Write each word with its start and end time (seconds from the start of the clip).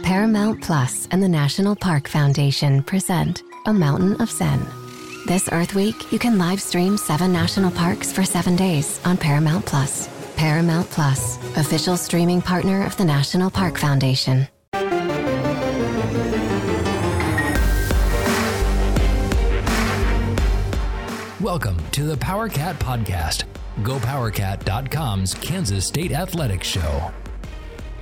Paramount 0.00 0.62
Plus 0.62 1.06
and 1.10 1.22
the 1.22 1.28
National 1.28 1.76
Park 1.76 2.08
Foundation 2.08 2.82
present 2.82 3.42
A 3.66 3.74
Mountain 3.74 4.22
of 4.22 4.30
Zen. 4.30 4.66
This 5.26 5.50
Earth 5.52 5.74
Week, 5.74 6.10
you 6.10 6.18
can 6.18 6.38
live 6.38 6.62
stream 6.62 6.96
seven 6.96 7.30
national 7.30 7.70
parks 7.70 8.10
for 8.10 8.24
seven 8.24 8.56
days 8.56 8.98
on 9.04 9.18
Paramount 9.18 9.66
Plus. 9.66 10.08
Paramount 10.34 10.88
Plus, 10.88 11.36
official 11.58 11.98
streaming 11.98 12.40
partner 12.40 12.86
of 12.86 12.96
the 12.96 13.04
National 13.04 13.50
Park 13.50 13.76
Foundation. 13.76 14.48
Welcome 21.38 21.76
to 21.90 22.04
the 22.04 22.16
Power 22.18 22.48
Cat 22.48 22.78
Podcast, 22.78 23.44
GoPowerCat.com's 23.82 25.34
Kansas 25.34 25.86
State 25.86 26.12
Athletics 26.12 26.66
Show. 26.66 27.12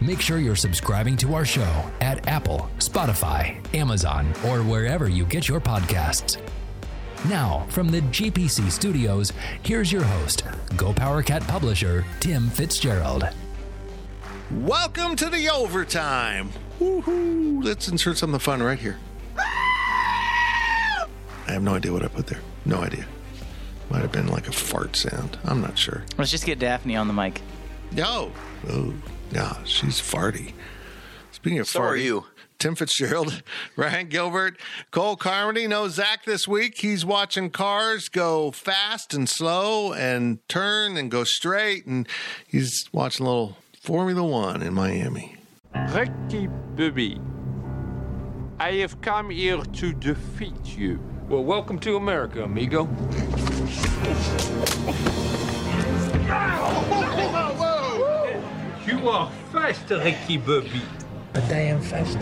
Make 0.03 0.23
sure 0.23 0.39
you're 0.39 0.57
subscribing 0.57 1.15
to 1.19 1.35
our 1.35 1.45
show 1.45 1.85
at 2.01 2.27
Apple, 2.27 2.71
Spotify, 2.79 3.59
Amazon, 3.77 4.33
or 4.47 4.63
wherever 4.63 5.11
you 5.11 5.27
get 5.27 5.47
your 5.47 5.61
podcasts. 5.61 6.41
Now, 7.29 7.67
from 7.69 7.91
the 7.91 8.01
GPC 8.01 8.71
studios, 8.71 9.35
here's 9.63 9.93
your 9.93 10.03
host, 10.03 10.45
Go 10.75 10.95
GoPowerCat 10.95 11.47
publisher, 11.47 12.07
Tim 12.19 12.49
Fitzgerald. 12.49 13.29
Welcome 14.51 15.17
to 15.17 15.29
the 15.29 15.51
overtime. 15.51 16.49
Woohoo! 16.81 17.63
Let's 17.63 17.89
insert 17.89 18.17
something 18.17 18.41
fun 18.41 18.63
right 18.63 18.79
here. 18.79 18.97
I 19.37 21.53
have 21.53 21.63
no 21.63 21.75
idea 21.75 21.93
what 21.93 22.03
I 22.03 22.09
put 22.09 22.27
there. 22.27 22.41
No 22.65 22.79
idea. 22.79 23.05
Might 23.91 24.01
have 24.01 24.13
been 24.13 24.29
like 24.29 24.49
a 24.49 24.53
fart 24.53 24.97
sound. 24.97 25.37
I'm 25.45 25.61
not 25.61 25.77
sure. 25.77 26.05
Let's 26.17 26.31
just 26.31 26.47
get 26.47 26.59
Daphne 26.59 26.97
on 26.97 27.07
the 27.07 27.13
mic. 27.13 27.43
No. 27.93 28.33
Oh, 28.71 28.95
yeah, 29.33 29.63
she's 29.65 30.01
farty. 30.01 30.53
Speaking 31.31 31.59
of 31.59 31.69
So 31.69 31.81
farty, 31.81 31.89
are 31.91 31.97
you. 31.97 32.25
Tim 32.59 32.75
Fitzgerald, 32.75 33.43
Ryan 33.77 34.09
Gilbert, 34.09 34.61
Cole 34.91 35.17
Carmody. 35.17 35.67
No 35.67 35.89
Zac 35.89 36.25
this 36.25 36.47
week. 36.47 36.79
He's 36.79 37.05
watching 37.05 37.51
cars 37.51 38.09
go 38.09 38.51
fast 38.51 39.15
and 39.15 39.29
slow 39.29 39.93
and 39.95 40.47
turn 40.49 40.97
and 40.97 41.11
go 41.11 41.25
straight, 41.25 41.87
and 41.87 42.07
he's 42.47 42.85
watching 42.93 43.25
a 43.25 43.29
little 43.29 43.57
Formula 43.81 44.23
One 44.23 44.63
in 44.63 44.75
Miami. 44.75 45.37
Ricky 45.95 46.49
Bobby, 46.77 47.21
I 48.59 48.73
have 48.75 49.01
come 49.01 49.31
here 49.31 49.63
to 49.63 49.93
defeat 49.95 50.77
you. 50.77 51.01
Well, 51.29 51.45
welcome 51.45 51.79
to 51.81 51.97
America, 51.97 52.43
amigo. 52.45 52.89
You 59.01 59.09
are 59.09 59.31
fast, 59.51 59.89
Ricky 59.89 60.37
Bobby. 60.37 60.83
A 61.33 61.41
damn 61.49 61.81
faster. 61.81 62.19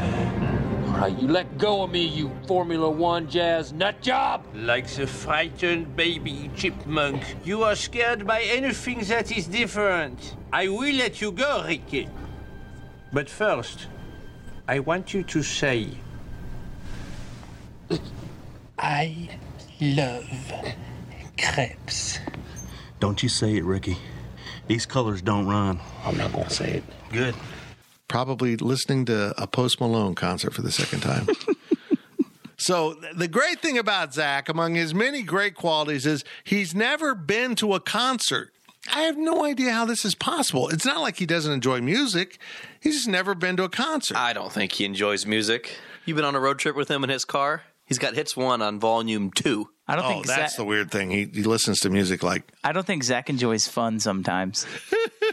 All 0.86 0.98
right, 0.98 1.18
you 1.20 1.26
let 1.26 1.58
go 1.58 1.82
of 1.82 1.90
me, 1.90 2.06
you 2.06 2.30
Formula 2.46 2.88
One 2.88 3.28
jazz 3.28 3.72
nut 3.72 4.00
job. 4.00 4.44
Like 4.54 4.86
the 4.86 5.04
frightened 5.04 5.96
baby 5.96 6.52
chipmunk, 6.54 7.20
you 7.44 7.64
are 7.64 7.74
scared 7.74 8.28
by 8.28 8.42
anything 8.42 9.00
that 9.06 9.36
is 9.36 9.48
different. 9.48 10.36
I 10.52 10.68
will 10.68 10.94
let 10.94 11.20
you 11.20 11.33
go, 11.33 11.64
Ricky. 11.67 12.08
But 13.12 13.28
first, 13.28 13.88
I 14.68 14.78
want 14.78 15.12
you 15.12 15.24
to 15.24 15.42
say, 15.42 15.88
I 18.78 19.30
love 19.80 20.52
crepes. 21.42 22.20
Don't 23.00 23.20
you 23.20 23.28
say 23.28 23.56
it, 23.56 23.64
Ricky. 23.64 23.98
These 24.68 24.86
colors 24.86 25.20
don't 25.23 25.46
run. 25.46 25.80
I'm 26.05 26.17
not 26.17 26.33
gonna 26.33 26.51
say 26.51 26.74
it. 26.74 26.84
Good. 27.11 27.34
Probably 28.06 28.56
listening 28.56 29.06
to 29.06 29.34
a 29.36 29.46
Post 29.46 29.80
Malone 29.80 30.14
concert 30.14 30.55
for 30.55 30.62
the 30.62 30.70
second 30.70 31.01
time. 31.01 31.27
So 32.61 32.95
the 33.14 33.29
great 33.29 33.61
thing 33.61 33.79
about 33.79 34.12
Zac, 34.12 34.48
among 34.48 34.74
his 34.74 34.92
many 34.92 35.23
great 35.23 35.55
qualities, 35.55 36.05
is 36.05 36.24
he's 36.42 36.74
never 36.74 37.14
been 37.14 37.55
to 37.55 37.74
a 37.74 37.80
concert. 37.80 38.52
I 38.92 39.02
have 39.02 39.17
no 39.17 39.45
idea 39.45 39.73
how 39.73 39.84
this 39.84 40.05
is 40.05 40.17
possible. 40.17 40.68
It's 40.68 40.85
not 40.85 41.00
like 41.00 41.18
he 41.18 41.27
doesn't 41.27 41.52
enjoy 41.52 41.80
music. 41.80 42.39
He's 42.80 42.96
just 42.96 43.08
never 43.08 43.36
been 43.36 43.56
to 43.58 43.62
a 43.62 43.68
concert. 43.68 44.17
I 44.17 44.33
don't 44.33 44.52
think 44.52 44.73
he 44.73 44.85
enjoys 44.85 45.24
music. 45.24 45.77
You've 46.05 46.17
been 46.17 46.24
on 46.24 46.35
a 46.35 46.40
road 46.40 46.58
trip 46.58 46.74
with 46.74 46.90
him 46.90 47.05
in 47.05 47.11
his 47.11 47.24
car? 47.24 47.62
He's 47.86 47.98
got 47.98 48.14
hits 48.14 48.36
one 48.36 48.61
on 48.61 48.80
volume 48.80 49.30
two. 49.30 49.70
I 49.88 49.96
don't 49.96 50.04
oh, 50.04 50.08
think 50.08 50.26
that's 50.26 50.52
Zac, 50.52 50.56
the 50.58 50.64
weird 50.64 50.90
thing. 50.90 51.10
He, 51.10 51.24
he 51.24 51.42
listens 51.42 51.80
to 51.80 51.90
music 51.90 52.22
like. 52.22 52.42
I 52.62 52.72
don't 52.72 52.86
think 52.86 53.02
Zac 53.04 53.30
enjoys 53.30 53.66
fun 53.66 54.00
sometimes. 54.00 54.66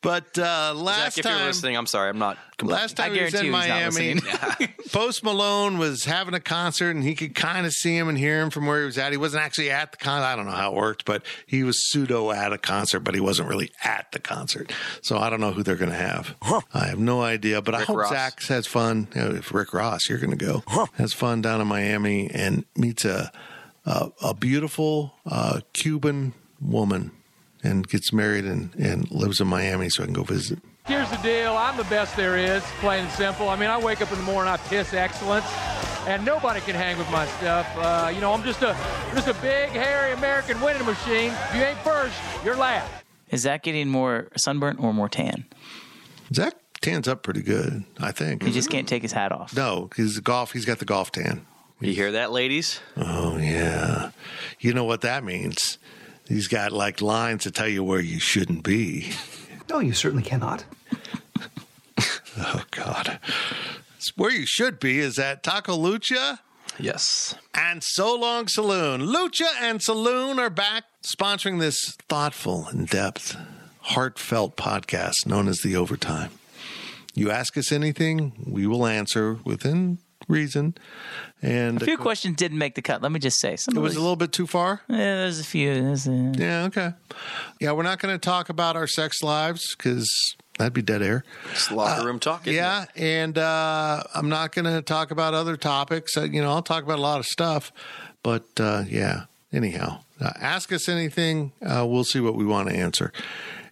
But 0.00 0.38
uh, 0.38 0.72
last 0.74 1.16
Zac, 1.16 1.18
if 1.18 1.24
time, 1.24 1.38
you're 1.38 1.46
listening, 1.48 1.76
I'm 1.76 1.86
sorry. 1.86 2.10
I'm 2.10 2.18
not 2.18 2.38
complaining. 2.56 2.80
last 2.80 2.96
time 2.96 3.12
I 3.12 3.16
he 3.16 3.22
was 3.22 3.34
in 3.34 3.52
guarantee 3.52 4.06
you 4.08 4.14
he's 4.14 4.22
Miami. 4.58 4.72
Post 4.92 5.24
Malone 5.24 5.78
was 5.78 6.04
having 6.04 6.34
a 6.34 6.40
concert, 6.40 6.90
and 6.90 7.02
he 7.02 7.14
could 7.14 7.34
kind 7.34 7.66
of 7.66 7.72
see 7.72 7.96
him 7.96 8.08
and 8.08 8.16
hear 8.16 8.40
him 8.40 8.50
from 8.50 8.66
where 8.66 8.80
he 8.80 8.86
was 8.86 8.98
at. 8.98 9.12
He 9.12 9.18
wasn't 9.18 9.42
actually 9.42 9.70
at 9.70 9.92
the 9.92 9.98
concert. 9.98 10.26
I 10.26 10.36
don't 10.36 10.46
know 10.46 10.52
how 10.52 10.72
it 10.72 10.76
worked, 10.76 11.04
but 11.04 11.22
he 11.46 11.64
was 11.64 11.88
pseudo 11.90 12.30
at 12.30 12.52
a 12.52 12.58
concert, 12.58 13.00
but 13.00 13.14
he 13.14 13.20
wasn't 13.20 13.48
really 13.48 13.72
at 13.84 14.06
the 14.12 14.18
concert. 14.18 14.72
So 15.02 15.18
I 15.18 15.28
don't 15.28 15.40
know 15.40 15.52
who 15.52 15.62
they're 15.62 15.76
going 15.76 15.90
to 15.90 15.96
have. 15.96 16.34
I 16.72 16.86
have 16.86 16.98
no 16.98 17.22
idea, 17.22 17.60
but 17.60 17.74
I 17.74 17.80
Rick 17.80 17.88
hope 17.88 17.96
Ross. 17.98 18.10
Zac 18.10 18.42
has 18.44 18.66
fun. 18.66 19.08
You 19.14 19.20
know, 19.20 19.30
if 19.30 19.52
Rick 19.52 19.74
Ross, 19.74 20.08
you're 20.08 20.18
going 20.18 20.36
to 20.36 20.44
go, 20.44 20.62
has 20.94 21.12
fun 21.12 21.42
down 21.42 21.60
in 21.60 21.66
Miami 21.66 22.30
and 22.30 22.64
meets 22.76 23.04
a 23.04 23.32
a, 23.86 24.10
a 24.22 24.34
beautiful 24.34 25.14
uh, 25.24 25.60
Cuban 25.72 26.34
woman 26.60 27.12
and 27.62 27.86
gets 27.88 28.12
married 28.12 28.44
and, 28.44 28.74
and 28.74 29.10
lives 29.10 29.40
in 29.40 29.46
Miami 29.46 29.88
so 29.88 30.02
I 30.02 30.06
can 30.06 30.14
go 30.14 30.22
visit. 30.24 30.58
Here's 30.86 31.10
the 31.10 31.16
deal. 31.16 31.56
I'm 31.56 31.76
the 31.76 31.84
best 31.84 32.16
there 32.16 32.36
is, 32.36 32.62
plain 32.80 33.04
and 33.04 33.12
simple. 33.12 33.48
I 33.48 33.56
mean, 33.56 33.70
I 33.70 33.78
wake 33.78 34.00
up 34.02 34.10
in 34.12 34.18
the 34.18 34.24
morning, 34.24 34.52
I 34.52 34.56
piss 34.56 34.94
excellence, 34.94 35.46
and 36.06 36.24
nobody 36.24 36.60
can 36.60 36.76
hang 36.76 36.96
with 36.96 37.10
my 37.10 37.26
stuff. 37.26 37.66
Uh, 37.76 38.10
you 38.14 38.20
know, 38.20 38.32
I'm 38.32 38.44
just 38.44 38.62
a 38.62 38.76
just 39.12 39.26
a 39.26 39.34
big, 39.34 39.70
hairy 39.70 40.12
American 40.12 40.60
winning 40.60 40.84
machine. 40.86 41.32
If 41.32 41.54
you 41.56 41.62
ain't 41.62 41.78
first, 41.78 42.14
you're 42.44 42.56
last. 42.56 42.88
Is 43.30 43.40
Zac 43.42 43.64
getting 43.64 43.88
more 43.88 44.28
sunburnt 44.36 44.78
or 44.78 44.94
more 44.94 45.08
tan? 45.08 45.46
Zac 46.32 46.54
tans 46.80 47.08
up 47.08 47.24
pretty 47.24 47.42
good, 47.42 47.82
I 47.98 48.12
think. 48.12 48.44
He 48.44 48.52
just 48.52 48.70
can't 48.70 48.86
take 48.86 49.02
his 49.02 49.12
hat 49.12 49.32
off. 49.32 49.56
no, 49.56 49.90
he's 49.96 50.20
golf. 50.20 50.52
He's 50.52 50.64
got 50.64 50.78
the 50.78 50.84
golf 50.84 51.10
tan. 51.10 51.44
You 51.80 51.92
hear 51.92 52.12
that, 52.12 52.32
ladies? 52.32 52.80
Oh 52.96 53.36
yeah, 53.36 54.10
you 54.60 54.72
know 54.72 54.84
what 54.84 55.02
that 55.02 55.24
means. 55.24 55.78
He's 56.26 56.48
got 56.48 56.72
like 56.72 57.00
lines 57.02 57.42
to 57.44 57.50
tell 57.50 57.68
you 57.68 57.84
where 57.84 58.00
you 58.00 58.18
shouldn't 58.18 58.62
be. 58.64 59.12
No, 59.68 59.80
you 59.80 59.92
certainly 59.92 60.22
cannot. 60.24 60.64
Oh 62.38 62.62
God, 62.70 63.18
It's 63.96 64.14
where 64.14 64.30
you 64.30 64.44
should 64.44 64.78
be 64.78 64.98
is 64.98 65.18
at 65.18 65.42
Taco 65.42 65.74
Lucha 65.74 66.40
Yes. 66.78 67.34
and 67.54 67.82
So 67.82 68.14
Long 68.14 68.46
Saloon. 68.46 69.00
Lucha 69.00 69.46
and 69.58 69.80
Saloon 69.82 70.38
are 70.38 70.50
back 70.50 70.84
sponsoring 71.02 71.60
this 71.60 71.96
thoughtful, 72.10 72.68
in 72.70 72.84
depth, 72.84 73.38
heartfelt 73.80 74.54
podcast 74.58 75.24
known 75.24 75.48
as 75.48 75.60
The 75.60 75.76
Overtime. 75.76 76.28
You 77.14 77.30
ask 77.30 77.56
us 77.56 77.72
anything, 77.72 78.32
we 78.46 78.66
will 78.66 78.86
answer 78.86 79.38
within 79.44 79.96
reason. 80.28 80.74
And 81.42 81.80
A 81.80 81.84
few 81.84 81.96
questions 81.98 82.36
didn't 82.36 82.58
make 82.58 82.74
the 82.74 82.82
cut. 82.82 83.02
Let 83.02 83.12
me 83.12 83.20
just 83.20 83.38
say. 83.40 83.56
Some 83.56 83.74
it 83.74 83.78
of 83.78 83.82
was 83.82 83.94
a 83.96 84.00
little 84.00 84.16
bit 84.16 84.32
too 84.32 84.46
far. 84.46 84.80
Yeah, 84.88 84.96
there's 84.96 85.38
a 85.40 85.44
few. 85.44 85.74
There's 85.74 86.06
a, 86.06 86.32
Yeah, 86.36 86.64
okay. 86.64 86.92
Yeah, 87.60 87.72
we're 87.72 87.82
not 87.82 87.98
going 88.00 88.14
to 88.14 88.18
talk 88.18 88.48
about 88.48 88.74
our 88.76 88.86
sex 88.86 89.22
lives 89.22 89.74
because 89.76 90.10
that'd 90.58 90.72
be 90.72 90.82
dead 90.82 91.02
air. 91.02 91.24
It's 91.52 91.70
locker 91.70 92.06
room 92.06 92.18
talk. 92.18 92.46
isn't 92.46 92.54
Yeah, 92.56 92.84
it? 92.94 93.00
and 93.02 93.38
uh, 93.38 94.02
I'm 94.14 94.28
not 94.28 94.52
going 94.52 94.64
to 94.64 94.82
talk 94.82 95.10
about 95.10 95.34
other 95.34 95.56
topics. 95.56 96.16
Uh, 96.16 96.22
you 96.22 96.40
know, 96.42 96.50
I'll 96.50 96.62
talk 96.62 96.82
about 96.82 96.98
a 96.98 97.02
lot 97.02 97.20
of 97.20 97.26
stuff, 97.26 97.70
but 98.22 98.44
uh, 98.58 98.84
yeah. 98.88 99.24
Anyhow, 99.52 100.00
uh, 100.20 100.32
ask 100.40 100.70
us 100.72 100.88
anything. 100.88 101.52
Uh, 101.62 101.86
we'll 101.88 102.04
see 102.04 102.20
what 102.20 102.34
we 102.34 102.44
want 102.44 102.68
to 102.68 102.74
answer, 102.74 103.12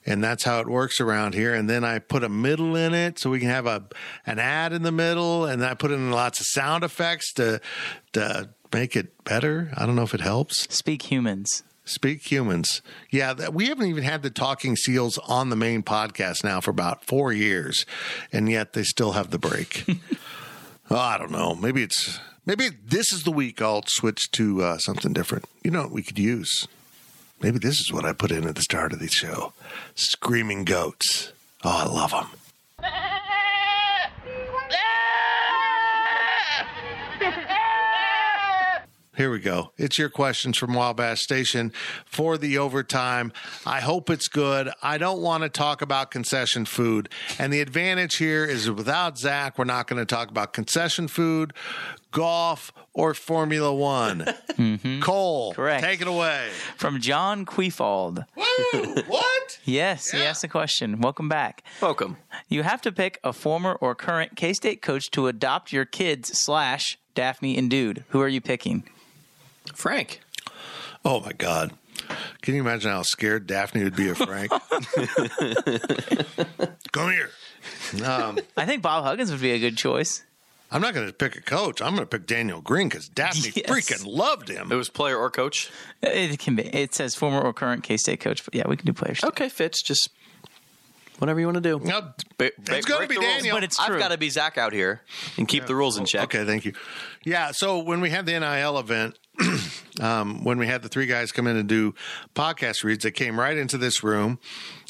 and 0.06 0.22
that's 0.22 0.44
how 0.44 0.60
it 0.60 0.68
works 0.68 1.00
around 1.00 1.34
here. 1.34 1.54
And 1.54 1.68
then 1.68 1.84
I 1.84 1.98
put 1.98 2.24
a 2.24 2.28
middle 2.28 2.76
in 2.76 2.94
it 2.94 3.18
so 3.18 3.30
we 3.30 3.40
can 3.40 3.48
have 3.48 3.66
a 3.66 3.84
an 4.26 4.38
ad 4.38 4.72
in 4.72 4.82
the 4.82 4.92
middle, 4.92 5.44
and 5.46 5.64
I 5.64 5.74
put 5.74 5.90
in 5.90 6.10
lots 6.10 6.40
of 6.40 6.46
sound 6.46 6.84
effects 6.84 7.32
to 7.34 7.60
to 8.12 8.50
make 8.72 8.96
it 8.96 9.24
better. 9.24 9.72
I 9.76 9.86
don't 9.86 9.96
know 9.96 10.02
if 10.02 10.14
it 10.14 10.20
helps. 10.20 10.72
Speak 10.74 11.10
humans. 11.10 11.62
Speak 11.86 12.30
humans. 12.30 12.80
Yeah, 13.10 13.34
that, 13.34 13.52
we 13.52 13.66
haven't 13.66 13.88
even 13.88 14.04
had 14.04 14.22
the 14.22 14.30
talking 14.30 14.74
seals 14.74 15.18
on 15.18 15.50
the 15.50 15.56
main 15.56 15.82
podcast 15.82 16.42
now 16.42 16.62
for 16.62 16.70
about 16.70 17.04
four 17.04 17.30
years, 17.30 17.84
and 18.32 18.48
yet 18.48 18.72
they 18.72 18.84
still 18.84 19.12
have 19.12 19.30
the 19.30 19.38
break. 19.38 19.84
Oh, 20.90 20.96
I 20.96 21.16
don't 21.16 21.30
know. 21.30 21.54
Maybe 21.54 21.82
it's 21.82 22.20
maybe 22.44 22.68
this 22.84 23.10
is 23.12 23.22
the 23.22 23.30
week 23.30 23.62
I'll 23.62 23.84
switch 23.86 24.30
to 24.32 24.62
uh, 24.62 24.78
something 24.78 25.12
different. 25.12 25.46
You 25.62 25.70
know 25.70 25.82
what 25.82 25.92
we 25.92 26.02
could 26.02 26.18
use? 26.18 26.68
Maybe 27.44 27.58
this 27.58 27.78
is 27.78 27.92
what 27.92 28.06
I 28.06 28.14
put 28.14 28.32
in 28.32 28.46
at 28.46 28.54
the 28.54 28.62
start 28.62 28.94
of 28.94 29.00
the 29.00 29.06
show. 29.06 29.52
Screaming 29.94 30.64
goats. 30.64 31.30
Oh, 31.62 31.84
I 31.86 31.92
love 31.92 32.10
them. 32.10 32.28
Here 39.16 39.30
we 39.30 39.38
go. 39.38 39.70
It's 39.78 39.96
your 39.96 40.08
questions 40.08 40.58
from 40.58 40.74
Wabash 40.74 41.20
Station 41.20 41.72
for 42.04 42.36
the 42.36 42.58
overtime. 42.58 43.32
I 43.64 43.80
hope 43.80 44.10
it's 44.10 44.26
good. 44.26 44.70
I 44.82 44.98
don't 44.98 45.20
want 45.22 45.44
to 45.44 45.48
talk 45.48 45.82
about 45.82 46.10
concession 46.10 46.64
food. 46.64 47.08
And 47.38 47.52
the 47.52 47.60
advantage 47.60 48.16
here 48.16 48.44
is 48.44 48.68
without 48.68 49.16
Zac, 49.16 49.56
we're 49.56 49.66
not 49.66 49.86
going 49.86 50.00
to 50.00 50.06
talk 50.06 50.30
about 50.30 50.52
concession 50.52 51.06
food, 51.06 51.52
golf, 52.10 52.72
or 52.92 53.14
Formula 53.14 53.72
One. 53.74 54.26
Mm-hmm. 54.54 55.00
Cole, 55.00 55.52
Correct. 55.52 55.82
take 55.82 56.00
it 56.00 56.06
away. 56.06 56.48
From 56.76 57.00
John 57.00 57.44
Queefald. 57.44 58.24
Woo! 58.36 58.94
what? 59.08 59.58
Yes, 59.64 60.10
he 60.12 60.22
asked 60.22 60.44
a 60.44 60.48
question. 60.48 61.00
Welcome 61.00 61.28
back. 61.28 61.64
Welcome. 61.82 62.18
You 62.48 62.62
have 62.62 62.80
to 62.82 62.92
pick 62.92 63.18
a 63.24 63.32
former 63.32 63.72
or 63.80 63.96
current 63.96 64.36
K 64.36 64.52
State 64.52 64.80
coach 64.80 65.10
to 65.10 65.26
adopt 65.26 65.72
your 65.72 65.84
kids 65.84 66.30
slash 66.38 66.98
Daphne 67.16 67.58
and 67.58 67.68
Dude. 67.68 68.04
Who 68.10 68.20
are 68.20 68.28
you 68.28 68.40
picking? 68.40 68.84
Frank. 69.74 70.20
Oh 71.04 71.20
my 71.20 71.32
God. 71.32 71.72
Can 72.42 72.54
you 72.54 72.60
imagine 72.60 72.90
how 72.90 73.02
scared 73.02 73.46
Daphne 73.46 73.84
would 73.84 73.96
be 73.96 74.08
of 74.08 74.18
Frank? 74.18 74.50
Come 76.92 77.10
here. 77.12 77.30
Um, 78.04 78.38
I 78.56 78.66
think 78.66 78.82
Bob 78.82 79.04
Huggins 79.04 79.30
would 79.30 79.40
be 79.40 79.52
a 79.52 79.58
good 79.58 79.76
choice. 79.76 80.24
I'm 80.70 80.80
not 80.80 80.94
going 80.94 81.06
to 81.06 81.12
pick 81.12 81.36
a 81.36 81.40
coach. 81.40 81.80
I'm 81.80 81.94
going 81.94 82.02
to 82.02 82.06
pick 82.18 82.26
Daniel 82.26 82.60
Green 82.60 82.88
because 82.88 83.08
Daphne 83.08 83.52
Yes. 83.54 83.70
freaking 83.70 84.04
loved 84.06 84.48
him. 84.48 84.72
It 84.72 84.74
was 84.74 84.88
player 84.88 85.16
or 85.16 85.30
coach. 85.30 85.70
It 86.02 86.38
can 86.38 86.56
be. 86.56 86.64
It 86.64 86.94
says 86.94 87.14
former 87.14 87.40
or 87.40 87.52
current 87.52 87.84
K 87.84 87.96
State 87.96 88.20
coach, 88.20 88.44
but 88.44 88.54
yeah, 88.54 88.66
we 88.68 88.76
can 88.76 88.86
do 88.86 88.92
players. 88.92 89.22
Okay, 89.22 89.48
Fitz. 89.48 89.82
Just 89.82 90.10
whatever 91.18 91.40
you 91.40 91.46
want 91.46 91.56
to 91.56 91.60
do. 91.60 91.80
No, 91.80 92.12
Ba- 92.38 92.50
It's 92.68 92.86
gonna 92.86 93.06
be 93.06 93.14
the 93.14 93.20
rules. 93.20 93.34
Daniel. 93.36 93.56
But 93.56 93.64
it's 93.64 93.78
I've 93.78 93.98
got 93.98 94.08
to 94.08 94.18
be 94.18 94.30
Zac 94.30 94.58
out 94.58 94.72
here 94.72 95.00
and 95.36 95.46
keep 95.48 95.66
the 95.66 95.74
rules 95.74 95.96
in 95.98 96.04
check. 96.04 96.24
Okay, 96.24 96.44
thank 96.44 96.64
you. 96.64 96.72
Yeah, 97.24 97.52
so 97.52 97.78
when 97.78 98.00
we 98.00 98.10
had 98.10 98.26
the 98.26 98.38
NIL 98.38 98.78
event, 98.78 99.18
um, 100.00 100.44
when 100.44 100.58
we 100.58 100.66
had 100.66 100.82
the 100.82 100.88
three 100.88 101.06
guys 101.06 101.32
come 101.32 101.46
in 101.46 101.56
and 101.56 101.68
do 101.68 101.94
podcast 102.34 102.84
reads, 102.84 103.04
they 103.04 103.10
came 103.10 103.38
right 103.38 103.56
into 103.56 103.78
this 103.78 104.02
room, 104.04 104.38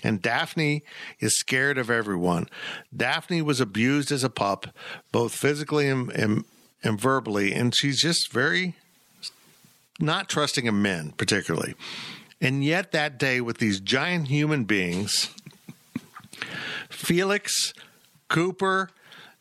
and 0.02 0.20
Daphne 0.20 0.82
is 1.20 1.38
scared 1.38 1.78
of 1.78 1.90
everyone. 1.90 2.48
Daphne 2.94 3.40
was 3.42 3.60
abused 3.60 4.12
as 4.12 4.24
a 4.24 4.30
pup, 4.30 4.66
both 5.12 5.34
physically 5.34 5.88
and, 5.88 6.10
and, 6.12 6.44
and 6.82 7.00
verbally, 7.00 7.52
and 7.52 7.74
she's 7.74 8.00
just 8.00 8.32
very 8.32 8.74
not 10.00 10.28
trusting 10.28 10.66
of 10.68 10.74
men, 10.74 11.12
particularly. 11.16 11.74
And 12.40 12.64
yet, 12.64 12.92
that 12.92 13.16
day, 13.18 13.40
with 13.40 13.58
these 13.58 13.80
giant 13.80 14.28
human 14.28 14.64
beings, 14.64 15.30
Felix, 17.04 17.72
Cooper, 18.28 18.90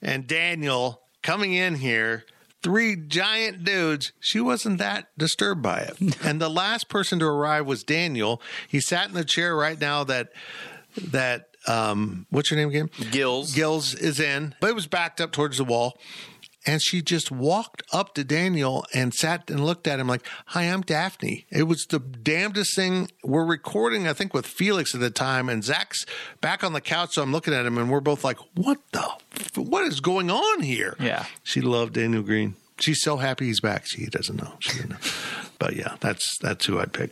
and 0.01 0.27
Daniel 0.27 1.01
coming 1.21 1.53
in 1.53 1.75
here, 1.75 2.25
three 2.61 2.95
giant 2.95 3.63
dudes, 3.63 4.11
she 4.19 4.39
wasn't 4.39 4.77
that 4.79 5.07
disturbed 5.17 5.61
by 5.61 5.79
it. 5.79 6.17
and 6.23 6.41
the 6.41 6.49
last 6.49 6.89
person 6.89 7.19
to 7.19 7.25
arrive 7.25 7.65
was 7.65 7.83
Daniel. 7.83 8.41
He 8.67 8.79
sat 8.79 9.07
in 9.07 9.13
the 9.13 9.25
chair 9.25 9.55
right 9.55 9.79
now 9.79 10.03
that 10.03 10.29
that 10.95 11.47
um 11.67 12.27
what's 12.29 12.51
your 12.51 12.59
name 12.59 12.69
again? 12.69 12.89
Gills. 13.11 13.53
Gills 13.53 13.95
is 13.95 14.19
in, 14.19 14.53
but 14.59 14.69
it 14.69 14.75
was 14.75 14.87
backed 14.87 15.21
up 15.21 15.31
towards 15.31 15.57
the 15.57 15.63
wall. 15.63 15.97
And 16.65 16.81
she 16.81 17.01
just 17.01 17.29
walked 17.29 17.83
up 17.91 18.13
to 18.15 18.23
Daniel 18.23 18.85
and 18.93 19.13
sat 19.13 19.49
and 19.49 19.65
looked 19.65 19.87
at 19.87 19.99
him 19.99 20.07
like, 20.07 20.25
Hi, 20.47 20.63
I'm 20.63 20.81
Daphne. 20.81 21.45
It 21.49 21.63
was 21.63 21.85
the 21.89 21.99
damnedest 21.99 22.75
thing. 22.75 23.09
We're 23.23 23.45
recording, 23.45 24.07
I 24.07 24.13
think, 24.13 24.33
with 24.33 24.45
Felix 24.45 24.95
at 24.95 25.01
the 25.01 25.09
time, 25.09 25.49
and 25.49 25.63
Zac's 25.63 26.05
back 26.41 26.63
on 26.63 26.71
the 26.73 26.81
couch. 26.81 27.13
So 27.15 27.21
I'm 27.21 27.31
looking 27.31 27.53
at 27.53 27.65
him, 27.65 27.77
and 27.77 27.89
we're 27.89 27.99
both 27.99 28.23
like, 28.23 28.37
What 28.55 28.79
the? 28.91 29.03
F- 29.35 29.57
what 29.57 29.83
is 29.85 29.99
going 29.99 30.31
on 30.31 30.61
here? 30.61 30.95
Yeah. 30.99 31.25
She 31.43 31.59
loved 31.61 31.93
Daniel 31.93 32.23
Green. 32.23 32.55
She's 32.79 33.01
so 33.01 33.17
happy 33.17 33.45
he's 33.45 33.59
back. 33.59 33.85
She 33.85 34.05
doesn't 34.07 34.35
know. 34.41 34.53
She 34.59 34.73
didn't 34.77 34.91
know. 34.91 34.97
But 35.59 35.75
yeah, 35.77 35.95
that's 36.01 36.37
that's 36.41 36.65
who 36.65 36.79
I'd 36.79 36.91
pick. 36.91 37.11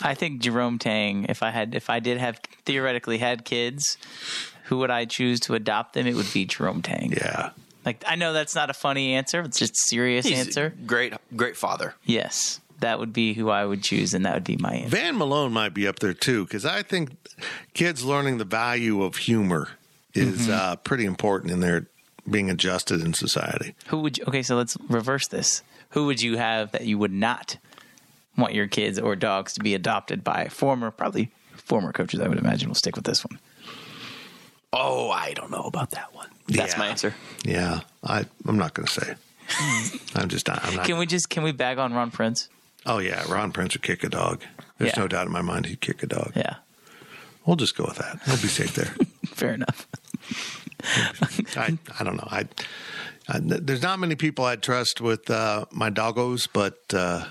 I 0.00 0.14
think 0.14 0.40
Jerome 0.40 0.78
Tang. 0.80 1.26
If 1.28 1.42
I 1.44 1.50
had, 1.50 1.74
if 1.76 1.88
I 1.88 2.00
did 2.00 2.18
have 2.18 2.40
theoretically 2.64 3.18
had 3.18 3.44
kids, 3.44 3.96
who 4.64 4.78
would 4.78 4.90
I 4.90 5.04
choose 5.04 5.38
to 5.40 5.54
adopt 5.54 5.92
them? 5.92 6.06
It 6.06 6.14
would 6.16 6.32
be 6.32 6.44
Jerome 6.44 6.82
Tang. 6.82 7.12
Yeah. 7.12 7.50
Like 7.84 8.02
I 8.06 8.14
know 8.16 8.32
that's 8.32 8.54
not 8.54 8.70
a 8.70 8.74
funny 8.74 9.14
answer. 9.14 9.40
It's 9.42 9.58
just 9.58 9.74
a 9.74 9.88
serious 9.88 10.26
He's 10.26 10.38
answer. 10.46 10.66
a 10.66 10.70
great, 10.86 11.12
great 11.36 11.56
father. 11.56 11.94
Yes, 12.04 12.60
that 12.80 12.98
would 12.98 13.12
be 13.12 13.34
who 13.34 13.50
I 13.50 13.64
would 13.64 13.82
choose, 13.82 14.14
and 14.14 14.24
that 14.24 14.34
would 14.34 14.44
be 14.44 14.56
my 14.56 14.74
answer. 14.74 14.96
Van 14.96 15.16
Malone 15.18 15.52
might 15.52 15.74
be 15.74 15.86
up 15.86 15.98
there 15.98 16.14
too, 16.14 16.44
because 16.44 16.64
I 16.64 16.82
think 16.82 17.10
kids 17.74 18.04
learning 18.04 18.38
the 18.38 18.44
value 18.44 19.02
of 19.02 19.16
humor 19.16 19.70
is 20.14 20.48
uh, 20.48 20.76
pretty 20.76 21.04
important 21.04 21.52
in 21.52 21.60
their 21.60 21.86
being 22.30 22.48
adjusted 22.48 23.02
in 23.02 23.12
society. 23.12 23.74
Who 23.88 24.00
would 24.00 24.16
you? 24.18 24.24
Okay, 24.28 24.42
so 24.42 24.56
let's 24.56 24.76
reverse 24.88 25.28
this. 25.28 25.62
Who 25.90 26.06
would 26.06 26.22
you 26.22 26.36
have 26.38 26.72
that 26.72 26.86
you 26.86 26.96
would 26.98 27.12
not 27.12 27.58
want 28.36 28.54
your 28.54 28.66
kids 28.66 28.98
or 28.98 29.14
dogs 29.14 29.52
to 29.54 29.60
be 29.60 29.74
adopted 29.74 30.24
by 30.24 30.48
former, 30.48 30.90
probably 30.90 31.30
former 31.52 31.92
coaches? 31.92 32.20
I 32.20 32.28
would 32.28 32.38
imagine. 32.38 32.68
We'll 32.68 32.74
stick 32.76 32.96
with 32.96 33.04
this 33.04 33.24
one. 33.24 33.38
Oh, 34.72 35.10
I 35.10 35.34
don't 35.34 35.50
know 35.50 35.62
about 35.64 35.90
that 35.90 36.14
one. 36.14 36.28
That's 36.48 36.72
Yeah. 36.74 36.78
my 36.78 36.86
answer. 36.88 37.14
Yeah, 37.44 37.80
I 38.02 38.24
I'm 38.46 38.58
not 38.58 38.74
going 38.74 38.86
to 38.86 38.92
say. 38.92 39.14
I'm 40.14 40.28
just 40.28 40.46
not. 40.48 40.64
I'm 40.64 40.76
not. 40.76 40.86
Can 40.86 40.98
we 40.98 41.06
just 41.06 41.28
can 41.30 41.42
we 41.42 41.52
bag 41.52 41.78
on 41.78 41.92
Ron 41.92 42.10
Prince? 42.10 42.48
oh 42.86 42.98
yeah, 42.98 43.24
Ron 43.30 43.50
Prince 43.52 43.74
would 43.74 43.82
kick 43.82 44.04
a 44.04 44.08
dog. 44.08 44.42
There's 44.78 44.92
Yeah. 44.96 45.02
no 45.02 45.08
doubt 45.08 45.26
in 45.26 45.32
my 45.32 45.42
mind 45.42 45.66
he'd 45.66 45.80
kick 45.80 46.02
a 46.02 46.06
dog. 46.06 46.32
Yeah, 46.36 46.56
We'll 47.46 47.56
just 47.56 47.76
go 47.76 47.84
with 47.84 47.96
that. 47.96 48.20
He'll 48.26 48.36
be 48.36 48.48
safe 48.48 48.74
there. 48.74 48.94
fair 49.26 49.54
enough. 49.54 49.86
I 51.56 51.78
I 51.98 52.04
don't 52.04 52.16
know. 52.16 52.28
I, 52.30 52.46
I 53.28 53.40
there's 53.40 53.82
not 53.82 53.98
many 53.98 54.14
people 54.16 54.44
I'd 54.44 54.62
trust 54.62 55.00
with 55.00 55.30
uh, 55.30 55.64
my 55.70 55.90
doggos, 55.90 56.48
but 56.52 56.78
uh, 56.92 57.24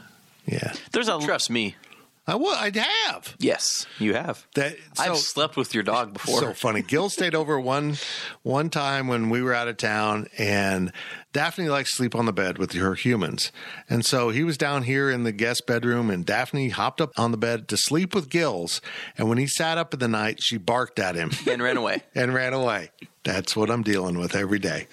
yeah, 0.46 0.74
There's 0.92 1.08
a 1.08 1.20
Trust 1.20 1.50
me. 1.50 1.76
I 2.26 2.36
would. 2.36 2.56
I'd 2.56 2.76
have 2.78 3.36
Yes, 3.38 3.86
you 4.00 4.14
have. 4.14 4.48
that. 4.56 4.78
So, 4.94 5.04
I've 5.04 5.18
slept 5.18 5.58
with 5.58 5.74
your 5.74 5.84
dog 5.84 6.14
before. 6.14 6.40
so 6.40 6.54
funny. 6.54 6.82
Gil 6.82 7.10
stayed 7.10 7.36
over 7.36 7.60
one 7.60 7.98
one 8.44 8.70
time 8.70 9.08
when 9.08 9.30
we 9.30 9.42
were 9.42 9.54
out 9.54 9.68
of 9.68 9.76
town, 9.76 10.28
and 10.38 10.94
Daphne 11.34 11.68
likes 11.68 11.90
to 11.92 11.96
sleep 11.98 12.16
on 12.16 12.26
the 12.26 12.32
bed 12.32 12.58
with 12.58 12.72
her 12.74 12.96
humans, 12.96 13.52
and 13.90 14.06
so 14.06 14.30
he 14.30 14.44
was 14.46 14.58
down 14.58 14.84
here 14.84 15.12
in 15.12 15.24
the 15.24 15.34
guest 15.34 15.68
bedroom, 15.68 16.10
and 16.10 16.26
Daphne 16.26 16.70
hopped 16.70 17.02
up 17.02 17.12
on 17.18 17.32
the 17.32 17.38
bed 17.38 17.68
to 17.68 17.76
sleep 17.78 18.16
with 18.16 18.30
Gills, 18.30 18.80
and 19.18 19.28
when 19.28 19.38
he 19.38 19.46
sat 19.48 19.78
up 19.78 19.94
in 19.94 20.00
the 20.00 20.08
night, 20.08 20.38
she 20.42 20.58
barked 20.58 21.00
at 21.00 21.16
him. 21.16 21.32
and 21.50 21.62
ran 21.62 21.76
away. 21.76 22.04
and 22.16 22.34
ran 22.34 22.54
away. 22.54 22.92
That's 23.26 23.56
what 23.56 23.70
I'm 23.70 23.84
dealing 23.84 24.18
with 24.18 24.34
every 24.36 24.60
day. 24.60 24.88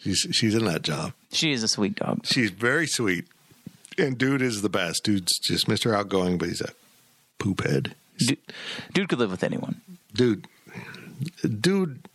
She's 0.00 0.26
she's 0.32 0.54
in 0.54 0.64
that 0.66 0.82
job. 0.82 1.12
she 1.32 1.52
is 1.52 1.62
a 1.62 1.68
sweet 1.68 1.94
dog. 1.96 2.24
She's 2.26 2.50
very 2.50 2.86
sweet, 2.86 3.26
and 3.98 4.16
dude 4.16 4.42
is 4.42 4.62
the 4.62 4.68
best. 4.68 5.04
Dude's 5.04 5.38
just 5.38 5.66
Mr. 5.66 5.94
Outgoing, 5.94 6.38
but 6.38 6.48
he's 6.48 6.60
a 6.60 6.70
poop 7.38 7.66
head. 7.66 7.94
Dude, 8.18 8.38
dude 8.92 9.08
could 9.08 9.18
live 9.18 9.30
with 9.30 9.44
anyone. 9.44 9.80
Dude, 10.12 10.48
dude 11.42 12.08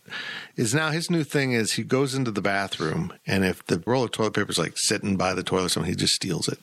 is 0.56 0.74
now 0.74 0.90
his 0.90 1.10
new 1.10 1.24
thing 1.24 1.52
is 1.52 1.72
he 1.72 1.82
goes 1.82 2.14
into 2.14 2.30
the 2.30 2.42
bathroom, 2.42 3.12
and 3.26 3.44
if 3.44 3.64
the 3.66 3.82
roll 3.86 4.04
of 4.04 4.10
toilet 4.10 4.34
paper 4.34 4.50
is 4.50 4.58
like 4.58 4.74
sitting 4.76 5.16
by 5.16 5.34
the 5.34 5.42
toilet, 5.42 5.66
or 5.66 5.68
something, 5.68 5.90
he 5.90 5.96
just 5.96 6.14
steals 6.14 6.48
it. 6.48 6.58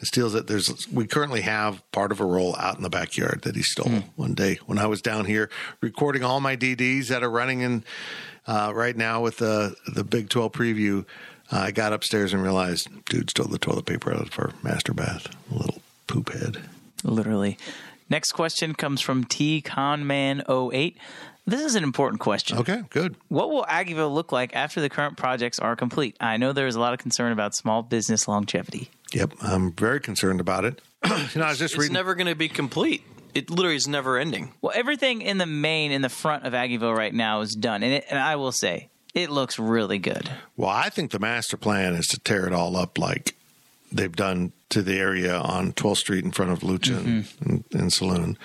He 0.00 0.06
steals 0.06 0.34
it. 0.34 0.46
There's 0.46 0.86
we 0.92 1.06
currently 1.06 1.40
have 1.42 1.82
part 1.92 2.12
of 2.12 2.20
a 2.20 2.24
roll 2.24 2.54
out 2.56 2.76
in 2.76 2.82
the 2.82 2.90
backyard 2.90 3.42
that 3.42 3.56
he 3.56 3.62
stole 3.62 3.90
one 4.16 4.34
day 4.34 4.58
when 4.66 4.78
I 4.78 4.86
was 4.86 5.02
down 5.02 5.24
here 5.24 5.50
recording 5.80 6.22
all 6.22 6.40
my 6.40 6.56
DDs 6.56 7.08
that 7.08 7.22
are 7.22 7.30
running 7.30 7.60
in 7.62 7.84
uh, 8.46 8.72
right 8.74 8.96
now 8.96 9.20
with 9.20 9.38
the 9.38 9.74
the 9.86 10.04
Big 10.04 10.28
Twelve 10.28 10.52
preview. 10.52 11.04
Uh, 11.50 11.56
I 11.58 11.70
got 11.70 11.92
upstairs 11.92 12.32
and 12.32 12.42
realized 12.42 12.88
dude 13.06 13.30
stole 13.30 13.46
the 13.46 13.58
toilet 13.58 13.86
paper 13.86 14.12
out 14.12 14.20
of 14.20 14.38
our 14.38 14.52
master 14.62 14.92
bath. 14.92 15.28
Little 15.50 15.80
poop 16.06 16.32
head. 16.32 16.58
Literally. 17.04 17.56
Next 18.10 18.32
question 18.32 18.74
comes 18.74 19.00
from 19.00 19.24
T 19.24 19.62
Conman08. 19.62 20.94
This 21.46 21.62
is 21.62 21.74
an 21.76 21.82
important 21.82 22.20
question. 22.20 22.58
Okay, 22.58 22.82
good. 22.90 23.16
What 23.28 23.50
will 23.50 23.64
Aggieville 23.64 24.12
look 24.12 24.32
like 24.32 24.54
after 24.54 24.82
the 24.82 24.90
current 24.90 25.16
projects 25.16 25.58
are 25.58 25.76
complete? 25.76 26.14
I 26.20 26.36
know 26.36 26.52
there 26.52 26.66
is 26.66 26.76
a 26.76 26.80
lot 26.80 26.92
of 26.92 26.98
concern 26.98 27.32
about 27.32 27.54
small 27.54 27.82
business 27.82 28.28
longevity. 28.28 28.90
Yep, 29.14 29.32
I'm 29.40 29.72
very 29.72 30.00
concerned 30.00 30.40
about 30.40 30.66
it. 30.66 30.82
you 31.06 31.10
know, 31.40 31.46
I 31.46 31.50
was 31.50 31.58
just 31.58 31.74
It's 31.74 31.80
reading. 31.80 31.94
never 31.94 32.14
going 32.14 32.26
to 32.26 32.34
be 32.34 32.48
complete. 32.50 33.02
It 33.34 33.48
literally 33.48 33.76
is 33.76 33.88
never 33.88 34.18
ending. 34.18 34.52
Well, 34.60 34.72
everything 34.74 35.22
in 35.22 35.38
the 35.38 35.46
main, 35.46 35.90
in 35.92 36.02
the 36.02 36.08
front 36.10 36.44
of 36.44 36.52
Aggieville 36.52 36.94
right 36.94 37.14
now 37.14 37.40
is 37.40 37.54
done. 37.54 37.82
And, 37.82 37.94
it, 37.94 38.04
and 38.10 38.18
I 38.18 38.36
will 38.36 38.52
say, 38.52 38.88
it 39.14 39.30
looks 39.30 39.58
really 39.58 39.98
good. 39.98 40.30
Well, 40.56 40.70
I 40.70 40.88
think 40.88 41.10
the 41.10 41.18
master 41.18 41.56
plan 41.56 41.94
is 41.94 42.06
to 42.08 42.18
tear 42.18 42.46
it 42.46 42.52
all 42.52 42.76
up 42.76 42.98
like 42.98 43.34
they've 43.90 44.14
done 44.14 44.52
to 44.70 44.82
the 44.82 44.98
area 44.98 45.34
on 45.34 45.72
12th 45.72 45.96
Street 45.96 46.24
in 46.24 46.30
front 46.30 46.52
of 46.52 46.60
Lucha 46.60 46.98
and, 46.98 47.28
and, 47.40 47.64
and 47.72 47.92
Saloon. 47.92 48.36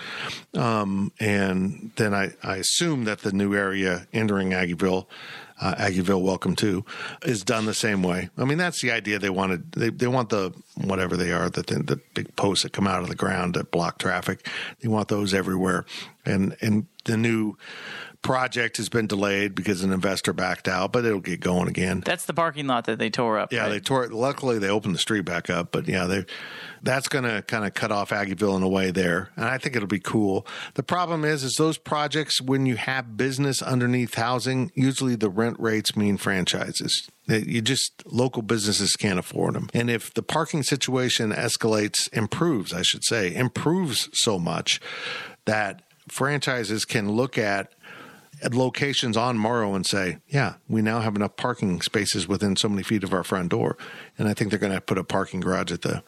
Um, 0.53 1.11
and 1.19 1.91
then 1.97 2.13
I, 2.13 2.31
I 2.41 2.57
assume 2.57 3.03
that 3.05 3.19
the 3.19 3.33
new 3.33 3.53
area 3.53 4.07
entering 4.13 4.51
Aggieville 4.51 5.07
uh, 5.61 5.75
Aggieville 5.75 6.21
Welcome 6.21 6.55
To, 6.57 6.83
is 7.23 7.43
done 7.43 7.65
the 7.65 7.73
same 7.73 8.03
way. 8.03 8.29
I 8.37 8.43
mean, 8.43 8.57
that's 8.57 8.81
the 8.81 8.91
idea. 8.91 9.19
They 9.19 9.29
wanted 9.29 9.71
they, 9.71 9.89
they 9.89 10.07
want 10.07 10.29
the 10.29 10.51
whatever 10.75 11.15
they 11.15 11.31
are 11.31 11.49
the 11.49 11.61
the 11.61 11.99
big 12.13 12.35
posts 12.35 12.63
that 12.63 12.73
come 12.73 12.87
out 12.87 13.01
of 13.01 13.07
the 13.07 13.15
ground 13.15 13.53
that 13.53 13.71
block 13.71 13.97
traffic. 13.97 14.47
They 14.81 14.89
want 14.89 15.07
those 15.07 15.33
everywhere, 15.33 15.85
and 16.25 16.55
and 16.61 16.87
the 17.05 17.17
new 17.17 17.57
project 18.23 18.77
has 18.77 18.89
been 18.89 19.05
delayed 19.05 19.53
because 19.53 19.83
an 19.83 19.91
investor 19.91 20.33
backed 20.33 20.67
out, 20.67 20.91
but 20.91 21.05
it'll 21.05 21.19
get 21.19 21.39
going 21.39 21.67
again. 21.67 22.01
That's 22.03 22.25
the 22.25 22.33
parking 22.33 22.65
lot 22.65 22.85
that 22.85 22.97
they 22.97 23.09
tore 23.09 23.37
up. 23.37 23.53
Yeah, 23.53 23.63
right? 23.63 23.69
they 23.69 23.79
tore 23.79 24.05
it. 24.05 24.11
Luckily, 24.11 24.57
they 24.57 24.69
opened 24.69 24.95
the 24.95 24.99
street 24.99 25.25
back 25.25 25.49
up, 25.49 25.71
but 25.71 25.87
yeah, 25.87 26.05
they 26.05 26.25
that's 26.81 27.07
going 27.07 27.23
to 27.23 27.41
kind 27.43 27.65
of 27.65 27.73
cut 27.73 27.91
off 27.91 28.09
Aggieville 28.09 28.57
in 28.57 28.63
a 28.63 28.67
way 28.67 28.91
there, 28.91 29.29
and 29.35 29.45
I 29.45 29.57
think 29.57 29.75
it'll 29.75 29.87
be 29.87 29.99
cool. 29.99 30.47
The 30.73 30.83
problem 30.83 31.23
is, 31.23 31.43
is 31.43 31.55
those 31.55 31.77
projects 31.77 32.41
when 32.41 32.65
you 32.65 32.75
have 32.75 33.15
business 33.15 33.61
underneath 33.61 34.15
housing, 34.15 34.71
usually 34.73 35.15
the 35.15 35.29
rent 35.29 35.57
rates 35.59 35.95
mean 35.95 36.17
franchises. 36.17 37.09
You 37.27 37.61
just 37.61 38.03
local 38.05 38.41
businesses 38.41 38.95
can't 38.95 39.19
afford 39.19 39.53
them, 39.53 39.69
and 39.73 39.89
if 39.89 40.13
the 40.13 40.23
parking 40.23 40.63
situation 40.63 41.31
escalates, 41.31 42.11
improves, 42.13 42.73
I 42.73 42.81
should 42.81 43.03
say, 43.03 43.33
improves 43.33 44.09
so 44.13 44.39
much 44.39 44.81
that 45.45 45.83
franchises 46.09 46.85
can 46.85 47.11
look 47.11 47.37
at 47.37 47.71
at 48.43 48.53
locations 48.53 49.15
on 49.15 49.37
Moro 49.37 49.73
and 49.73 49.85
say, 49.85 50.17
yeah, 50.27 50.55
we 50.67 50.81
now 50.81 50.99
have 50.99 51.15
enough 51.15 51.35
parking 51.37 51.81
spaces 51.81 52.27
within 52.27 52.55
so 52.55 52.69
many 52.69 52.83
feet 52.83 53.03
of 53.03 53.13
our 53.13 53.23
front 53.23 53.49
door. 53.49 53.77
And 54.17 54.27
I 54.27 54.33
think 54.33 54.49
they're 54.49 54.59
going 54.59 54.73
to 54.73 54.81
put 54.81 54.97
a 54.97 55.03
parking 55.03 55.39
garage 55.39 55.71
at 55.71 55.81
the 55.81 56.03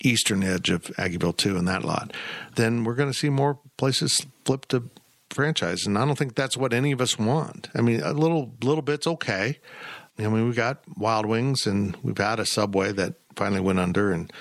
eastern 0.00 0.42
edge 0.42 0.70
of 0.70 0.82
Aggieville 0.98 1.36
2 1.36 1.56
in 1.56 1.64
that 1.66 1.84
lot. 1.84 2.12
Then 2.56 2.84
we're 2.84 2.94
going 2.94 3.10
to 3.10 3.18
see 3.18 3.30
more 3.30 3.58
places 3.76 4.26
flip 4.44 4.66
to 4.66 4.90
franchise. 5.30 5.86
And 5.86 5.96
I 5.96 6.04
don't 6.04 6.16
think 6.16 6.34
that's 6.34 6.56
what 6.56 6.72
any 6.72 6.92
of 6.92 7.00
us 7.00 7.18
want. 7.18 7.68
I 7.74 7.80
mean, 7.80 8.02
a 8.02 8.12
little, 8.12 8.52
little 8.62 8.82
bit's 8.82 9.06
okay. 9.06 9.58
I 10.18 10.22
mean, 10.22 10.44
we've 10.46 10.56
got 10.56 10.82
Wild 10.96 11.26
Wings 11.26 11.66
and 11.66 11.96
we've 12.02 12.18
had 12.18 12.40
a 12.40 12.46
Subway 12.46 12.92
that 12.92 13.14
finally 13.36 13.60
went 13.60 13.78
under 13.78 14.12
and 14.12 14.32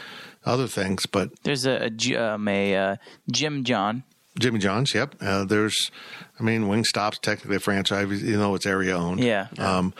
other 0.45 0.67
things, 0.67 1.05
but 1.05 1.31
There's 1.43 1.65
a, 1.65 1.89
a, 1.89 2.15
um, 2.15 2.47
a 2.47 2.75
uh, 2.75 2.95
Jim 3.31 3.63
John. 3.63 4.03
Jimmy 4.39 4.59
John's, 4.59 4.93
yep. 4.93 5.15
Uh, 5.21 5.45
there's, 5.45 5.91
I 6.39 6.43
mean, 6.43 6.63
Wingstop's 6.63 7.19
technically 7.19 7.55
a 7.55 7.59
franchise, 7.59 8.21
you 8.21 8.37
know, 8.37 8.53
it's 8.55 8.65
area 8.65 8.95
owned. 8.97 9.21
Yeah. 9.23 9.47
Um, 9.57 9.93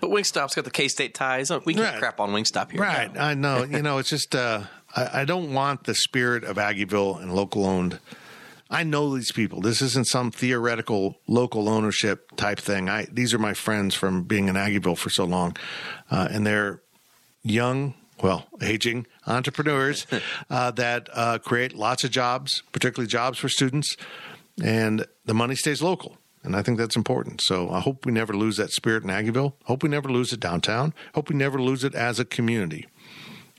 But 0.00 0.10
Wingstop's 0.10 0.54
got 0.54 0.64
the 0.64 0.70
K 0.70 0.88
State 0.88 1.14
ties. 1.14 1.50
We 1.64 1.74
can't 1.74 1.78
Right. 1.86 1.98
crap 1.98 2.20
on 2.20 2.30
Wingstop 2.30 2.72
here. 2.72 2.80
right. 2.80 3.10
I 3.18 3.34
know. 3.34 3.62
You 3.70 3.82
know, 3.82 3.98
it's 3.98 4.10
just, 4.10 4.34
uh, 4.34 4.62
I, 4.94 5.20
I 5.22 5.24
don't 5.24 5.52
want 5.52 5.84
the 5.84 5.94
spirit 5.94 6.44
of 6.44 6.56
Aggieville 6.56 7.22
and 7.22 7.32
local 7.34 7.64
owned. 7.64 7.98
I 8.68 8.82
know 8.82 9.14
these 9.14 9.30
people. 9.30 9.60
This 9.60 9.80
isn't 9.80 10.08
some 10.08 10.32
theoretical 10.32 11.18
local 11.28 11.68
ownership 11.68 12.36
type 12.36 12.58
thing. 12.58 12.88
I 12.88 13.06
these 13.12 13.32
are 13.32 13.38
my 13.38 13.54
friends 13.54 13.94
from 13.94 14.24
being 14.24 14.48
in 14.48 14.56
Aggieville 14.56 14.98
for 14.98 15.08
so 15.08 15.24
long, 15.24 15.56
uh, 16.10 16.26
and 16.32 16.44
they're 16.44 16.82
young, 17.44 17.94
well, 18.22 18.46
aging 18.62 19.06
entrepreneurs 19.26 20.06
uh, 20.50 20.70
that 20.72 21.08
uh, 21.12 21.38
create 21.38 21.74
lots 21.74 22.04
of 22.04 22.10
jobs, 22.10 22.62
particularly 22.72 23.08
jobs 23.08 23.38
for 23.38 23.48
students, 23.48 23.96
and 24.62 25.06
the 25.24 25.34
money 25.34 25.54
stays 25.54 25.82
local. 25.82 26.18
And 26.42 26.54
I 26.54 26.62
think 26.62 26.78
that's 26.78 26.94
important. 26.94 27.40
So 27.42 27.70
I 27.70 27.80
hope 27.80 28.06
we 28.06 28.12
never 28.12 28.32
lose 28.32 28.56
that 28.58 28.70
spirit 28.70 29.02
in 29.02 29.10
Aggieville. 29.10 29.54
Hope 29.64 29.82
we 29.82 29.88
never 29.88 30.08
lose 30.08 30.32
it 30.32 30.38
downtown. 30.38 30.94
Hope 31.14 31.28
we 31.28 31.34
never 31.34 31.60
lose 31.60 31.82
it 31.82 31.94
as 31.94 32.20
a 32.20 32.24
community. 32.24 32.86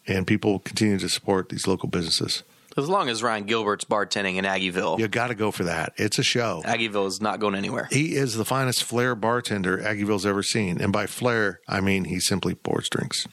And 0.08 0.26
people 0.26 0.60
continue 0.60 0.98
to 1.00 1.10
support 1.10 1.50
these 1.50 1.68
local 1.68 1.90
businesses. 1.90 2.44
As 2.78 2.88
long 2.88 3.10
as 3.10 3.22
Ryan 3.24 3.44
Gilbert's 3.46 3.84
bartending 3.86 4.36
in 4.36 4.46
Aggieville, 4.46 5.00
You 5.00 5.08
got 5.08 5.28
to 5.28 5.36
go 5.36 5.52
for 5.52 5.64
that. 5.66 5.94
It's 5.98 6.20
a 6.20 6.24
show. 6.24 6.62
Aggieville 6.64 7.08
is 7.08 7.20
not 7.20 7.40
going 7.40 7.56
anywhere. 7.56 7.90
He 7.92 8.16
is 8.16 8.36
the 8.36 8.46
finest 8.46 8.84
flair 8.84 9.16
bartender 9.16 9.80
Aggieville's 9.80 10.26
ever 10.26 10.44
seen. 10.44 10.80
And 10.80 10.94
by 10.94 11.08
flair, 11.08 11.60
I 11.68 11.82
mean 11.82 12.06
he 12.06 12.20
simply 12.20 12.54
pours 12.56 12.88
drinks. 12.88 13.28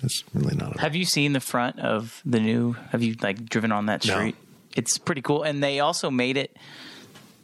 That's 0.00 0.24
really 0.34 0.56
not 0.56 0.76
a 0.76 0.80
Have 0.80 0.94
you 0.96 1.04
seen 1.04 1.32
the 1.32 1.40
front 1.40 1.78
of 1.80 2.22
the 2.24 2.40
new? 2.40 2.72
Have 2.90 3.02
you 3.02 3.16
like 3.22 3.46
driven 3.48 3.72
on 3.72 3.86
that 3.86 4.04
No. 4.06 4.14
street? 4.14 4.36
It's 4.76 4.98
pretty 4.98 5.20
cool, 5.22 5.42
and 5.42 5.62
they 5.62 5.80
also 5.80 6.10
made 6.10 6.36
it 6.36 6.56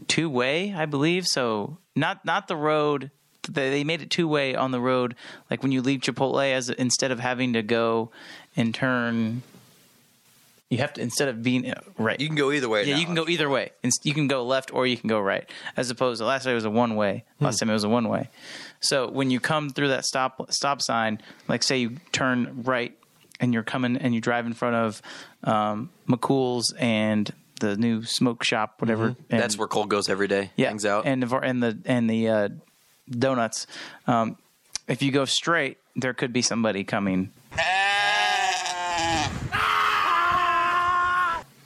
two 0.08 0.30
way, 0.30 0.72
I 0.72 0.86
believe. 0.86 1.26
So 1.26 1.78
not 1.94 2.24
not 2.24 2.48
the 2.48 2.56
road. 2.56 3.10
They 3.48 3.70
they 3.70 3.84
made 3.84 4.00
it 4.02 4.10
two 4.10 4.28
way 4.28 4.54
on 4.54 4.70
the 4.70 4.80
road. 4.80 5.14
Like 5.50 5.62
when 5.62 5.72
you 5.72 5.82
leave 5.82 6.00
Chipotle, 6.00 6.52
as 6.52 6.70
instead 6.70 7.10
of 7.10 7.20
having 7.20 7.52
to 7.54 7.62
go 7.62 8.10
and 8.56 8.74
turn, 8.74 9.42
you 10.70 10.78
have 10.78 10.92
to 10.94 11.00
instead 11.00 11.28
of 11.28 11.42
being 11.42 11.70
uh, 11.70 11.80
right. 11.98 12.20
You 12.20 12.26
can 12.28 12.36
go 12.36 12.50
either 12.52 12.68
way. 12.68 12.84
Yeah, 12.84 12.94
now. 12.94 13.00
you 13.00 13.06
can 13.06 13.14
go 13.14 13.28
either 13.28 13.48
way. 13.48 13.70
Inst- 13.82 14.04
You 14.06 14.14
can 14.14 14.26
go 14.28 14.44
left 14.44 14.72
or 14.74 14.86
you 14.86 14.96
can 14.96 15.08
go 15.08 15.20
right. 15.20 15.48
As 15.76 15.90
opposed 15.90 16.20
to 16.20 16.26
last 16.26 16.44
time 16.44 16.52
it 16.52 16.56
was 16.56 16.64
a 16.64 16.70
one 16.70 16.96
way. 16.96 17.24
Last 17.40 17.58
time 17.58 17.70
it 17.70 17.74
was 17.74 17.84
a 17.84 17.88
one 17.88 18.08
way. 18.08 18.30
So 18.86 19.08
when 19.10 19.30
you 19.30 19.40
come 19.40 19.70
through 19.70 19.88
that 19.88 20.04
stop 20.04 20.52
stop 20.52 20.80
sign, 20.82 21.20
like 21.48 21.62
say 21.62 21.78
you 21.78 21.96
turn 22.12 22.62
right 22.64 22.96
and 23.40 23.52
you're 23.52 23.62
coming 23.64 23.96
and 23.96 24.14
you 24.14 24.20
drive 24.20 24.46
in 24.46 24.52
front 24.54 24.76
of 24.76 25.02
um, 25.44 25.90
McCool's 26.08 26.72
and 26.78 27.30
the 27.60 27.76
new 27.76 28.04
smoke 28.04 28.44
shop, 28.44 28.76
whatever. 28.80 29.16
and- 29.30 29.40
That's 29.40 29.56
where 29.58 29.68
Cole 29.68 29.86
goes 29.86 30.08
every 30.08 30.28
day. 30.28 30.50
yeah, 30.56 30.68
Hangs 30.68 30.84
out. 30.86 31.06
and 31.06 31.22
the 31.22 31.36
and 31.38 31.62
the 31.62 31.78
and 31.84 32.08
the 32.08 32.28
uh, 32.28 32.48
donuts. 33.10 33.66
Um, 34.06 34.36
if 34.88 35.02
you 35.02 35.10
go 35.10 35.24
straight, 35.24 35.78
there 35.96 36.14
could 36.14 36.32
be 36.32 36.42
somebody 36.42 36.84
coming 36.84 37.30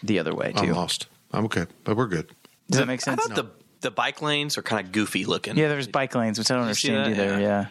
the 0.02 0.18
other 0.18 0.34
way 0.34 0.52
I'm 0.56 0.66
too. 0.66 0.72
lost. 0.74 1.06
I'm 1.32 1.44
okay, 1.46 1.66
but 1.84 1.96
we're 1.96 2.06
good. 2.06 2.30
Does 2.70 2.80
that 2.80 2.86
make 2.86 3.00
I 3.00 3.04
sense? 3.16 3.26
thought 3.26 3.34
the 3.36 3.50
the 3.80 3.90
bike 3.90 4.22
lanes 4.22 4.58
are 4.58 4.62
kind 4.62 4.84
of 4.84 4.92
goofy 4.92 5.24
looking. 5.24 5.56
Yeah, 5.56 5.68
there's 5.68 5.88
bike 5.88 6.14
lanes, 6.14 6.38
which 6.38 6.50
I 6.50 6.54
don't 6.54 6.64
understand 6.64 7.14
either. 7.14 7.24
Yeah. 7.24 7.38
Yeah. 7.38 7.66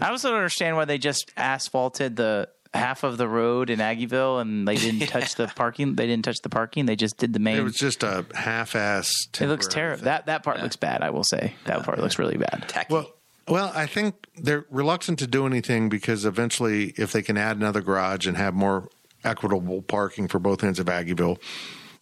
I 0.00 0.10
also 0.10 0.28
don't 0.28 0.38
understand 0.38 0.76
why 0.76 0.84
they 0.86 0.98
just 0.98 1.30
asphalted 1.36 2.16
the 2.16 2.48
half 2.74 3.02
of 3.04 3.18
the 3.18 3.28
road 3.28 3.68
in 3.68 3.78
Aggieville 3.78 4.40
and 4.40 4.66
they 4.66 4.76
didn't 4.76 5.06
touch 5.08 5.34
the 5.34 5.46
parking. 5.54 5.94
They 5.94 6.06
didn't 6.06 6.24
touch 6.24 6.40
the 6.40 6.48
parking. 6.48 6.86
They 6.86 6.96
just 6.96 7.18
did 7.18 7.32
the 7.32 7.38
main. 7.38 7.58
It 7.58 7.62
was 7.62 7.76
just 7.76 8.02
a 8.02 8.24
half-ass. 8.34 9.12
it 9.38 9.46
looks 9.46 9.66
terrible. 9.66 10.04
That 10.04 10.26
that 10.26 10.42
part 10.42 10.62
looks 10.62 10.76
bad. 10.76 11.02
I 11.02 11.10
will 11.10 11.24
say 11.24 11.54
that 11.66 11.82
part 11.84 11.98
looks 11.98 12.18
really 12.18 12.38
bad. 12.38 12.64
Tacky. 12.68 12.92
Well, 12.92 13.12
well, 13.48 13.72
I 13.74 13.86
think 13.86 14.26
they're 14.36 14.64
reluctant 14.70 15.18
to 15.18 15.26
do 15.26 15.46
anything 15.46 15.88
because 15.88 16.24
eventually, 16.24 16.94
if 16.96 17.12
they 17.12 17.22
can 17.22 17.36
add 17.36 17.56
another 17.56 17.80
garage 17.82 18.26
and 18.26 18.36
have 18.36 18.54
more 18.54 18.88
equitable 19.24 19.82
parking 19.82 20.28
for 20.28 20.38
both 20.38 20.64
ends 20.64 20.78
of 20.78 20.86
Aggieville, 20.86 21.38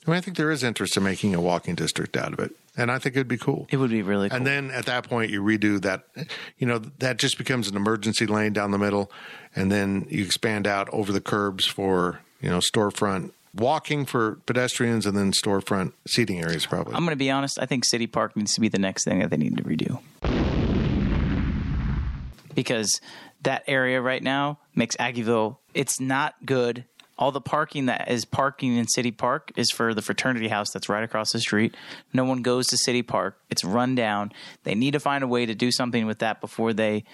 I 0.06 0.10
mean, 0.10 0.18
I 0.18 0.20
think 0.22 0.36
there 0.36 0.50
is 0.50 0.64
interest 0.64 0.96
in 0.96 1.02
making 1.02 1.34
a 1.34 1.40
walking 1.40 1.74
district 1.74 2.16
out 2.16 2.32
of 2.32 2.38
it, 2.38 2.52
and 2.76 2.90
I 2.90 2.98
think 2.98 3.16
it'd 3.16 3.28
be 3.28 3.36
cool. 3.36 3.66
It 3.70 3.76
would 3.76 3.90
be 3.90 4.02
really 4.02 4.30
cool. 4.30 4.36
And 4.36 4.46
then 4.46 4.70
at 4.70 4.86
that 4.86 5.08
point, 5.08 5.30
you 5.30 5.42
redo 5.42 5.80
that. 5.82 6.04
You 6.58 6.66
know, 6.66 6.78
that 6.98 7.18
just 7.18 7.36
becomes 7.36 7.68
an 7.68 7.76
emergency 7.76 8.26
lane 8.26 8.52
down 8.52 8.70
the 8.70 8.78
middle, 8.78 9.10
and 9.54 9.70
then 9.70 10.06
you 10.08 10.24
expand 10.24 10.66
out 10.66 10.88
over 10.90 11.12
the 11.12 11.20
curbs 11.20 11.66
for 11.66 12.20
you 12.40 12.48
know 12.48 12.58
storefront 12.58 13.32
walking 13.54 14.06
for 14.06 14.36
pedestrians, 14.46 15.04
and 15.04 15.16
then 15.16 15.32
storefront 15.32 15.92
seating 16.06 16.42
areas. 16.42 16.64
Probably. 16.64 16.94
I'm 16.94 17.00
going 17.00 17.10
to 17.10 17.16
be 17.16 17.30
honest. 17.30 17.58
I 17.60 17.66
think 17.66 17.84
City 17.84 18.06
Park 18.06 18.36
needs 18.36 18.54
to 18.54 18.60
be 18.60 18.68
the 18.68 18.78
next 18.78 19.04
thing 19.04 19.18
that 19.18 19.30
they 19.30 19.36
need 19.36 19.56
to 19.58 19.62
redo 19.62 20.00
because 22.54 23.00
that 23.42 23.64
area 23.66 24.00
right 24.00 24.22
now 24.22 24.58
makes 24.74 24.96
Aggieville. 24.96 25.56
It's 25.74 26.00
not 26.00 26.34
good. 26.44 26.84
All 27.20 27.30
the 27.30 27.40
parking 27.40 27.86
that 27.86 28.10
is 28.10 28.24
parking 28.24 28.76
in 28.76 28.88
City 28.88 29.10
Park 29.10 29.52
is 29.54 29.70
for 29.70 29.92
the 29.92 30.00
fraternity 30.00 30.48
house 30.48 30.70
that's 30.72 30.88
right 30.88 31.04
across 31.04 31.32
the 31.32 31.38
street. 31.38 31.76
No 32.14 32.24
one 32.24 32.40
goes 32.40 32.66
to 32.68 32.78
City 32.78 33.02
Park. 33.02 33.38
It's 33.50 33.62
run 33.62 33.94
down. 33.94 34.32
They 34.64 34.74
need 34.74 34.92
to 34.92 35.00
find 35.00 35.22
a 35.22 35.26
way 35.26 35.44
to 35.44 35.54
do 35.54 35.70
something 35.70 36.06
with 36.06 36.20
that 36.20 36.40
before 36.40 36.72
they 36.72 37.04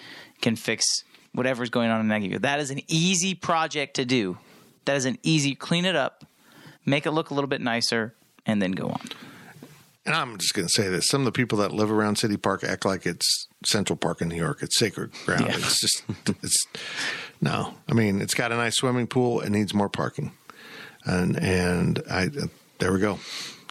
can 0.41 0.55
fix 0.55 0.85
whatever's 1.33 1.71
going 1.71 1.91
on 1.91 2.01
in 2.01 2.07
Aggieville. 2.07 2.43
That 2.43 2.61
is 2.61 2.71
an 2.71 2.81
easy 2.87 3.35
project 3.35 3.97
to 3.97 4.05
do. 4.05 4.39
That 4.85 4.97
is 4.97 5.07
an 5.07 5.19
easy 5.25 5.57
clean 5.57 5.85
it 5.85 5.97
up, 5.97 6.25
make 6.87 7.05
it 7.05 7.11
look 7.11 7.31
a 7.31 7.35
little 7.35 7.49
bit 7.49 7.61
nicer, 7.61 8.15
and 8.47 8.63
then 8.63 8.73
go 8.73 8.89
on. 8.89 9.01
And 10.07 10.15
I'm 10.15 10.39
just 10.39 10.55
going 10.55 10.69
to 10.69 10.73
say 10.73 10.89
this: 10.89 11.09
some 11.09 11.23
of 11.23 11.25
the 11.25 11.33
people 11.33 11.59
that 11.59 11.73
live 11.73 11.91
around 11.91 12.17
City 12.17 12.37
Park 12.37 12.63
act 12.63 12.85
like 12.85 13.07
it's 13.07 13.49
Central 13.67 13.97
Park 13.97 14.23
in 14.23 14.29
New 14.29 14.37
York. 14.37 14.63
It's 14.63 14.79
sacred 14.79 15.11
ground. 15.25 15.47
Yeah. 15.47 15.57
It's 15.57 15.81
just, 15.81 16.05
it's 16.43 16.67
no. 17.41 17.75
I 17.89 17.95
mean, 17.95 18.21
it's 18.21 18.35
got 18.35 18.53
a 18.53 18.57
nice 18.57 18.77
swimming 18.77 19.07
pool. 19.07 19.41
It 19.41 19.51
needs 19.51 19.75
more 19.75 19.89
parking, 19.89 20.33
and 21.05 21.37
and 21.37 22.03
I 22.11 22.29
there 22.79 22.93
we 22.93 23.01
go. 23.01 23.19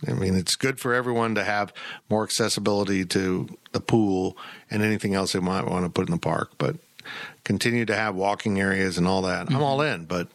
I 0.07 0.13
mean, 0.13 0.36
it's 0.36 0.55
good 0.55 0.79
for 0.79 0.93
everyone 0.93 1.36
to 1.36 1.43
have 1.43 1.74
more 2.10 2.24
accessibility 2.24 3.05
to 3.05 3.50
the 3.72 3.79
pool 3.79 4.38
and 4.69 4.84
anything 4.84 5.15
else 5.15 5.34
they 5.34 5.39
might 5.39 5.65
want 5.65 5.86
to 5.86 5.89
put 5.89 6.07
in 6.07 6.12
the 6.12 6.19
park. 6.19 6.51
But 6.57 6.75
continue 7.43 7.86
to 7.86 7.95
have 7.95 8.15
walking 8.15 8.60
areas 8.60 8.98
and 8.98 9.07
all 9.07 9.24
that. 9.24 9.41
I'm 9.41 9.48
mm-hmm. 9.48 9.63
all 9.63 9.81
in, 9.81 10.05
but 10.05 10.27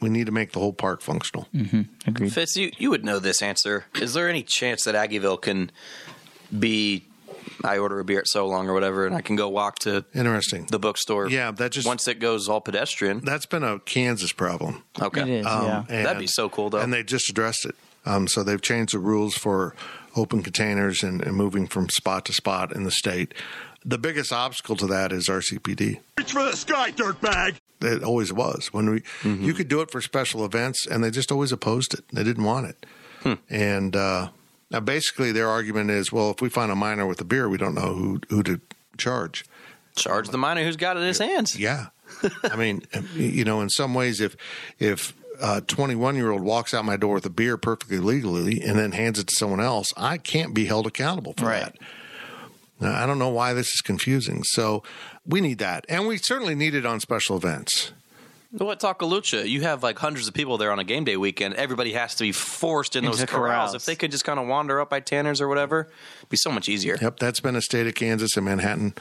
we 0.00 0.08
need 0.08 0.26
to 0.26 0.32
make 0.32 0.52
the 0.52 0.60
whole 0.60 0.72
park 0.72 1.00
functional. 1.00 1.48
Mm-hmm. 1.54 1.82
Agreed. 2.06 2.32
Fitz, 2.32 2.56
you, 2.56 2.70
you 2.78 2.90
would 2.90 3.04
know 3.04 3.18
this 3.18 3.42
answer. 3.42 3.86
Is 3.94 4.14
there 4.14 4.28
any 4.28 4.42
chance 4.42 4.84
that 4.84 4.94
Aggieville 4.94 5.40
can 5.40 5.70
be? 6.56 7.04
I 7.64 7.78
order 7.78 7.98
a 8.00 8.04
beer 8.04 8.18
at 8.20 8.28
So 8.28 8.46
Long 8.46 8.68
or 8.68 8.74
whatever, 8.74 9.06
and 9.06 9.14
I 9.14 9.20
can 9.20 9.36
go 9.36 9.48
walk 9.48 9.78
to 9.80 10.04
Interesting. 10.14 10.66
the 10.70 10.78
bookstore. 10.78 11.28
Yeah, 11.28 11.50
that 11.52 11.72
just- 11.72 11.86
once 11.86 12.06
it 12.08 12.18
goes 12.18 12.48
all 12.48 12.60
pedestrian. 12.60 13.20
That's 13.24 13.46
been 13.46 13.62
a 13.62 13.78
Kansas 13.80 14.32
problem. 14.32 14.82
Okay, 15.00 15.22
It 15.22 15.28
is, 15.28 15.46
Um, 15.46 15.64
yeah. 15.66 15.84
and- 15.88 16.06
That'd 16.06 16.20
be 16.20 16.26
so 16.26 16.48
cool, 16.48 16.70
though. 16.70 16.78
And 16.80 16.92
they 16.92 17.02
just 17.02 17.28
addressed 17.28 17.64
it. 17.66 17.74
Um, 18.04 18.26
so 18.26 18.42
they've 18.42 18.60
changed 18.60 18.94
the 18.94 18.98
rules 18.98 19.34
for 19.36 19.74
open 20.16 20.42
containers 20.42 21.02
and, 21.02 21.22
and 21.22 21.36
moving 21.36 21.66
from 21.68 21.88
spot 21.88 22.24
to 22.26 22.32
spot 22.32 22.74
in 22.74 22.84
the 22.84 22.90
state. 22.90 23.32
the 23.84 23.98
biggest 23.98 24.32
obstacle 24.32 24.76
to 24.76 24.86
that 24.86 25.10
is 25.10 25.28
RCPD. 25.28 25.98
Reach 26.16 26.30
for 26.32 26.44
the 26.44 26.56
sky, 26.56 26.92
dirtbag. 26.92 27.56
It 27.80 28.04
always 28.04 28.32
was. 28.32 28.68
When 28.72 28.88
we 28.90 29.02
you 29.24 29.52
could 29.54 29.66
do 29.66 29.80
it 29.80 29.90
for 29.90 30.00
special 30.00 30.44
events, 30.44 30.86
and 30.86 31.02
they 31.02 31.10
just 31.10 31.32
always 31.32 31.50
opposed 31.50 31.92
it. 31.94 32.04
They 32.12 32.22
didn't 32.22 32.44
want 32.44 32.66
it. 33.24 33.38
And 33.50 33.96
uh, 33.96 34.28
now, 34.72 34.80
basically, 34.80 35.32
their 35.32 35.48
argument 35.48 35.90
is, 35.90 36.10
well, 36.10 36.30
if 36.30 36.40
we 36.40 36.48
find 36.48 36.72
a 36.72 36.74
minor 36.74 37.06
with 37.06 37.20
a 37.20 37.24
beer, 37.24 37.48
we 37.48 37.58
don't 37.58 37.74
know 37.74 37.92
who 37.92 38.20
who 38.30 38.42
to 38.42 38.60
charge. 38.96 39.44
Charge 39.94 40.28
the 40.30 40.38
minor 40.38 40.64
who's 40.64 40.76
got 40.76 40.96
it 40.96 41.00
in 41.00 41.06
his 41.06 41.18
hands. 41.18 41.58
Yeah, 41.58 41.88
I 42.44 42.56
mean, 42.56 42.82
you 43.14 43.44
know, 43.44 43.60
in 43.60 43.68
some 43.68 43.92
ways, 43.92 44.20
if 44.20 44.34
if 44.78 45.12
a 45.40 45.60
21 45.60 46.16
year 46.16 46.30
old 46.30 46.42
walks 46.42 46.72
out 46.72 46.86
my 46.86 46.96
door 46.96 47.14
with 47.14 47.26
a 47.26 47.30
beer 47.30 47.58
perfectly 47.58 47.98
legally 47.98 48.62
and 48.62 48.78
then 48.78 48.92
hands 48.92 49.18
it 49.18 49.26
to 49.26 49.34
someone 49.36 49.60
else, 49.60 49.92
I 49.96 50.16
can't 50.16 50.54
be 50.54 50.64
held 50.64 50.86
accountable 50.86 51.34
for 51.36 51.46
that. 51.46 51.76
Now, 52.80 53.00
I 53.00 53.06
don't 53.06 53.18
know 53.18 53.28
why 53.28 53.52
this 53.52 53.68
is 53.68 53.80
confusing. 53.80 54.42
So 54.44 54.82
we 55.26 55.40
need 55.40 55.58
that, 55.58 55.84
and 55.88 56.06
we 56.06 56.16
certainly 56.16 56.54
need 56.54 56.74
it 56.74 56.86
on 56.86 56.98
special 56.98 57.36
events. 57.36 57.92
What 58.52 58.80
Taco 58.80 59.08
Lucha? 59.08 59.48
You 59.48 59.62
have 59.62 59.82
like 59.82 59.98
hundreds 59.98 60.28
of 60.28 60.34
people 60.34 60.58
there 60.58 60.70
on 60.72 60.78
a 60.78 60.84
game 60.84 61.04
day 61.04 61.16
weekend. 61.16 61.54
Everybody 61.54 61.94
has 61.94 62.14
to 62.16 62.24
be 62.24 62.32
forced 62.32 62.96
in 62.96 63.04
Into 63.04 63.16
those 63.16 63.26
corrals. 63.26 63.48
corrals. 63.54 63.74
If 63.74 63.86
they 63.86 63.96
could 63.96 64.10
just 64.10 64.24
kind 64.24 64.38
of 64.38 64.46
wander 64.46 64.78
up 64.78 64.90
by 64.90 65.00
Tanner's 65.00 65.40
or 65.40 65.48
whatever, 65.48 65.88
it'd 66.18 66.28
be 66.28 66.36
so 66.36 66.50
much 66.50 66.68
easier. 66.68 66.98
Yep, 67.00 67.18
that's 67.18 67.40
been 67.40 67.56
a 67.56 67.62
state 67.62 67.86
of 67.86 67.94
Kansas 67.94 68.36
and 68.36 68.44
Manhattan 68.44 68.92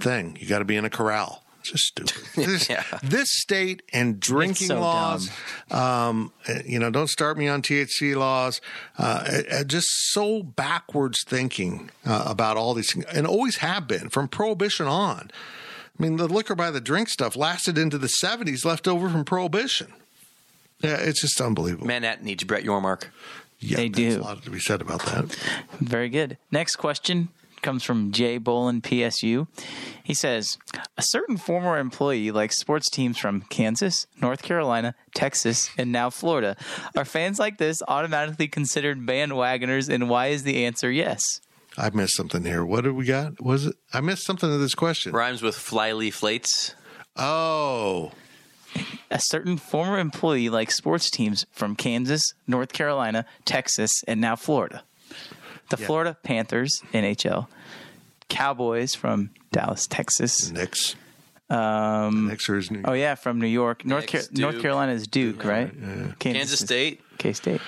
thing. 0.00 0.38
You 0.40 0.48
got 0.48 0.60
to 0.60 0.64
be 0.64 0.76
in 0.76 0.86
a 0.86 0.90
corral. 0.90 1.44
It's 1.60 1.70
just 1.72 1.84
stupid. 1.84 2.14
This, 2.34 2.70
this 3.02 3.30
state 3.30 3.82
and 3.92 4.18
drinking 4.20 4.68
so 4.68 4.80
laws, 4.80 5.28
um, 5.70 6.32
uh, 6.48 6.60
you 6.64 6.78
know, 6.78 6.88
don't 6.88 7.10
start 7.10 7.36
me 7.36 7.46
on 7.48 7.60
THC 7.60 8.16
laws. 8.16 8.60
Uh, 8.96 9.42
uh, 9.52 9.64
just 9.64 9.88
so 10.12 10.42
backwards 10.42 11.24
thinking 11.26 11.90
uh, 12.06 12.24
about 12.26 12.56
all 12.56 12.72
these 12.72 12.92
things, 12.92 13.04
and 13.12 13.26
always 13.26 13.56
have 13.56 13.86
been 13.86 14.08
from 14.08 14.28
prohibition 14.28 14.86
on. 14.86 15.30
I 15.98 16.02
mean, 16.02 16.16
the 16.16 16.28
liquor 16.28 16.54
by 16.54 16.70
the 16.70 16.80
drink 16.80 17.08
stuff 17.08 17.34
lasted 17.36 17.76
into 17.76 17.98
the 17.98 18.06
70s, 18.06 18.64
left 18.64 18.86
over 18.86 19.08
from 19.10 19.24
prohibition. 19.24 19.92
Yeah, 20.80 20.96
it's 20.96 21.20
just 21.20 21.40
unbelievable. 21.40 21.86
Manhattan 21.88 22.24
needs 22.24 22.44
Brett 22.44 22.62
Yormark. 22.64 23.06
Yeah, 23.58 23.78
They 23.78 23.88
there's 23.88 24.14
do. 24.14 24.20
a 24.20 24.22
lot 24.22 24.42
to 24.44 24.50
be 24.50 24.60
said 24.60 24.80
about 24.80 25.02
that. 25.06 25.24
Very 25.80 26.08
good. 26.08 26.38
Next 26.52 26.76
question 26.76 27.30
comes 27.62 27.82
from 27.82 28.12
Jay 28.12 28.38
Bolin, 28.38 28.80
PSU. 28.80 29.48
He 30.04 30.14
says, 30.14 30.56
A 30.96 31.02
certain 31.02 31.36
former 31.36 31.76
employee 31.76 32.30
likes 32.30 32.56
sports 32.60 32.88
teams 32.88 33.18
from 33.18 33.40
Kansas, 33.48 34.06
North 34.22 34.42
Carolina, 34.42 34.94
Texas, 35.12 35.70
and 35.76 35.90
now 35.90 36.08
Florida. 36.10 36.56
Are 36.96 37.04
fans 37.04 37.40
like 37.40 37.58
this 37.58 37.82
automatically 37.88 38.46
considered 38.46 39.04
bandwagoners, 39.04 39.88
and 39.92 40.08
why 40.08 40.28
is 40.28 40.44
the 40.44 40.64
answer 40.64 40.92
yes? 40.92 41.40
I 41.80 41.90
missed 41.90 42.16
something 42.16 42.44
here. 42.44 42.64
What 42.64 42.82
did 42.84 42.94
we 42.94 43.04
got? 43.04 43.40
Was 43.40 43.66
it? 43.66 43.76
I 43.92 44.00
missed 44.00 44.24
something 44.24 44.48
to 44.50 44.58
this 44.58 44.74
question. 44.74 45.12
Rhymes 45.12 45.42
with 45.42 45.54
flyleaf 45.54 46.16
flates. 46.16 46.74
Oh, 47.16 48.12
A 49.10 49.18
certain 49.20 49.56
former 49.56 49.98
employee 49.98 50.48
likes 50.50 50.76
sports 50.76 51.08
teams 51.10 51.46
from 51.52 51.74
Kansas, 51.76 52.22
North 52.46 52.72
Carolina, 52.72 53.24
Texas, 53.44 53.90
and 54.06 54.20
now 54.20 54.36
Florida. 54.36 54.82
The 55.70 55.76
Yeah. 55.80 55.86
Florida 55.86 56.16
Panthers, 56.22 56.82
NHL, 56.92 57.48
Cowboys 58.28 58.94
from 58.94 59.30
Dallas, 59.52 59.86
Texas. 59.86 60.50
Knicks. 60.50 60.96
Um, 61.50 62.28
Knicks 62.28 62.48
are 62.50 62.56
his 62.56 62.70
new. 62.70 62.82
Oh 62.84 62.92
yeah, 62.92 63.14
from 63.14 63.40
New 63.40 63.46
York. 63.46 63.84
North 63.86 64.06
Car- 64.06 64.20
North 64.32 64.60
Carolina 64.60 64.92
is 64.92 65.06
Duke, 65.06 65.44
right? 65.44 65.72
Kansas 66.18 66.60
State. 66.60 67.00
K 67.18 67.32
State. 67.32 67.60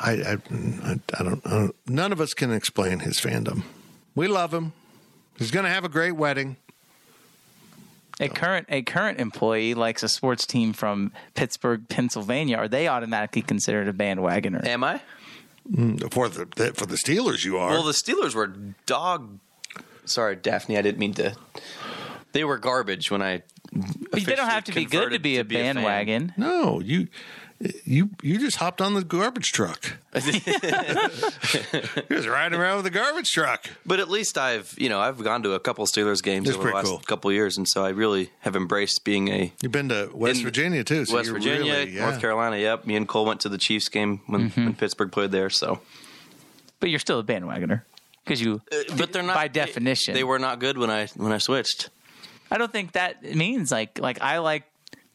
I, 0.00 0.12
I, 0.12 0.32
I, 0.32 1.00
I, 1.18 1.22
don't, 1.22 1.46
I 1.46 1.50
don't. 1.50 1.74
None 1.86 2.12
of 2.12 2.20
us 2.20 2.34
can 2.34 2.52
explain 2.52 3.00
his 3.00 3.18
fandom. 3.20 3.62
We 4.14 4.28
love 4.28 4.54
him. 4.54 4.72
He's 5.36 5.50
going 5.50 5.64
to 5.64 5.70
have 5.70 5.84
a 5.84 5.88
great 5.88 6.12
wedding. 6.12 6.56
A 8.20 8.28
current 8.28 8.66
a 8.68 8.82
current 8.82 9.20
employee 9.20 9.74
likes 9.74 10.02
a 10.02 10.08
sports 10.08 10.44
team 10.44 10.72
from 10.72 11.12
Pittsburgh, 11.34 11.88
Pennsylvania. 11.88 12.56
Are 12.56 12.66
they 12.66 12.88
automatically 12.88 13.42
considered 13.42 13.86
a 13.86 13.92
bandwagoner? 13.92 14.66
Am 14.66 14.82
I? 14.82 15.00
Mm, 15.70 16.12
for 16.12 16.28
the 16.28 16.46
for 16.74 16.86
the 16.86 16.96
Steelers, 16.96 17.44
you 17.44 17.58
are. 17.58 17.70
Well, 17.70 17.84
the 17.84 17.92
Steelers 17.92 18.34
were 18.34 18.48
dog. 18.86 19.38
Sorry, 20.04 20.34
Daphne. 20.34 20.76
I 20.76 20.82
didn't 20.82 20.98
mean 20.98 21.14
to. 21.14 21.36
They 22.32 22.42
were 22.42 22.58
garbage 22.58 23.10
when 23.10 23.22
I. 23.22 23.42
They 24.12 24.34
don't 24.34 24.48
have 24.48 24.64
to 24.64 24.72
be 24.72 24.84
good 24.84 25.12
to 25.12 25.20
be 25.20 25.36
a 25.36 25.44
fan. 25.44 25.76
bandwagon. 25.76 26.32
no, 26.36 26.80
you, 26.80 27.08
you, 27.84 28.10
you 28.22 28.38
just 28.38 28.56
hopped 28.58 28.80
on 28.80 28.94
the 28.94 29.02
garbage 29.02 29.50
truck. 29.52 29.94
you 30.14 32.16
was 32.16 32.26
riding 32.28 32.58
around 32.58 32.76
with 32.76 32.84
the 32.84 32.90
garbage 32.90 33.30
truck. 33.30 33.66
But 33.84 34.00
at 34.00 34.08
least 34.08 34.38
I've, 34.38 34.74
you 34.78 34.88
know, 34.88 35.00
I've 35.00 35.22
gone 35.22 35.42
to 35.42 35.52
a 35.52 35.60
couple 35.60 35.84
Steelers 35.86 36.22
games 36.22 36.46
That's 36.46 36.58
over 36.58 36.68
the 36.68 36.74
last 36.74 36.86
cool. 36.86 36.98
couple 37.00 37.30
of 37.30 37.34
years, 37.34 37.56
and 37.58 37.68
so 37.68 37.84
I 37.84 37.90
really 37.90 38.30
have 38.40 38.56
embraced 38.56 39.04
being 39.04 39.28
a 39.28 39.52
You've 39.62 39.72
been 39.72 39.88
to 39.88 40.10
West 40.14 40.42
Virginia 40.42 40.84
too. 40.84 41.04
So 41.04 41.14
West 41.14 41.30
Virginia, 41.30 41.72
really- 41.72 41.90
yeah. 41.92 42.02
North 42.08 42.20
Carolina. 42.20 42.58
Yep, 42.58 42.86
me 42.86 42.96
and 42.96 43.08
Cole 43.08 43.26
went 43.26 43.40
to 43.40 43.48
the 43.48 43.58
Chiefs 43.58 43.88
game 43.88 44.20
when, 44.26 44.50
Mm-hmm. 44.50 44.64
when 44.64 44.74
Pittsburgh 44.74 45.10
played 45.12 45.32
there. 45.32 45.50
So, 45.50 45.80
But 46.80 46.90
you're 46.90 47.00
still 47.00 47.18
a 47.18 47.24
bandwagoner 47.24 47.82
because 48.24 48.40
you. 48.40 48.62
but 48.96 49.12
they're 49.12 49.22
not 49.22 49.34
by 49.34 49.48
definition. 49.48 50.14
They, 50.14 50.24
were 50.24 50.38
not 50.38 50.60
good 50.60 50.78
when 50.78 50.90
I 50.90 51.06
when 51.16 51.32
I 51.32 51.38
switched. 51.38 51.90
I 52.50 52.56
don't 52.58 52.72
think 52.72 52.92
that 52.92 53.22
means 53.22 53.70
like 53.72 53.98
like 53.98 54.22
I 54.22 54.38
like 54.38 54.64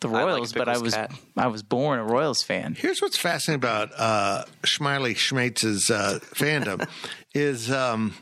the 0.04 0.10
I 0.10 0.24
like 0.24 0.26
Royals, 0.26 0.54
but 0.54 0.70
I 0.70 0.78
was 0.78 0.94
cat. 0.94 1.12
I 1.36 1.48
was 1.48 1.64
born 1.64 2.00
a 2.00 2.04
Royals 2.04 2.44
fan. 2.44 2.76
Here's 2.76 3.02
what's 3.02 3.18
fascinating 3.18 3.60
about 3.60 3.92
uh, 3.98 4.46
Schmiley 4.64 5.16
Schmates' 5.16 5.90
uh, 5.90 6.20
fandom 6.20 6.88
is 7.34 7.72
um, 7.72 8.14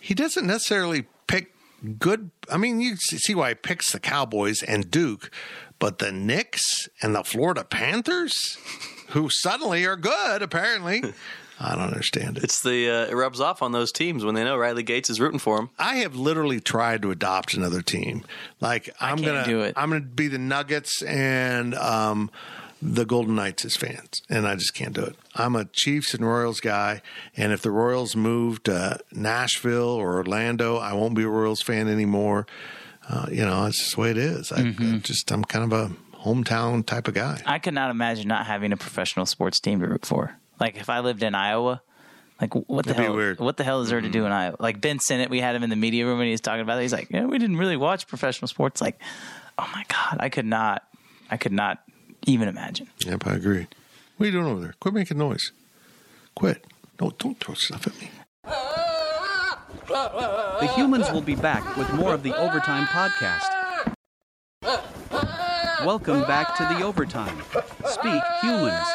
he 0.00 0.14
doesn't 0.14 0.46
necessarily 0.46 1.06
pick 1.26 1.54
good. 1.98 2.30
I 2.50 2.56
mean, 2.56 2.80
you 2.80 2.96
see 2.96 3.34
why 3.34 3.50
he 3.50 3.54
picks 3.54 3.92
the 3.92 4.00
Cowboys 4.00 4.62
and 4.62 4.90
Duke, 4.90 5.30
but 5.78 5.98
the 5.98 6.12
Knicks 6.12 6.88
and 7.02 7.14
the 7.14 7.24
Florida 7.24 7.64
Panthers, 7.64 8.58
who 9.08 9.28
suddenly 9.30 9.84
are 9.84 9.96
good, 9.96 10.42
apparently. 10.42 11.02
I 11.60 11.74
don't 11.74 11.84
understand 11.88 12.38
it. 12.38 12.44
It's 12.44 12.62
the 12.62 12.88
uh, 12.90 13.06
it 13.10 13.14
rubs 13.14 13.40
off 13.40 13.62
on 13.62 13.72
those 13.72 13.90
teams 13.92 14.24
when 14.24 14.34
they 14.34 14.44
know 14.44 14.56
Riley 14.56 14.82
Gates 14.84 15.10
is 15.10 15.20
rooting 15.20 15.40
for 15.40 15.56
them. 15.56 15.70
I 15.78 15.96
have 15.96 16.14
literally 16.14 16.60
tried 16.60 17.02
to 17.02 17.10
adopt 17.10 17.54
another 17.54 17.82
team. 17.82 18.24
Like 18.60 18.88
I'm 19.00 19.16
can't 19.18 19.26
gonna 19.26 19.44
do 19.44 19.60
it. 19.62 19.74
I'm 19.76 19.90
gonna 19.90 20.02
be 20.02 20.28
the 20.28 20.38
Nuggets 20.38 21.02
and 21.02 21.74
um, 21.74 22.30
the 22.80 23.04
Golden 23.04 23.34
Knights 23.34 23.64
as 23.64 23.76
fans, 23.76 24.22
and 24.30 24.46
I 24.46 24.54
just 24.54 24.72
can't 24.74 24.94
do 24.94 25.02
it. 25.02 25.16
I'm 25.34 25.56
a 25.56 25.64
Chiefs 25.64 26.14
and 26.14 26.24
Royals 26.24 26.60
guy, 26.60 27.02
and 27.36 27.52
if 27.52 27.60
the 27.62 27.72
Royals 27.72 28.14
move 28.14 28.62
to 28.64 29.00
Nashville 29.12 29.88
or 29.88 30.16
Orlando, 30.18 30.76
I 30.76 30.92
won't 30.92 31.14
be 31.14 31.24
a 31.24 31.28
Royals 31.28 31.60
fan 31.62 31.88
anymore. 31.88 32.46
Uh, 33.08 33.26
you 33.30 33.44
know, 33.44 33.66
it's 33.66 33.78
just 33.78 33.94
the 33.96 34.00
way 34.02 34.10
it 34.10 34.18
is. 34.18 34.52
I, 34.52 34.58
Mm-hmm. 34.60 34.94
I 34.94 34.98
just 34.98 35.30
I'm 35.32 35.42
kind 35.44 35.72
of 35.72 35.72
a 35.72 35.92
hometown 36.18 36.84
type 36.86 37.08
of 37.08 37.14
guy. 37.14 37.40
I 37.46 37.58
could 37.58 37.74
not 37.74 37.90
imagine 37.90 38.28
not 38.28 38.46
having 38.46 38.72
a 38.72 38.76
professional 38.76 39.26
sports 39.26 39.58
team 39.60 39.80
to 39.80 39.88
root 39.88 40.04
for. 40.06 40.36
Like 40.60 40.76
if 40.76 40.90
I 40.90 41.00
lived 41.00 41.22
in 41.22 41.34
Iowa, 41.34 41.82
like 42.40 42.54
what 42.54 42.84
the 42.84 42.92
That'd 42.92 43.06
hell? 43.06 43.16
weird. 43.16 43.40
What 43.40 43.56
the 43.56 43.64
hell 43.64 43.80
is 43.82 43.90
there 43.90 44.00
to 44.00 44.08
do 44.08 44.24
in 44.24 44.30
mm-hmm. 44.30 44.32
Iowa? 44.32 44.56
Like 44.58 44.80
Ben 44.80 44.98
Sinnott, 44.98 45.30
we 45.30 45.40
had 45.40 45.54
him 45.54 45.62
in 45.62 45.70
the 45.70 45.76
media 45.76 46.06
room 46.06 46.18
and 46.20 46.26
he 46.26 46.32
was 46.32 46.40
talking 46.40 46.60
about 46.60 46.78
it. 46.78 46.82
He's 46.82 46.92
like, 46.92 47.08
yeah, 47.10 47.24
we 47.24 47.38
didn't 47.38 47.56
really 47.56 47.76
watch 47.76 48.06
professional 48.06 48.48
sports. 48.48 48.80
Like, 48.80 49.00
oh 49.58 49.68
my 49.74 49.84
god, 49.88 50.18
I 50.20 50.28
could 50.28 50.46
not, 50.46 50.82
I 51.30 51.36
could 51.36 51.52
not 51.52 51.82
even 52.26 52.48
imagine. 52.48 52.88
Yep, 53.06 53.26
I 53.26 53.34
agree. 53.34 53.66
What 54.16 54.24
are 54.24 54.26
you 54.26 54.32
doing 54.32 54.46
over 54.46 54.60
there? 54.60 54.74
Quit 54.80 54.94
making 54.94 55.18
noise. 55.18 55.52
Quit. 56.34 56.64
No, 57.00 57.12
don't 57.18 57.38
throw 57.38 57.54
stuff 57.54 57.86
at 57.86 58.00
me. 58.00 58.10
The 59.90 60.72
humans 60.74 61.10
will 61.12 61.22
be 61.22 61.36
back 61.36 61.76
with 61.76 61.92
more 61.92 62.12
of 62.14 62.22
the 62.22 62.36
Overtime 62.36 62.86
podcast. 62.86 63.94
Welcome 65.84 66.22
back 66.22 66.56
to 66.56 66.64
the 66.64 66.82
Overtime. 66.82 67.38
Speak 67.86 68.22
humans. 68.42 68.86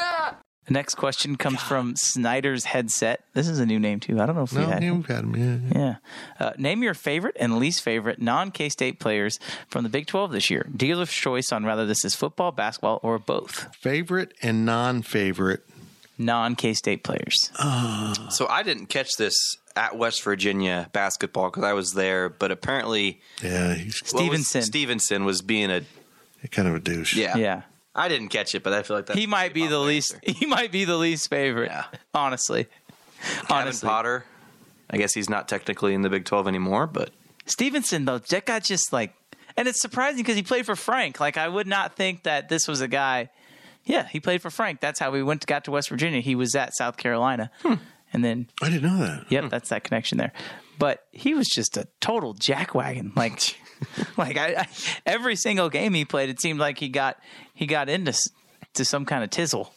The 0.65 0.73
next 0.73 0.95
question 0.95 1.35
comes 1.35 1.61
from 1.61 1.95
Snyder's 1.97 2.63
Headset. 2.63 3.23
This 3.33 3.47
is 3.49 3.59
a 3.59 3.65
new 3.65 3.79
name 3.79 3.99
too. 3.99 4.19
I 4.21 4.25
don't 4.25 4.35
know 4.35 4.43
if 4.43 4.53
we 4.53 4.61
No, 4.61 4.67
had. 4.67 4.81
yeah, 4.83 4.91
we've 4.91 5.05
had 5.05 5.23
him. 5.25 5.35
Yeah, 5.35 5.77
yeah. 5.79 5.97
Yeah. 6.39 6.47
Uh, 6.47 6.51
name 6.57 6.83
your 6.83 6.93
favorite 6.93 7.35
and 7.39 7.57
least 7.59 7.81
favorite 7.81 8.21
non 8.21 8.49
K 8.51 8.69
State 8.69 8.99
players 8.99 9.39
from 9.67 9.83
the 9.83 9.89
Big 9.89 10.07
12 10.07 10.31
this 10.31 10.49
year. 10.49 10.65
Deal 10.75 10.93
Dealer's 10.97 11.11
choice 11.11 11.51
on 11.51 11.65
whether 11.65 11.85
this 11.85 12.05
is 12.05 12.15
football, 12.15 12.51
basketball, 12.51 12.99
or 13.03 13.19
both. 13.19 13.75
Favorite 13.75 14.33
and 14.41 14.65
non-favorite. 14.65 15.65
Non 16.17 16.55
K 16.55 16.73
State 16.75 17.03
players. 17.03 17.49
So 18.29 18.47
I 18.47 18.61
didn't 18.63 18.85
catch 18.85 19.17
this 19.17 19.57
at 19.75 19.97
West 19.97 20.23
Virginia 20.23 20.87
basketball 20.93 21.49
because 21.49 21.63
I 21.63 21.73
was 21.73 21.93
there, 21.93 22.29
but 22.29 22.51
apparently 22.51 23.19
Yeah, 23.41 23.73
he's 23.73 23.99
what 24.13 24.13
was- 24.29 24.47
Stevenson. 24.47 24.61
Stevenson 24.61 25.25
was 25.25 25.41
being 25.41 25.71
a 25.71 25.81
kind 26.51 26.67
of 26.67 26.75
a 26.75 26.79
douche. 26.79 27.15
yeah. 27.15 27.35
Yeah. 27.35 27.61
I 27.95 28.07
didn't 28.07 28.29
catch 28.29 28.55
it, 28.55 28.63
but 28.63 28.73
I 28.73 28.83
feel 28.83 28.97
like 28.97 29.05
that 29.07 29.17
He 29.17 29.27
might 29.27 29.53
be 29.53 29.67
the 29.67 29.79
least. 29.79 30.15
He 30.23 30.45
might 30.45 30.71
be 30.71 30.85
the 30.85 30.97
least 30.97 31.29
favorite. 31.29 31.69
Yeah. 31.71 31.85
Honestly, 32.13 32.67
Kevin 33.21 33.45
honestly, 33.49 33.87
Potter. 33.87 34.25
I 34.89 34.97
guess 34.97 35.13
he's 35.13 35.29
not 35.29 35.47
technically 35.47 35.93
in 35.93 36.01
the 36.01 36.09
Big 36.09 36.25
Twelve 36.25 36.47
anymore, 36.47 36.87
but 36.87 37.11
Stevenson 37.45 38.05
though 38.05 38.17
that 38.17 38.45
guy 38.45 38.59
just 38.59 38.91
like, 38.91 39.13
and 39.55 39.67
it's 39.67 39.81
surprising 39.81 40.17
because 40.17 40.35
he 40.35 40.43
played 40.43 40.65
for 40.65 40.75
Frank. 40.75 41.19
Like 41.19 41.37
I 41.37 41.47
would 41.47 41.67
not 41.67 41.95
think 41.95 42.23
that 42.23 42.49
this 42.49 42.67
was 42.67 42.81
a 42.81 42.87
guy. 42.87 43.29
Yeah, 43.85 44.07
he 44.07 44.19
played 44.19 44.41
for 44.41 44.49
Frank. 44.49 44.79
That's 44.79 44.99
how 44.99 45.11
we 45.11 45.21
went 45.21 45.45
got 45.45 45.65
to 45.65 45.71
West 45.71 45.89
Virginia. 45.89 46.21
He 46.21 46.35
was 46.35 46.55
at 46.55 46.73
South 46.75 46.97
Carolina, 46.97 47.51
hmm. 47.61 47.75
and 48.13 48.23
then 48.23 48.47
I 48.61 48.69
didn't 48.69 48.83
know 48.83 49.05
that. 49.05 49.25
Yep, 49.29 49.43
hmm. 49.43 49.49
that's 49.49 49.69
that 49.69 49.83
connection 49.83 50.17
there. 50.17 50.31
But 50.79 51.05
he 51.11 51.33
was 51.33 51.47
just 51.47 51.77
a 51.77 51.87
total 51.99 52.33
jackwagon. 52.33 53.15
Like, 53.15 53.57
like 54.17 54.37
I, 54.37 54.61
I, 54.61 54.67
every 55.05 55.35
single 55.35 55.69
game 55.69 55.93
he 55.93 56.05
played, 56.05 56.29
it 56.29 56.41
seemed 56.41 56.59
like 56.59 56.79
he 56.79 56.89
got 56.89 57.17
he 57.53 57.65
got 57.65 57.89
into 57.89 58.13
to 58.73 58.85
some 58.85 59.05
kind 59.05 59.23
of 59.23 59.29
tizzle. 59.29 59.69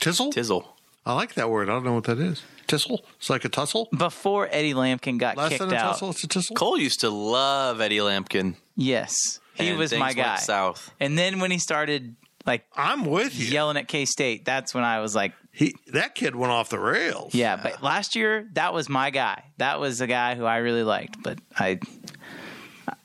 Tizzle? 0.00 0.32
Tizzle. 0.32 0.64
I 1.04 1.14
like 1.14 1.34
that 1.34 1.50
word. 1.50 1.68
I 1.68 1.72
don't 1.72 1.84
know 1.84 1.94
what 1.94 2.04
that 2.04 2.18
is. 2.18 2.42
Tizzle? 2.66 2.98
It's 3.18 3.30
like 3.30 3.44
a 3.44 3.48
tussle? 3.48 3.88
Before 3.96 4.46
Eddie 4.50 4.74
Lampkin 4.74 5.18
got 5.18 5.36
Less 5.36 5.48
kicked 5.50 5.60
than 5.60 5.72
a 5.72 5.76
out. 5.76 5.92
tussle? 5.92 6.10
It's 6.10 6.22
a 6.24 6.28
tussle? 6.28 6.54
Cole 6.54 6.78
used 6.78 7.00
to 7.00 7.08
love 7.10 7.80
Eddie 7.80 7.98
Lampkin. 7.98 8.56
Yes, 8.76 9.14
he 9.54 9.68
And 9.70 9.78
was 9.78 9.90
things 9.90 10.00
my 10.00 10.06
went 10.08 10.16
guy. 10.18 10.36
south. 10.36 10.90
And 11.00 11.16
then 11.18 11.40
when 11.40 11.50
he 11.50 11.58
started 11.58 12.14
like 12.46 12.64
I'm 12.76 13.04
with 13.06 13.34
you. 13.38 13.46
yelling 13.46 13.76
at 13.78 13.88
K 13.88 14.04
State, 14.04 14.44
that's 14.44 14.74
when 14.74 14.84
I 14.84 15.00
was 15.00 15.14
like, 15.14 15.32
He 15.50 15.74
that 15.88 16.14
kid 16.14 16.36
went 16.36 16.52
off 16.52 16.68
the 16.68 16.78
rails. 16.78 17.34
yeah. 17.34 17.56
But 17.56 17.82
last 17.82 18.14
year, 18.14 18.46
that 18.52 18.72
was 18.74 18.88
my 18.90 19.08
guy. 19.10 19.44
That 19.56 19.80
was 19.80 19.98
the 19.98 20.06
guy 20.06 20.34
who 20.34 20.44
I 20.44 20.58
really 20.58 20.84
liked. 20.84 21.22
But 21.22 21.38
I, 21.58 21.80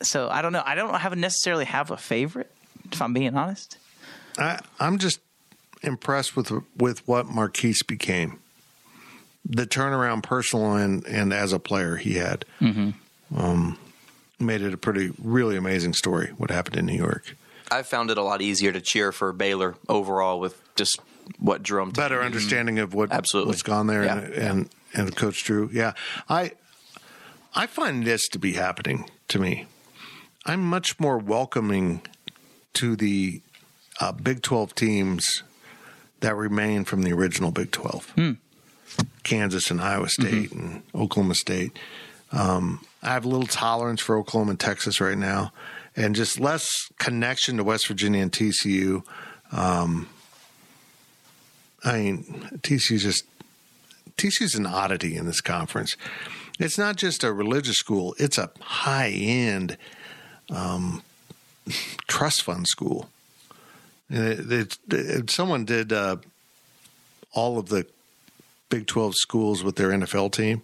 so 0.02 0.28
I 0.30 0.42
don't 0.42 0.52
know. 0.54 0.64
I 0.66 0.76
don't 0.76 0.94
have 0.94 1.18
necessarily 1.18 1.66
have 1.66 1.90
a 1.92 1.98
favorite. 1.98 2.52
If 2.92 3.02
I'm 3.02 3.14
being 3.14 3.36
honest. 3.36 3.78
I, 4.38 4.60
I'm 4.80 4.98
just 4.98 5.20
impressed 5.82 6.36
with 6.36 6.52
with 6.78 7.08
what 7.08 7.28
Marquise 7.28 7.84
became. 7.84 8.40
The 9.46 9.68
turnaround, 9.68 10.24
personal 10.24 10.76
and 10.76 11.06
and 11.06 11.34
as 11.34 11.52
a 11.54 11.60
player, 11.60 11.98
he 11.98 12.14
had 12.16 12.46
um, 13.36 13.78
made 14.40 14.62
it 14.62 14.74
a 14.74 14.78
pretty 14.78 15.12
really 15.22 15.58
amazing 15.58 15.94
story. 15.94 16.32
What 16.38 16.50
happened 16.50 16.78
in 16.78 16.86
New 16.86 16.96
York? 16.98 17.36
I 17.72 17.82
found 17.84 18.12
it 18.12 18.18
a 18.18 18.22
lot 18.22 18.42
easier 18.42 18.72
to 18.72 18.80
cheer 18.82 19.12
for 19.12 19.34
Baylor 19.34 19.76
overall 19.90 20.40
with 20.40 20.62
just 20.76 21.00
what 21.40 21.64
drew 21.64 21.82
him 21.82 21.92
to 21.92 22.00
Better 22.02 22.22
understanding 22.22 22.80
of 22.80 22.94
what 22.94 23.12
Absolutely. 23.12 23.50
what's 23.50 23.64
gone 23.64 23.88
there, 23.88 24.04
Yeah. 24.04 24.18
and, 24.20 24.34
and 24.34 24.70
and 24.94 25.16
Coach 25.16 25.44
Drew. 25.44 25.70
Yeah, 25.74 25.94
I 26.30 26.52
I 27.56 27.68
find 27.68 28.06
this 28.06 28.28
to 28.30 28.40
be 28.40 28.54
happening 28.54 29.10
to 29.30 29.40
me. 29.40 29.66
I'm 30.46 30.62
much 30.62 31.00
more 31.00 31.18
welcoming 31.18 32.02
to 32.76 32.96
the 32.96 33.42
uh, 34.00 34.12
Big 34.12 34.42
12 34.42 34.76
teams 34.76 35.44
that 36.22 36.36
remain 36.36 36.86
from 36.86 37.04
the 37.04 37.12
original 37.14 37.52
Big 37.52 37.72
12. 37.72 38.14
Kansas 39.24 39.72
and 39.72 39.82
Iowa 39.82 40.10
State 40.10 40.52
and 40.52 40.84
Oklahoma 40.94 41.36
State. 41.36 41.78
Um, 42.32 42.86
I 43.02 43.10
have 43.14 43.26
a 43.26 43.30
little 43.30 43.48
tolerance 43.48 44.02
for 44.02 44.18
Oklahoma 44.18 44.52
and 44.52 44.60
Texas 44.60 45.00
right 45.00 45.18
now, 45.18 45.52
and 45.96 46.16
just 46.16 46.40
less 46.40 46.68
connection 46.98 47.58
to 47.58 47.64
West 47.64 47.88
Virginia 47.88 48.22
and 48.22 48.32
TCU. 48.32 49.04
Um, 49.52 50.10
I 51.84 51.98
mean, 52.00 52.24
TCU 52.62 53.00
just 53.00 53.26
TCU's 54.18 54.56
an 54.56 54.66
oddity 54.66 55.16
in 55.16 55.26
this 55.26 55.42
conference. 55.42 55.96
It's 56.60 56.78
not 56.78 56.96
just 56.96 57.24
a 57.24 57.34
religious 57.34 57.78
school; 57.78 58.16
it's 58.18 58.38
a 58.38 58.50
high 58.62 59.10
end 59.10 59.78
um, 60.50 61.04
trust 62.08 62.44
fund 62.44 62.68
school. 62.68 63.10
It, 64.14 64.52
it, 64.52 64.78
it- 64.92 65.30
someone 65.32 65.66
did 65.66 65.92
uh, 65.92 66.18
all 67.34 67.58
of 67.58 67.70
the 67.70 67.86
Big 68.74 68.88
Twelve 68.88 69.16
schools 69.16 69.64
with 69.64 69.76
their 69.76 69.90
NFL 69.90 70.32
team, 70.32 70.64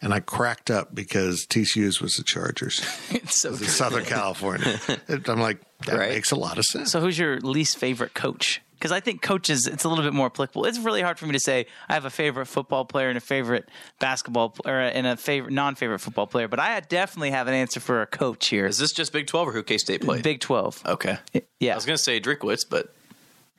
and 0.00 0.12
I 0.14 0.20
cracked 0.20 0.70
up 0.70 0.94
because 0.94 1.46
TCU's 1.46 2.00
was 2.00 2.14
the 2.16 2.22
Chargers, 2.24 2.80
It's 3.10 3.40
so 3.40 3.48
It 3.48 3.60
was 3.60 3.74
Southern 3.74 4.04
California. 4.04 4.78
I'm 5.26 5.40
like, 5.40 5.60
that 5.86 5.96
Right. 5.98 6.10
makes 6.10 6.30
a 6.30 6.36
lot 6.36 6.58
of 6.58 6.64
sense. 6.64 6.92
So, 6.92 7.00
who's 7.00 7.18
your 7.18 7.40
least 7.40 7.78
favorite 7.78 8.14
coach? 8.14 8.60
Because 8.74 8.92
I 8.92 9.00
think 9.00 9.22
coaches, 9.22 9.66
it's 9.66 9.82
a 9.82 9.88
little 9.88 10.04
bit 10.04 10.12
more 10.12 10.26
applicable. 10.26 10.64
It's 10.64 10.78
really 10.78 11.02
hard 11.02 11.18
for 11.18 11.26
me 11.26 11.32
to 11.32 11.40
say 11.40 11.66
I 11.88 11.94
have 11.94 12.04
a 12.04 12.10
favorite 12.10 12.46
football 12.46 12.84
player 12.84 13.08
and 13.08 13.18
a 13.18 13.20
favorite 13.20 13.68
basketball 13.98 14.54
or 14.64 14.78
and 14.78 15.04
a 15.04 15.16
favorite 15.16 15.52
non-favorite 15.52 15.98
football 15.98 16.28
player, 16.28 16.46
but 16.46 16.60
I 16.60 16.78
definitely 16.78 17.32
have 17.32 17.48
an 17.48 17.54
answer 17.54 17.80
for 17.80 18.02
a 18.02 18.06
coach 18.06 18.46
here. 18.46 18.66
Is 18.66 18.78
this 18.78 18.92
just 18.92 19.12
Big 19.12 19.26
12 19.26 19.48
or 19.48 19.52
who 19.52 19.64
K 19.64 19.78
State 19.78 20.02
played? 20.02 20.22
Big 20.22 20.38
Twelve. 20.38 20.80
Okay. 20.86 21.18
Yeah, 21.58 21.72
I 21.72 21.74
was 21.74 21.86
going 21.86 21.96
to 21.96 22.02
say 22.02 22.20
Drinkwitz, 22.20 22.60
but 22.70 22.94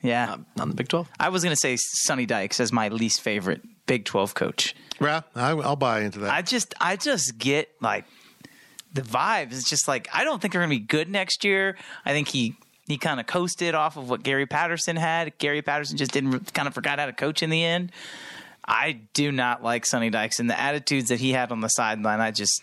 yeah. 0.02 0.32
Um, 0.32 0.46
not, 0.56 0.56
not 0.56 0.68
the 0.68 0.74
Big 0.74 0.88
12. 0.88 1.08
I 1.18 1.28
was 1.28 1.42
going 1.42 1.52
to 1.52 1.60
say 1.60 1.76
Sonny 1.78 2.26
Dykes 2.26 2.60
as 2.60 2.72
my 2.72 2.88
least 2.88 3.20
favorite 3.20 3.62
Big 3.86 4.04
Twelve 4.04 4.34
coach. 4.34 4.74
Yeah, 5.00 5.22
I, 5.34 5.50
I'll 5.50 5.76
buy 5.76 6.02
into 6.02 6.20
that. 6.20 6.32
I 6.32 6.42
just, 6.42 6.74
I 6.80 6.96
just 6.96 7.38
get 7.38 7.70
like 7.80 8.04
the 8.92 9.02
vibes. 9.02 9.52
It's 9.52 9.68
just 9.68 9.88
like 9.88 10.08
I 10.12 10.24
don't 10.24 10.40
think 10.40 10.52
they're 10.52 10.60
going 10.60 10.70
to 10.70 10.76
be 10.78 10.84
good 10.86 11.08
next 11.08 11.44
year. 11.44 11.76
I 12.04 12.12
think 12.12 12.28
he 12.28 12.56
he 12.86 12.98
kind 12.98 13.18
of 13.20 13.26
coasted 13.26 13.74
off 13.74 13.96
of 13.96 14.08
what 14.10 14.22
Gary 14.22 14.46
Patterson 14.46 14.96
had. 14.96 15.36
Gary 15.38 15.62
Patterson 15.62 15.96
just 15.96 16.12
didn't 16.12 16.52
kind 16.54 16.68
of 16.68 16.74
forgot 16.74 16.98
how 16.98 17.06
to 17.06 17.12
coach 17.12 17.42
in 17.42 17.50
the 17.50 17.64
end. 17.64 17.92
I 18.66 19.00
do 19.14 19.32
not 19.32 19.62
like 19.62 19.86
Sonny 19.86 20.10
Dykes 20.10 20.38
and 20.38 20.48
the 20.48 20.58
attitudes 20.60 21.08
that 21.08 21.18
he 21.18 21.32
had 21.32 21.50
on 21.50 21.60
the 21.60 21.68
sideline. 21.68 22.20
I 22.20 22.30
just, 22.30 22.62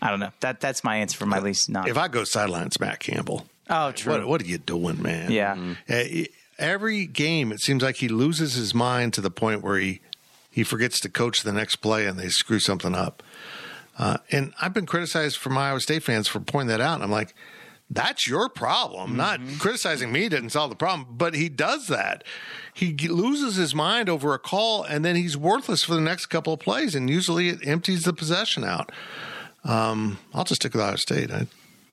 I 0.00 0.10
don't 0.10 0.20
know. 0.20 0.30
That 0.40 0.60
that's 0.60 0.84
my 0.84 0.96
answer 0.96 1.18
for 1.18 1.26
my 1.26 1.38
uh, 1.38 1.42
least 1.42 1.68
Not 1.68 1.88
if 1.88 1.98
I 1.98 2.08
go 2.08 2.24
sideline, 2.24 2.66
it's 2.66 2.80
Matt 2.80 3.00
Campbell. 3.00 3.46
oh, 3.68 3.90
true. 3.92 4.12
What, 4.14 4.26
what 4.26 4.42
are 4.42 4.46
you 4.46 4.58
doing, 4.58 5.02
man? 5.02 5.30
Yeah. 5.30 5.74
Uh, 5.88 6.24
Every 6.58 7.06
game, 7.06 7.52
it 7.52 7.60
seems 7.60 7.82
like 7.82 7.96
he 7.96 8.08
loses 8.08 8.54
his 8.54 8.74
mind 8.74 9.14
to 9.14 9.20
the 9.20 9.30
point 9.30 9.62
where 9.62 9.78
he 9.78 10.00
he 10.50 10.64
forgets 10.64 10.98
to 11.00 11.08
coach 11.08 11.42
the 11.42 11.52
next 11.52 11.76
play 11.76 12.06
and 12.06 12.18
they 12.18 12.28
screw 12.28 12.58
something 12.58 12.94
up. 12.94 13.22
Uh, 13.96 14.16
and 14.32 14.52
I've 14.60 14.72
been 14.74 14.86
criticized 14.86 15.36
from 15.36 15.56
Iowa 15.56 15.78
State 15.80 16.02
fans 16.02 16.26
for 16.26 16.40
pointing 16.40 16.68
that 16.68 16.80
out. 16.80 16.94
And 16.94 17.04
I'm 17.04 17.10
like, 17.12 17.34
that's 17.90 18.26
your 18.26 18.48
problem. 18.48 19.16
Not 19.16 19.40
criticizing 19.60 20.10
me 20.12 20.28
didn't 20.28 20.50
solve 20.50 20.70
the 20.70 20.76
problem, 20.76 21.06
but 21.16 21.34
he 21.34 21.48
does 21.48 21.86
that. 21.88 22.24
He 22.74 22.92
loses 22.96 23.56
his 23.56 23.74
mind 23.74 24.08
over 24.08 24.34
a 24.34 24.38
call, 24.38 24.82
and 24.82 25.04
then 25.04 25.16
he's 25.16 25.36
worthless 25.36 25.84
for 25.84 25.94
the 25.94 26.00
next 26.00 26.26
couple 26.26 26.52
of 26.52 26.60
plays. 26.60 26.94
And 26.94 27.08
usually, 27.08 27.48
it 27.50 27.66
empties 27.66 28.04
the 28.04 28.12
possession 28.12 28.62
out. 28.64 28.92
Um, 29.64 30.18
I'll 30.34 30.44
just 30.44 30.60
stick 30.62 30.74
with 30.74 30.82
Iowa 30.82 30.98
State. 30.98 31.30
I, 31.30 31.46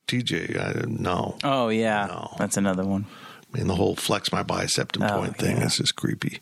TJ, 0.08 0.60
I, 0.60 0.86
no. 0.88 1.38
Oh 1.43 1.69
yeah, 1.69 2.06
No. 2.08 2.36
that's 2.38 2.58
another 2.58 2.84
one. 2.86 3.06
I 3.55 3.59
mean, 3.59 3.67
the 3.67 3.75
whole 3.75 3.95
flex 3.95 4.33
my 4.33 4.43
bicep 4.43 4.95
and 4.95 5.05
Oh, 5.05 5.19
point 5.19 5.37
thing 5.37 5.57
yeah. 5.57 5.65
is 5.67 5.77
just 5.77 5.95
creepy. 5.95 6.39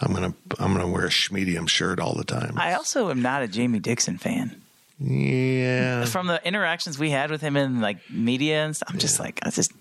I'm 0.00 0.14
gonna 0.14 0.32
I'm 0.58 0.72
gonna 0.72 0.88
wear 0.88 1.04
a 1.04 1.10
schmedium 1.10 1.68
shirt 1.68 2.00
all 2.00 2.14
the 2.14 2.24
time. 2.24 2.54
I 2.56 2.72
also 2.72 3.10
am 3.10 3.20
not 3.20 3.42
a 3.42 3.48
Jamie 3.48 3.80
Dixon 3.80 4.16
fan. 4.16 4.62
yeah, 4.98 6.04
From 6.06 6.26
the 6.26 6.40
interactions 6.46 6.98
we 6.98 7.10
had 7.10 7.30
with 7.30 7.42
him 7.42 7.56
in 7.56 7.80
like 7.82 7.98
media 8.10 8.64
and 8.64 8.74
stuff, 8.74 8.88
I'm 8.90 8.98
just 8.98 9.20
like, 9.20 9.40
I 9.42 9.50
just 9.50 9.72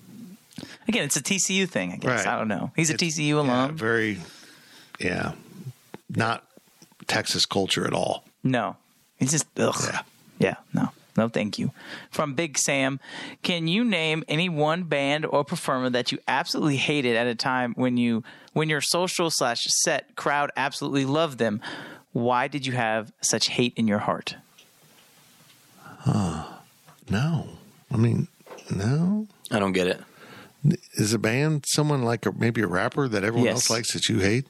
again, 0.88 1.06
it's 1.06 1.16
a 1.16 1.22
TCU 1.24 1.68
thing. 1.70 1.94
I 1.94 1.96
guess 1.98 2.26
Right. 2.26 2.28
I 2.28 2.38
don't 2.38 2.50
know. 2.50 2.72
He's 2.76 2.90
a 2.90 2.96
It's- 2.96 3.14
TCU 3.18 3.28
yeah, 3.28 3.34
alum. 3.42 3.78
very, 3.78 4.20
yeah, 5.00 5.34
not 6.10 6.44
Texas 7.08 7.46
culture 7.46 7.88
at 7.88 7.94
all. 7.94 8.26
No, 8.44 8.76
he's 9.20 9.32
just 9.32 9.46
ugh. 9.58 9.76
Yeah. 9.82 10.02
Yeah, 10.40 10.56
no, 10.74 10.90
no, 11.18 11.30
thank 11.30 11.60
you. 11.60 11.72
From 12.12 12.34
Big 12.34 12.58
Sam, 12.58 13.00
can 13.44 13.68
you 13.68 13.84
name 13.84 14.24
any 14.28 14.50
one 14.50 14.84
band 14.84 15.26
or 15.26 15.44
performer 15.44 15.90
that 15.92 16.12
you 16.12 16.20
absolutely 16.28 16.78
hated 16.78 17.16
at 17.16 17.28
a 17.28 17.36
time 17.36 17.74
when 17.76 17.98
you 17.98 18.24
when 18.54 18.70
your 18.70 18.82
social 18.82 19.30
slash 19.30 19.62
set 19.68 20.16
crowd 20.16 20.52
absolutely 20.58 21.06
loved 21.06 21.38
them? 21.40 21.62
Why 22.14 22.48
did 22.48 22.66
you 22.66 22.74
have 22.74 23.12
such 23.22 23.48
hate 23.50 23.74
in 23.76 23.88
your 23.88 24.00
heart? 24.00 24.36
No, 27.10 27.48
I 27.92 27.98
mean, 27.98 28.28
no. 28.74 29.28
I 29.52 29.60
don't 29.60 29.74
get 29.74 29.88
it. 29.88 30.00
Is 30.94 31.14
a 31.14 31.20
band 31.20 31.66
someone 31.68 32.04
like 32.04 32.26
a, 32.26 32.32
maybe 32.32 32.62
a 32.62 32.68
rapper 32.68 33.08
that 33.08 33.24
everyone 33.24 33.46
Yes. 33.48 33.56
else 33.56 33.70
likes 33.70 33.94
that 33.94 34.08
you 34.08 34.20
hate? 34.20 34.46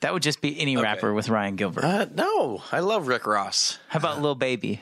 That 0.00 0.12
would 0.12 0.22
just 0.22 0.40
be 0.40 0.60
any 0.60 0.76
rapper 0.76 1.14
with 1.14 1.28
Ryan 1.28 1.56
Gilbert. 1.56 1.84
Uh, 1.84 2.06
no, 2.14 2.62
I 2.72 2.80
love 2.80 3.06
Rick 3.08 3.26
Ross. 3.26 3.78
How 3.88 3.98
about 3.98 4.20
Lil 4.20 4.34
Baby? 4.34 4.80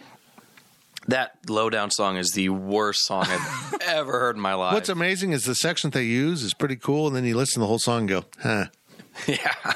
That 1.08 1.36
lowdown 1.48 1.90
song 1.90 2.16
is 2.16 2.32
the 2.32 2.48
worst 2.48 3.04
song 3.04 3.26
I've 3.26 3.74
ever 3.82 4.12
heard 4.12 4.36
in 4.36 4.42
my 4.42 4.54
life. 4.54 4.72
What's 4.72 4.88
amazing 4.88 5.32
is 5.32 5.44
the 5.44 5.54
section 5.54 5.90
they 5.90 6.04
use 6.04 6.42
is 6.42 6.54
pretty 6.54 6.76
cool, 6.76 7.06
and 7.06 7.14
then 7.14 7.24
you 7.24 7.36
listen 7.36 7.54
to 7.54 7.60
the 7.60 7.66
whole 7.66 7.78
song 7.78 8.00
and 8.00 8.08
go, 8.08 8.24
huh, 8.40 8.66
yeah. 9.26 9.74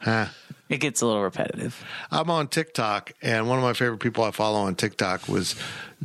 huh. 0.00 0.26
It 0.68 0.78
gets 0.78 1.00
a 1.00 1.06
little 1.06 1.22
repetitive. 1.22 1.82
I'm 2.10 2.30
on 2.30 2.48
TikTok, 2.48 3.12
and 3.22 3.48
one 3.48 3.56
of 3.58 3.64
my 3.64 3.72
favorite 3.72 4.00
people 4.00 4.24
I 4.24 4.30
follow 4.30 4.58
on 4.60 4.74
TikTok 4.74 5.26
was 5.26 5.54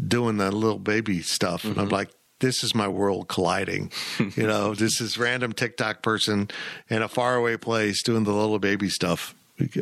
doing 0.08 0.38
the 0.38 0.52
little 0.52 0.80
baby 0.80 1.22
stuff, 1.22 1.66
and 1.66 1.78
I'm 1.78 1.90
like, 1.90 2.10
"This 2.40 2.64
is 2.64 2.74
my 2.74 2.88
world 2.88 3.28
colliding." 3.28 3.92
you 4.38 4.48
know, 4.48 4.74
this 4.74 5.02
is 5.02 5.18
random 5.18 5.52
TikTok 5.52 6.02
person 6.02 6.50
in 6.90 7.02
a 7.02 7.10
faraway 7.10 7.58
place 7.58 8.02
doing 8.04 8.24
the 8.24 8.32
little 8.32 8.60
baby 8.60 8.88
stuff 8.88 9.36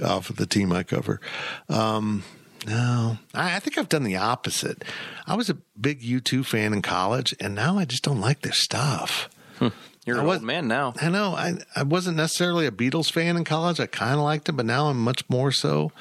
off 0.04 0.32
of 0.32 0.38
the 0.38 0.48
team 0.48 0.72
I 0.72 0.82
cover. 0.82 1.22
Um, 1.70 2.24
no, 2.68 3.18
I, 3.34 3.56
I 3.56 3.60
think 3.60 3.78
I've 3.78 3.90
done 3.90 4.04
the 4.04 4.18
opposite. 4.18 4.84
I 5.28 5.36
was 5.36 5.50
a 5.50 5.58
big 5.80 6.02
U2 6.02 6.46
fan 6.46 6.74
in 6.74 6.82
college, 6.82 7.34
and 7.40 7.56
now 7.56 7.78
I 7.78 7.86
just 7.86 8.04
don't 8.04 8.22
like 8.22 8.42
their 8.42 8.52
stuff. 8.54 9.30
You're 10.06 10.18
I 10.18 10.22
an 10.22 10.26
was- 10.28 10.38
old 10.38 10.44
man 10.46 10.68
now. 10.68 10.94
I 11.00 11.10
know. 11.10 11.34
I, 11.36 11.58
I 11.76 11.84
wasn't 11.84 12.18
necessarily 12.18 12.66
a 12.66 12.72
Beatles 12.72 13.12
fan 13.12 13.38
in 13.38 13.44
college. 13.44 13.80
I 13.80 13.86
kind 13.86 14.16
of 14.16 14.22
liked 14.22 14.46
them, 14.46 14.56
but 14.58 14.66
now 14.66 14.88
I'm 14.88 15.00
much 15.04 15.28
more 15.30 15.52
so. 15.52 15.92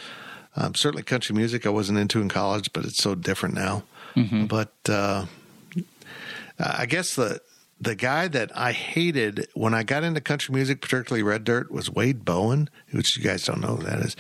Um, 0.57 0.75
certainly, 0.75 1.03
country 1.03 1.35
music 1.37 1.67
I 1.67 1.69
wasn't 1.71 1.99
into 1.99 2.21
in 2.21 2.29
college, 2.29 2.73
but 2.73 2.85
it's 2.85 3.03
so 3.03 3.15
different 3.15 3.55
now. 3.55 3.83
But 4.49 4.73
uh, 4.89 5.27
I 6.59 6.87
guess 6.87 7.15
the 7.15 7.41
the 7.81 7.95
guy 7.95 8.29
that 8.29 8.57
I 8.57 8.73
hated 8.73 9.49
when 9.55 9.73
I 9.73 9.83
got 9.83 10.05
into 10.05 10.21
country 10.21 10.55
music, 10.55 10.83
particularly 10.83 11.23
Red 11.23 11.45
Dirt, 11.45 11.71
was 11.71 11.91
Wade 11.91 12.25
Bowen, 12.25 12.69
which 12.93 13.17
you 13.17 13.25
guys 13.25 13.45
don't 13.45 13.61
know 13.61 13.77
who 13.77 13.85
that 13.85 14.01
is. 14.01 14.17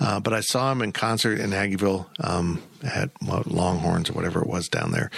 Uh, 0.00 0.18
but 0.18 0.32
I 0.32 0.40
saw 0.40 0.72
him 0.72 0.80
in 0.80 0.92
concert 0.92 1.38
in 1.38 1.50
Aggieville 1.50 2.06
um, 2.20 2.62
at 2.82 3.10
Longhorns 3.22 4.08
or 4.08 4.14
whatever 4.14 4.40
it 4.40 4.48
was 4.48 4.68
down 4.68 4.92
there. 4.92 5.10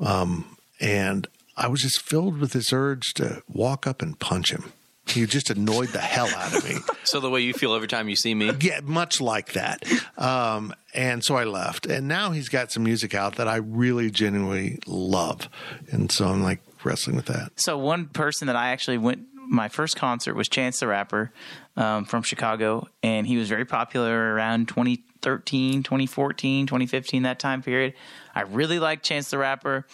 Um, 0.00 0.56
and 0.80 1.26
I 1.56 1.66
was 1.66 1.82
just 1.82 2.00
filled 2.00 2.38
with 2.38 2.52
this 2.52 2.72
urge 2.72 3.14
to 3.14 3.42
walk 3.48 3.86
up 3.86 4.00
and 4.00 4.18
punch 4.18 4.52
him. 4.52 4.72
He 5.08 5.24
just 5.26 5.50
annoyed 5.50 5.88
the 5.88 6.00
hell 6.00 6.28
out 6.28 6.54
of 6.54 6.64
me. 6.64 6.76
So 7.04 7.20
the 7.20 7.30
way 7.30 7.40
you 7.40 7.54
feel 7.54 7.74
every 7.74 7.88
time 7.88 8.10
you 8.10 8.16
see 8.16 8.34
me. 8.34 8.52
Yeah, 8.60 8.80
much 8.82 9.18
like 9.18 9.54
that. 9.54 9.82
Um, 10.18 10.74
and 10.92 11.24
so 11.24 11.36
I 11.36 11.44
left. 11.44 11.86
And 11.86 12.06
now 12.06 12.32
he's 12.32 12.50
got 12.50 12.70
some 12.70 12.82
music 12.84 13.14
out 13.14 13.36
that 13.36 13.48
I 13.48 13.56
really 13.56 14.10
genuinely 14.10 14.78
love. 14.86 15.48
And 15.90 16.12
so 16.12 16.28
I'm 16.28 16.42
like 16.42 16.60
wrestling 16.84 17.16
with 17.16 17.26
that. 17.26 17.52
So 17.56 17.78
one 17.78 18.06
person 18.06 18.46
that 18.46 18.56
I 18.56 18.70
actually 18.70 18.98
went 18.98 19.26
my 19.48 19.68
first 19.68 19.96
concert 19.96 20.34
was 20.34 20.48
Chance 20.48 20.80
the 20.80 20.86
Rapper 20.86 21.32
um, 21.76 22.04
from 22.04 22.22
Chicago, 22.22 22.86
and 23.02 23.26
he 23.26 23.36
was 23.36 23.48
very 23.48 23.64
popular 23.64 24.34
around 24.34 24.68
2013, 24.68 25.82
2014, 25.82 26.66
2015, 26.66 27.22
that 27.22 27.38
time 27.38 27.62
period. 27.62 27.94
I 28.34 28.42
really 28.42 28.78
liked 28.78 29.04
Chance 29.04 29.30
the 29.30 29.38
Rapper. 29.38 29.86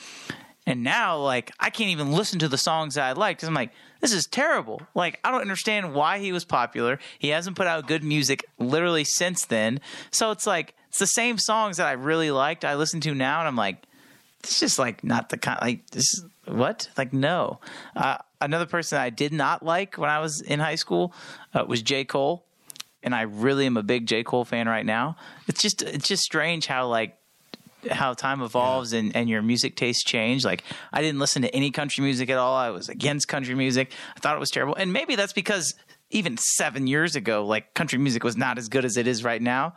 And 0.66 0.82
now, 0.82 1.18
like, 1.18 1.52
I 1.60 1.70
can't 1.70 1.90
even 1.90 2.12
listen 2.12 2.38
to 2.40 2.48
the 2.48 2.58
songs 2.58 2.94
that 2.94 3.04
I 3.04 3.12
like 3.12 3.36
because 3.36 3.48
I'm 3.48 3.54
like, 3.54 3.72
this 4.00 4.12
is 4.12 4.26
terrible. 4.26 4.82
Like, 4.94 5.20
I 5.22 5.30
don't 5.30 5.42
understand 5.42 5.94
why 5.94 6.18
he 6.18 6.32
was 6.32 6.44
popular. 6.44 6.98
He 7.18 7.28
hasn't 7.28 7.56
put 7.56 7.66
out 7.66 7.86
good 7.86 8.02
music 8.02 8.44
literally 8.58 9.04
since 9.04 9.44
then. 9.44 9.80
So 10.10 10.30
it's 10.30 10.46
like, 10.46 10.74
it's 10.88 10.98
the 10.98 11.06
same 11.06 11.38
songs 11.38 11.76
that 11.76 11.86
I 11.86 11.92
really 11.92 12.30
liked, 12.30 12.64
I 12.64 12.76
listen 12.76 13.00
to 13.02 13.14
now, 13.14 13.40
and 13.40 13.48
I'm 13.48 13.56
like, 13.56 13.84
it's 14.44 14.60
just 14.60 14.78
like 14.78 15.02
not 15.02 15.28
the 15.30 15.36
kind, 15.36 15.58
like, 15.60 15.90
this 15.90 16.04
is 16.14 16.24
what? 16.46 16.88
Like, 16.96 17.12
no. 17.12 17.58
Uh, 17.96 18.18
another 18.40 18.66
person 18.66 18.98
I 18.98 19.10
did 19.10 19.32
not 19.32 19.64
like 19.64 19.98
when 19.98 20.10
I 20.10 20.20
was 20.20 20.40
in 20.40 20.60
high 20.60 20.76
school 20.76 21.12
uh, 21.52 21.64
was 21.66 21.82
J. 21.82 22.04
Cole. 22.04 22.44
And 23.02 23.14
I 23.14 23.22
really 23.22 23.66
am 23.66 23.76
a 23.76 23.82
big 23.82 24.06
J. 24.06 24.22
Cole 24.22 24.44
fan 24.44 24.66
right 24.68 24.86
now. 24.86 25.16
It's 25.48 25.60
just, 25.60 25.82
it's 25.82 26.08
just 26.08 26.22
strange 26.22 26.66
how, 26.66 26.86
like, 26.86 27.18
how 27.90 28.14
time 28.14 28.40
evolves 28.40 28.94
and, 28.94 29.14
and 29.14 29.28
your 29.28 29.42
music 29.42 29.76
tastes 29.76 30.02
change. 30.02 30.42
Like 30.42 30.64
I 30.90 31.02
didn't 31.02 31.18
listen 31.18 31.42
to 31.42 31.54
any 31.54 31.70
country 31.70 32.02
music 32.02 32.30
at 32.30 32.38
all. 32.38 32.56
I 32.56 32.70
was 32.70 32.88
against 32.88 33.28
country 33.28 33.54
music. 33.54 33.92
I 34.16 34.20
thought 34.20 34.36
it 34.36 34.40
was 34.40 34.50
terrible. 34.50 34.74
And 34.74 34.90
maybe 34.90 35.16
that's 35.16 35.34
because 35.34 35.74
even 36.08 36.38
seven 36.38 36.86
years 36.86 37.14
ago, 37.14 37.44
like 37.44 37.74
country 37.74 37.98
music 37.98 38.24
was 38.24 38.38
not 38.38 38.56
as 38.56 38.70
good 38.70 38.86
as 38.86 38.96
it 38.96 39.06
is 39.06 39.22
right 39.22 39.42
now. 39.42 39.74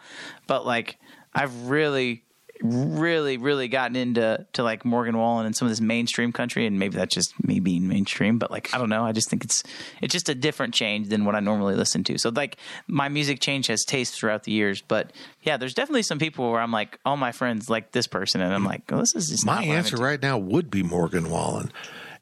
But 0.48 0.66
like 0.66 0.98
I've 1.36 1.68
really 1.68 2.24
really 2.62 3.38
really 3.38 3.68
gotten 3.68 3.96
into 3.96 4.46
to 4.54 4.64
like 4.64 4.86
Morgan 4.86 5.18
Wallen 5.18 5.46
and 5.46 5.56
some 5.56 5.66
of 5.66 5.72
this 5.72 5.82
mainstream 5.82 6.32
country 6.32 6.66
and 6.66 6.80
maybe 6.80 6.98
that's 6.98 7.14
just 7.14 7.34
me 7.44 7.60
being 7.60 7.88
mainstream 7.88 8.38
but 8.38 8.52
like 8.52 8.74
I 8.74 8.78
don't 8.78 8.90
know. 8.90 9.06
I 9.06 9.12
just 9.12 9.30
think 9.30 9.44
it's 9.44 9.64
it's 10.02 10.12
just 10.12 10.30
a 10.30 10.36
different 10.36 10.74
change 10.74 11.10
than 11.10 11.26
what 11.26 11.36
I 11.36 11.40
normally 11.40 11.76
listen 11.76 12.04
to. 12.06 12.18
So 12.18 12.30
like 12.30 12.58
my 12.88 13.10
music 13.10 13.40
change 13.40 13.68
has 13.68 13.84
taste 13.84 14.16
throughout 14.16 14.44
the 14.44 14.52
years 14.52 14.82
but 14.82 15.12
yeah 15.44 15.58
there's 15.58 15.74
definitely 15.74 16.04
some 16.04 16.20
people 16.20 16.52
where 16.52 16.62
I'm 16.62 16.72
like 16.72 17.00
all 17.06 17.18
my 17.18 17.32
friends 17.32 17.70
like 17.70 17.92
this 17.92 18.08
person 18.08 18.42
and 18.42 18.54
I'm 18.54 18.66
like 18.66 18.84
oh, 18.92 18.98
this 18.98 19.16
is 19.16 19.30
just 19.30 19.46
My 19.46 19.56
not 19.56 19.62
what 19.62 19.72
I'm 19.72 19.78
answer 19.78 19.98
right 19.98 20.22
now 20.22 20.38
would 20.38 20.70
be 20.70 20.84
Morgan 20.84 21.30
Wallen. 21.30 21.72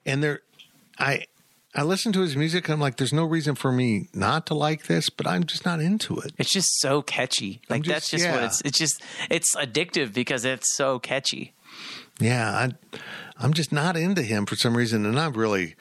And 0.06 0.24
there, 0.24 0.42
I, 1.00 1.26
I 1.76 1.84
listen 1.84 2.14
to 2.14 2.22
his 2.22 2.36
music 2.38 2.66
and 2.66 2.74
I'm 2.74 2.80
like, 2.80 2.96
there's 2.98 3.12
no 3.14 3.26
reason 3.26 3.54
for 3.56 3.72
me 3.72 4.08
not 4.14 4.46
to 4.48 4.54
like 4.54 4.88
this, 4.88 5.10
but 5.10 5.28
I'm 5.28 5.44
just 5.44 5.66
not 5.66 5.82
into 5.82 6.18
it. 6.20 6.32
It's 6.38 6.52
just 6.52 6.80
so 6.80 7.02
catchy. 7.02 7.62
Like 7.70 7.84
just- 7.84 7.94
that's 7.94 8.10
just 8.10 8.30
what 8.30 8.44
it's. 8.44 8.62
It's 8.62 8.78
just 8.80 9.04
it's 9.30 9.56
addictive 9.56 10.14
because 10.14 10.46
it's 10.46 10.76
so 10.76 11.00
catchy. 11.00 11.54
Yeah, 12.20 12.50
I, 12.52 12.98
I'm 13.38 13.54
just 13.54 13.74
not 13.74 13.98
into 13.98 14.22
him 14.24 14.46
for 14.46 14.56
some 14.56 14.78
reason, 14.78 15.06
and 15.06 15.20
I've 15.20 15.36
really 15.36 15.76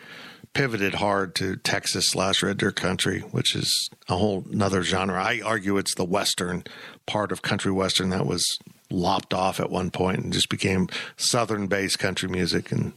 pivoted 0.52 0.94
hard 0.94 1.34
to 1.36 1.56
Texas 1.56 2.08
slash 2.08 2.42
Red 2.42 2.56
Dirt 2.58 2.74
Country, 2.76 3.20
which 3.20 3.54
is 3.54 3.88
a 4.08 4.16
whole 4.16 4.44
another 4.50 4.82
genre. 4.82 5.22
I 5.22 5.40
argue 5.44 5.76
it's 5.78 5.94
the 5.94 6.04
western 6.04 6.64
part 7.06 7.30
of 7.30 7.42
country 7.42 7.70
western 7.70 8.10
that 8.10 8.26
was 8.26 8.44
lopped 8.90 9.32
off 9.32 9.58
at 9.60 9.70
one 9.70 9.90
point 9.90 10.18
and 10.18 10.32
just 10.32 10.48
became 10.48 10.88
southern 11.16 11.68
based 11.68 11.98
country 12.00 12.28
music, 12.28 12.72
and 12.72 12.92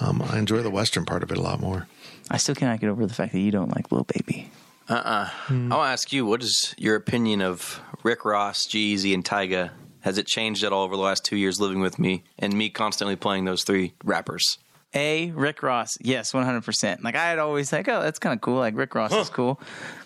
um, 0.00 0.20
I 0.22 0.38
enjoy 0.38 0.62
the 0.62 0.70
western 0.70 1.04
part 1.04 1.22
of 1.22 1.30
it 1.30 1.38
a 1.38 1.42
lot 1.42 1.60
more. 1.60 1.86
I 2.32 2.38
still 2.38 2.54
cannot 2.54 2.80
get 2.80 2.88
over 2.88 3.06
the 3.06 3.12
fact 3.12 3.32
that 3.32 3.40
you 3.40 3.50
don't 3.50 3.74
like 3.76 3.92
Lil 3.92 4.04
Baby. 4.04 4.50
Uh 4.88 4.94
uh 4.94 5.30
I 5.48 5.52
want 5.52 5.70
to 5.70 5.76
ask 5.76 6.12
you, 6.12 6.24
what 6.24 6.42
is 6.42 6.74
your 6.78 6.96
opinion 6.96 7.42
of 7.42 7.80
Rick 8.02 8.24
Ross, 8.24 8.64
G 8.64 8.78
Easy, 8.92 9.12
and 9.14 9.22
Tyga? 9.24 9.70
Has 10.00 10.18
it 10.18 10.26
changed 10.26 10.64
at 10.64 10.72
all 10.72 10.82
over 10.82 10.96
the 10.96 11.02
last 11.02 11.24
two 11.24 11.36
years 11.36 11.60
living 11.60 11.80
with 11.80 11.98
me 11.98 12.24
and 12.38 12.54
me 12.54 12.70
constantly 12.70 13.14
playing 13.16 13.44
those 13.44 13.62
three 13.62 13.92
rappers? 14.02 14.58
A 14.94 15.30
Rick 15.30 15.62
Ross, 15.62 15.96
yes, 16.00 16.34
one 16.34 16.44
hundred 16.44 16.64
percent. 16.64 17.02
Like 17.02 17.14
I 17.14 17.24
had 17.26 17.38
always 17.38 17.72
like, 17.72 17.88
oh, 17.88 18.02
that's 18.02 18.18
kind 18.18 18.34
of 18.34 18.40
cool. 18.40 18.58
Like 18.58 18.76
Rick 18.76 18.94
Ross 18.94 19.12
is 19.12 19.30
cool, 19.30 19.58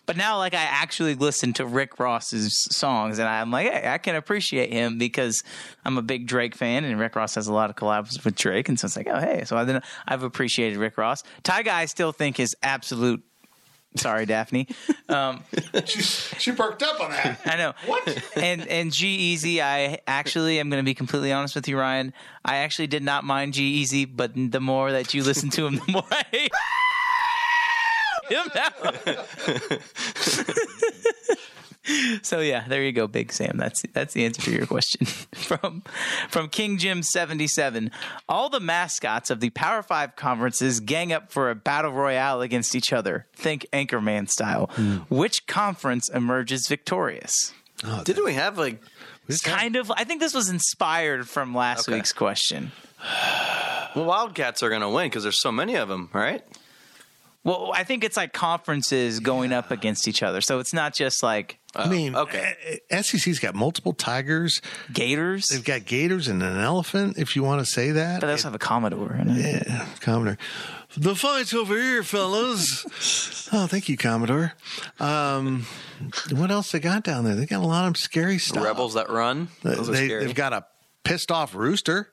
but 0.07 0.17
now 0.17 0.39
like 0.39 0.55
I 0.55 0.63
actually 0.63 1.15
listen 1.17 1.53
to 1.55 1.67
Rick 1.67 1.99
Ross's 1.99 2.53
songs, 2.71 3.19
and 3.19 3.29
I'm 3.29 3.51
like, 3.51 3.71
hey, 3.71 3.89
I 3.89 3.99
can 3.99 4.15
appreciate 4.15 4.73
him 4.73 4.97
because 4.99 5.43
I'm 5.85 5.99
a 5.99 6.03
big 6.03 6.29
Drake 6.29 6.55
fan, 6.55 6.85
and 6.85 7.01
Rick 7.01 7.17
Ross 7.17 7.35
has 7.35 7.49
a 7.49 7.53
lot 7.53 7.69
of 7.69 7.77
collabs 7.77 8.25
with 8.25 8.37
Drake, 8.37 8.69
and 8.69 8.79
so 8.79 8.87
it's 8.87 8.97
like, 8.97 9.09
oh, 9.11 9.19
hey, 9.19 9.43
so 9.45 9.57
I 9.57 9.65
then 9.65 9.83
I've 10.07 10.23
appreciated 10.23 10.79
Rick 10.79 10.99
Ross. 10.99 11.23
Tyga, 11.43 11.69
I 11.69 11.87
still 11.87 12.13
think 12.13 12.39
is 12.39 12.55
absolute. 12.63 13.25
Sorry, 13.97 14.27
Daphne. 14.27 14.69
Um, 15.09 15.43
she, 15.85 16.03
she 16.03 16.53
perked 16.53 16.83
up 16.83 17.01
on 17.01 17.11
that. 17.11 17.41
I 17.45 17.57
know. 17.57 17.75
What? 17.87 18.23
And 18.37 18.67
and 18.69 18.93
G-Eazy, 18.93 19.61
I 19.61 20.01
actually 20.07 20.59
am 20.61 20.71
going 20.71 20.83
to 20.83 20.85
be 20.85 20.95
completely 20.95 21.33
honest 21.33 21.55
with 21.55 21.69
you, 21.69 21.79
Ryan. 21.79 22.13
I 22.45 22.57
actually 22.57 22.87
did 22.89 23.03
not 23.03 23.25
mind 23.25 23.55
G-Eazy, 23.55 24.09
but 24.15 24.33
the 24.35 24.61
more 24.61 24.93
that 24.93 25.15
you 25.15 25.23
listen 25.23 25.51
to 25.51 25.67
him, 25.67 25.77
the 25.77 25.93
more 25.93 26.05
I 26.11 26.25
hate 26.31 26.53
him 28.29 28.51
now. 28.55 28.71
so 32.23 32.41
yeah, 32.41 32.65
there 32.69 32.83
you 32.83 32.93
go, 32.93 33.07
Big 33.07 33.33
Sam. 33.33 33.57
That's 33.57 33.83
that's 33.93 34.15
the 34.15 34.25
answer 34.25 34.43
to 34.43 34.51
your 34.53 34.67
question 34.67 35.07
from 35.35 35.83
from 36.29 36.49
King 36.49 36.79
Jim 36.79 37.03
seventy 37.03 37.47
seven. 37.47 37.91
All 38.29 38.49
the 38.49 38.61
mascots 38.61 39.31
of 39.31 39.41
the 39.41 39.51
Power 39.51 39.83
Five 39.83 40.17
conferences 40.17 40.81
gang 40.81 41.13
up 41.13 41.31
for 41.31 41.51
a 41.51 41.55
battle 41.55 41.93
royale 41.93 42.41
against 42.41 42.75
each 42.75 42.93
other. 42.93 43.27
Think 43.35 43.67
Anchorman 43.73 44.29
style. 44.29 44.67
Which 45.09 45.47
conference 45.47 46.09
emerges 46.09 46.67
victorious? 46.69 47.53
Didn't 48.05 48.25
we 48.25 48.35
have 48.35 48.57
like 48.59 48.81
this 49.27 49.41
kind 49.41 49.77
of. 49.77 49.91
I 49.91 50.05
think 50.05 50.21
this 50.21 50.35
was 50.35 50.49
inspired 50.49 51.29
from 51.29 51.55
last 51.55 51.89
Okay. 51.89 51.97
week's 51.99 52.13
question. 52.13 52.73
well, 53.95 54.05
Wildcats 54.07 54.63
are 54.63 54.69
going 54.69 54.81
to 54.83 54.89
win 54.89 55.07
because 55.09 55.23
there's 55.23 55.41
so 55.41 55.53
many 55.53 55.75
of 55.77 55.89
them, 55.89 56.09
right? 56.13 56.43
Well, 57.47 57.71
I 57.73 57.85
think 57.85 58.03
it's 58.03 58.17
like 58.17 58.33
conferences 58.33 59.21
going 59.21 59.53
up 59.53 59.71
against 59.71 60.09
each 60.09 60.21
other, 60.21 60.41
so 60.41 60.59
it's 60.59 60.73
not 60.73 60.93
just 60.93 61.23
like 61.23 61.61
I 61.77 61.89
mean, 61.89 62.17
okay. 62.17 62.81
SEC's 62.91 63.39
got 63.39 63.55
multiple 63.55 63.93
tigers, 63.93 64.61
gators. 64.93 65.47
They've 65.47 65.63
got 65.63 65.85
gators 65.85 66.27
and 66.27 66.43
an 66.43 66.59
elephant, 66.59 67.19
if 67.19 67.37
you 67.37 67.45
want 67.45 67.61
to 67.61 67.67
say 67.67 67.93
that. 67.93 68.21
But 68.21 68.27
they 68.27 68.33
also 68.33 68.49
have 68.49 68.57
a 68.57 68.59
Commodore. 68.59 69.15
In 69.15 69.31
it. 69.31 69.65
Yeah, 69.65 69.87
Commodore. 70.01 70.39
The 70.97 71.15
fight's 71.15 71.55
over 71.55 71.81
here, 71.81 72.03
fellas. 72.03 73.49
oh, 73.53 73.69
thank 73.69 73.89
you, 73.89 73.97
Commodore. 73.97 74.55
Um, 74.99 75.67
what 76.33 76.51
else 76.51 76.73
they 76.73 76.81
got 76.81 77.05
down 77.05 77.23
there? 77.25 77.37
They 77.37 77.47
got 77.47 77.63
a 77.63 77.67
lot 77.67 77.87
of 77.87 77.97
scary 77.97 78.39
stuff. 78.39 78.65
Rebels 78.65 78.95
that 78.95 79.09
run. 79.09 79.51
Those 79.63 79.89
are 79.89 79.93
they, 79.93 80.07
scary. 80.07 80.25
They've 80.25 80.35
got 80.35 80.53
a 80.53 80.67
pissed 81.05 81.31
off 81.31 81.55
rooster. 81.55 82.11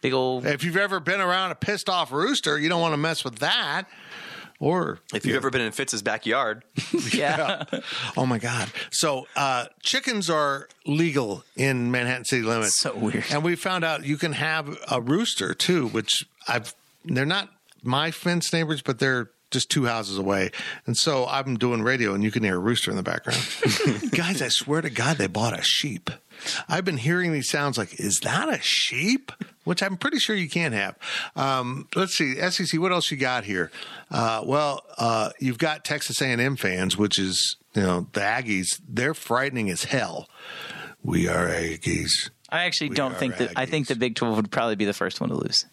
Big 0.00 0.14
old. 0.14 0.46
If 0.46 0.64
you've 0.64 0.78
ever 0.78 1.00
been 1.00 1.20
around 1.20 1.50
a 1.50 1.54
pissed 1.54 1.90
off 1.90 2.12
rooster, 2.12 2.58
you 2.58 2.70
don't 2.70 2.80
want 2.80 2.94
to 2.94 2.98
mess 2.98 3.24
with 3.24 3.40
that. 3.40 3.86
Or 4.60 5.00
if 5.14 5.24
you've 5.24 5.36
ever 5.36 5.48
been 5.48 5.62
in 5.62 5.72
Fitz's 5.72 6.02
backyard, 6.02 6.64
yeah. 7.12 7.64
oh 8.16 8.26
my 8.26 8.38
God. 8.38 8.70
So 8.90 9.26
uh, 9.34 9.66
chickens 9.82 10.28
are 10.28 10.68
legal 10.86 11.44
in 11.56 11.90
Manhattan 11.90 12.26
city 12.26 12.42
limits. 12.42 12.78
So 12.78 12.94
weird. 12.94 13.24
And 13.30 13.42
we 13.42 13.56
found 13.56 13.84
out 13.84 14.04
you 14.04 14.18
can 14.18 14.34
have 14.34 14.78
a 14.90 15.00
rooster 15.00 15.54
too, 15.54 15.88
which 15.88 16.24
I've. 16.46 16.74
They're 17.06 17.24
not 17.24 17.48
my 17.82 18.10
fence 18.10 18.52
neighbors, 18.52 18.82
but 18.82 18.98
they're 18.98 19.30
just 19.50 19.70
two 19.70 19.86
houses 19.86 20.18
away. 20.18 20.50
And 20.86 20.96
so 20.96 21.26
I'm 21.26 21.56
doing 21.56 21.82
radio, 21.82 22.14
and 22.14 22.22
you 22.22 22.30
can 22.30 22.42
hear 22.42 22.56
a 22.56 22.58
rooster 22.58 22.90
in 22.90 22.96
the 22.96 23.02
background. 23.02 23.40
Guys, 24.12 24.40
I 24.42 24.48
swear 24.48 24.80
to 24.80 24.90
God, 24.90 25.18
they 25.18 25.26
bought 25.26 25.58
a 25.58 25.62
sheep. 25.62 26.10
I've 26.68 26.84
been 26.84 26.96
hearing 26.96 27.32
these 27.32 27.50
sounds 27.50 27.76
like, 27.76 28.00
is 28.00 28.20
that 28.20 28.48
a 28.48 28.60
sheep? 28.62 29.32
Which 29.64 29.82
I'm 29.82 29.98
pretty 29.98 30.18
sure 30.18 30.34
you 30.34 30.48
can't 30.48 30.72
have. 30.74 30.96
Um, 31.36 31.86
let's 31.94 32.16
see, 32.16 32.34
SEC. 32.50 32.80
What 32.80 32.92
else 32.92 33.10
you 33.10 33.18
got 33.18 33.44
here? 33.44 33.70
Uh, 34.10 34.42
well, 34.44 34.82
uh, 34.96 35.30
you've 35.38 35.58
got 35.58 35.84
Texas 35.84 36.20
A&M 36.22 36.56
fans, 36.56 36.96
which 36.96 37.18
is 37.18 37.56
you 37.74 37.82
know 37.82 38.06
the 38.14 38.20
Aggies. 38.20 38.80
They're 38.88 39.14
frightening 39.14 39.68
as 39.68 39.84
hell. 39.84 40.28
We 41.04 41.28
are 41.28 41.46
Aggies. 41.46 42.30
I 42.48 42.64
actually 42.64 42.90
We 42.90 42.96
don't 42.96 43.12
are 43.12 43.18
think 43.18 43.36
that. 43.36 43.52
I 43.54 43.66
think 43.66 43.86
the 43.86 43.96
Big 43.96 44.16
Twelve 44.16 44.36
would 44.36 44.50
probably 44.50 44.76
be 44.76 44.86
the 44.86 44.94
first 44.94 45.20
one 45.20 45.28
to 45.28 45.36
lose. 45.36 45.66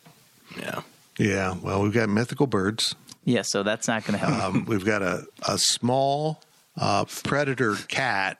Yeah. 0.59 0.81
Yeah. 1.17 1.55
Well, 1.61 1.81
we've 1.81 1.93
got 1.93 2.09
mythical 2.09 2.45
birds. 2.45 2.93
Yeah, 3.27 3.41
so 3.41 3.61
that's 3.61 3.89
not 3.89 4.05
going 4.05 4.17
to 4.17 4.25
help. 4.25 4.41
Um, 4.41 4.65
we've 4.65 4.85
got 4.85 5.01
a 5.01 5.25
a 5.45 5.57
small 5.57 6.41
uh, 6.77 7.05
predator 7.23 7.75
cat. 7.87 8.39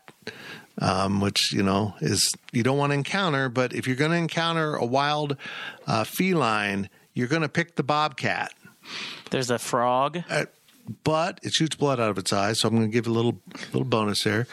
Um, 0.80 1.22
which 1.22 1.52
you 1.54 1.64
know 1.64 1.96
is 2.02 2.32
you 2.52 2.62
don't 2.62 2.78
want 2.78 2.92
to 2.92 2.94
encounter, 2.94 3.50
but 3.50 3.74
if 3.74 3.88
you're 3.88 3.96
going 3.96 4.12
to 4.12 4.18
encounter 4.18 4.76
a 4.76 4.86
wild 4.86 5.36
uh, 5.88 6.04
feline, 6.04 6.88
you're 7.16 7.28
going 7.28 7.42
to 7.42 7.50
pick 7.50 7.78
the 7.78 7.84
bobcat. 7.84 8.54
There's 9.32 9.50
a 9.50 9.58
frog. 9.58 10.24
Uh, 10.30 10.46
but 11.04 11.40
it 11.42 11.54
shoots 11.54 11.76
blood 11.76 12.00
out 12.00 12.12
of 12.12 12.20
its 12.20 12.32
eyes, 12.32 12.60
so 12.60 12.68
I'm 12.68 12.76
going 12.76 12.88
to 12.88 12.94
give 12.94 13.08
you 13.08 13.12
a 13.12 13.16
little 13.16 13.42
little 13.74 13.86
bonus 13.86 14.24
there. 14.24 14.48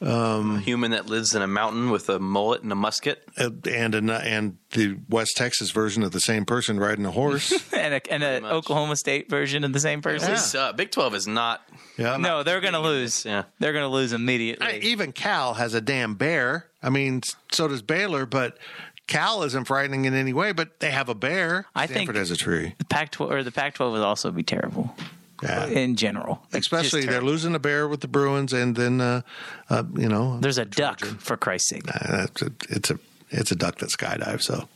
Um, 0.00 0.56
a 0.56 0.60
human 0.60 0.90
that 0.90 1.06
lives 1.06 1.34
in 1.34 1.40
a 1.40 1.46
mountain 1.46 1.90
with 1.90 2.08
a 2.10 2.18
mullet 2.18 2.62
and 2.62 2.70
a 2.70 2.74
musket, 2.74 3.26
uh, 3.38 3.50
and 3.70 3.94
an, 3.94 4.10
and 4.10 4.58
the 4.72 4.98
West 5.08 5.36
Texas 5.36 5.70
version 5.70 6.02
of 6.02 6.12
the 6.12 6.20
same 6.20 6.44
person 6.44 6.78
riding 6.78 7.06
a 7.06 7.10
horse, 7.10 7.50
and 7.72 7.94
a, 7.94 8.12
and 8.12 8.22
a 8.22 8.46
Oklahoma 8.46 8.96
State 8.96 9.30
version 9.30 9.64
of 9.64 9.72
the 9.72 9.80
same 9.80 10.02
person. 10.02 10.34
Yeah. 10.34 10.60
Uh, 10.60 10.72
Big 10.72 10.90
Twelve 10.90 11.14
is 11.14 11.26
not. 11.26 11.62
Yeah, 11.96 12.18
no, 12.18 12.42
they're 12.42 12.60
going 12.60 12.74
to 12.74 12.80
lose. 12.80 13.24
Yeah, 13.24 13.44
they're 13.58 13.72
going 13.72 13.84
to 13.84 13.94
lose 13.94 14.12
immediately. 14.12 14.66
I, 14.66 14.78
even 14.82 15.12
Cal 15.12 15.54
has 15.54 15.72
a 15.72 15.80
damn 15.80 16.14
bear. 16.14 16.66
I 16.82 16.90
mean, 16.90 17.22
so 17.50 17.66
does 17.66 17.80
Baylor, 17.80 18.26
but 18.26 18.58
Cal 19.06 19.44
isn't 19.44 19.64
frightening 19.64 20.04
in 20.04 20.14
any 20.14 20.32
way. 20.32 20.52
But 20.52 20.80
they 20.80 20.90
have 20.90 21.08
a 21.08 21.14
bear. 21.14 21.66
I 21.74 21.86
Stanford 21.86 22.06
think 22.06 22.16
has 22.18 22.30
a 22.30 22.36
tree. 22.36 22.74
The 22.78 22.84
Pac-12 22.84 23.30
or 23.30 23.42
the 23.42 23.52
Pac-12 23.52 23.92
would 23.92 24.02
also 24.02 24.30
be 24.30 24.42
terrible. 24.42 24.94
Yeah. 25.42 25.66
in 25.66 25.96
general, 25.96 26.42
Like, 26.52 26.60
Especially 26.62 27.04
they're 27.04 27.20
losing 27.20 27.54
a 27.54 27.58
bear 27.58 27.86
with 27.88 28.00
the 28.00 28.08
Bruins, 28.08 28.52
and 28.52 28.74
then 28.76 29.00
uh, 29.00 29.20
uh, 29.68 29.82
you 29.94 30.08
know 30.08 30.38
There's 30.40 30.58
a 30.58 30.64
duck 30.64 31.04
for 31.04 31.36
Christ's 31.36 31.68
sake. 31.70 31.82
uh, 31.88 32.24
it's 32.30 32.42
a 32.42 32.52
it's 32.70 32.90
a 32.90 32.98
it's 33.30 33.50
a 33.50 33.56
duck 33.56 33.76
that 33.78 33.90
skydives. 33.90 34.42
So, 34.42 34.68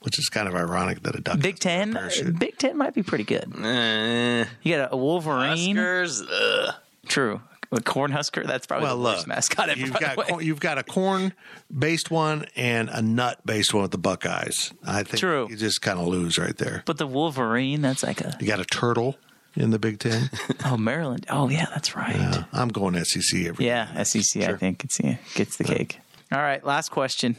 which 0.00 0.18
is 0.18 0.28
kind 0.28 0.48
of 0.48 0.54
ironic 0.54 1.02
that 1.02 1.14
a 1.16 1.20
duck. 1.20 1.40
Big 1.40 1.58
Ten, 1.58 1.98
Big 2.38 2.56
Ten 2.56 2.76
might 2.78 2.94
be 2.94 3.02
pretty 3.02 3.24
good. 3.24 3.52
Eh. 3.62 4.44
You 4.62 4.76
got 4.76 4.92
a 4.92 4.96
Wolverine. 4.96 5.76
Huskers. 5.76 6.22
Ugh. 6.22 6.74
True. 7.08 7.40
A 7.72 7.78
Cornhusker. 7.80 8.46
That's 8.46 8.64
probably 8.66 8.84
Well, 8.86 8.96
the 8.98 9.02
worst 9.02 9.26
mascot 9.26 9.68
ever. 9.68 9.78
you've 9.80 9.92
by 9.92 9.98
the 9.98 10.04
got 10.06 10.16
way. 10.16 10.24
corn, 10.26 10.44
you've 10.46 10.60
got 10.60 10.78
a 10.78 10.84
corn 10.84 11.32
based 11.76 12.12
one 12.12 12.46
and 12.54 12.88
a 12.88 13.02
nut 13.02 13.40
based 13.44 13.74
one 13.74 13.82
with 13.82 13.90
the 13.90 13.98
Buckeyes. 13.98 14.72
I 14.86 15.02
think 15.02 15.18
True. 15.18 15.48
you 15.50 15.56
just 15.56 15.82
kind 15.82 15.98
of 15.98 16.06
lose 16.06 16.38
right 16.38 16.56
there. 16.56 16.84
But 16.86 16.98
the 16.98 17.08
Wolverine, 17.08 17.82
that's 17.82 18.04
like 18.04 18.20
a 18.20 18.36
You 18.40 18.46
got 18.46 18.60
a 18.60 18.64
turtle 18.64 19.16
in 19.56 19.70
the 19.70 19.78
Big 19.78 19.98
Ten. 19.98 20.30
oh 20.64 20.76
Maryland. 20.76 21.26
Oh 21.30 21.48
yeah, 21.48 21.66
that's 21.70 21.96
right. 21.96 22.16
Yeah, 22.16 22.44
I'm 22.52 22.68
going 22.68 23.02
SEC 23.04 23.40
every. 23.46 23.66
Yeah, 23.66 24.02
SEC. 24.02 24.42
I 24.42 24.54
think 24.54 24.84
it's 24.84 25.00
yeah, 25.00 25.16
gets 25.34 25.56
the 25.56 25.64
cake. 25.64 25.98
All 26.32 26.38
right, 26.38 26.64
last 26.64 26.90
question. 26.90 27.36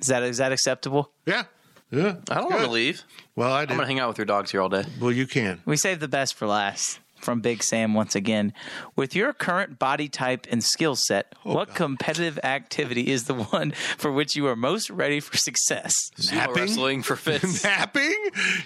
Is 0.00 0.06
that 0.06 0.22
is 0.22 0.38
that 0.38 0.52
acceptable? 0.52 1.10
Yeah, 1.26 1.44
yeah. 1.90 2.16
I 2.30 2.36
don't 2.36 2.50
want 2.50 2.64
to 2.64 2.70
leave. 2.70 3.02
Well, 3.34 3.52
I 3.52 3.62
I'm 3.62 3.66
going 3.66 3.80
to 3.80 3.86
hang 3.86 3.98
out 4.00 4.08
with 4.08 4.18
your 4.18 4.24
dogs 4.24 4.50
here 4.50 4.62
all 4.62 4.68
day. 4.68 4.84
Well, 5.00 5.12
you 5.12 5.26
can. 5.26 5.60
We 5.66 5.76
saved 5.76 6.00
the 6.00 6.08
best 6.08 6.34
for 6.34 6.46
last. 6.46 6.98
From 7.20 7.40
Big 7.40 7.62
Sam 7.62 7.94
once 7.94 8.14
again. 8.14 8.52
With 8.96 9.14
your 9.14 9.32
current 9.32 9.78
body 9.78 10.08
type 10.08 10.46
and 10.50 10.62
skill 10.62 10.96
set, 10.96 11.34
Oh, 11.44 11.54
what 11.54 11.74
competitive 11.74 12.38
activity 12.42 13.08
is 13.08 13.24
the 13.24 13.34
one 13.34 13.72
for 13.96 14.12
which 14.12 14.36
you 14.36 14.46
are 14.46 14.56
most 14.56 14.88
ready 14.90 15.20
for 15.20 15.36
success? 15.36 15.94
Sumo 16.20 16.54
wrestling 16.54 17.02
for 17.02 17.16
fits. 17.16 17.64
Napping? 17.68 18.14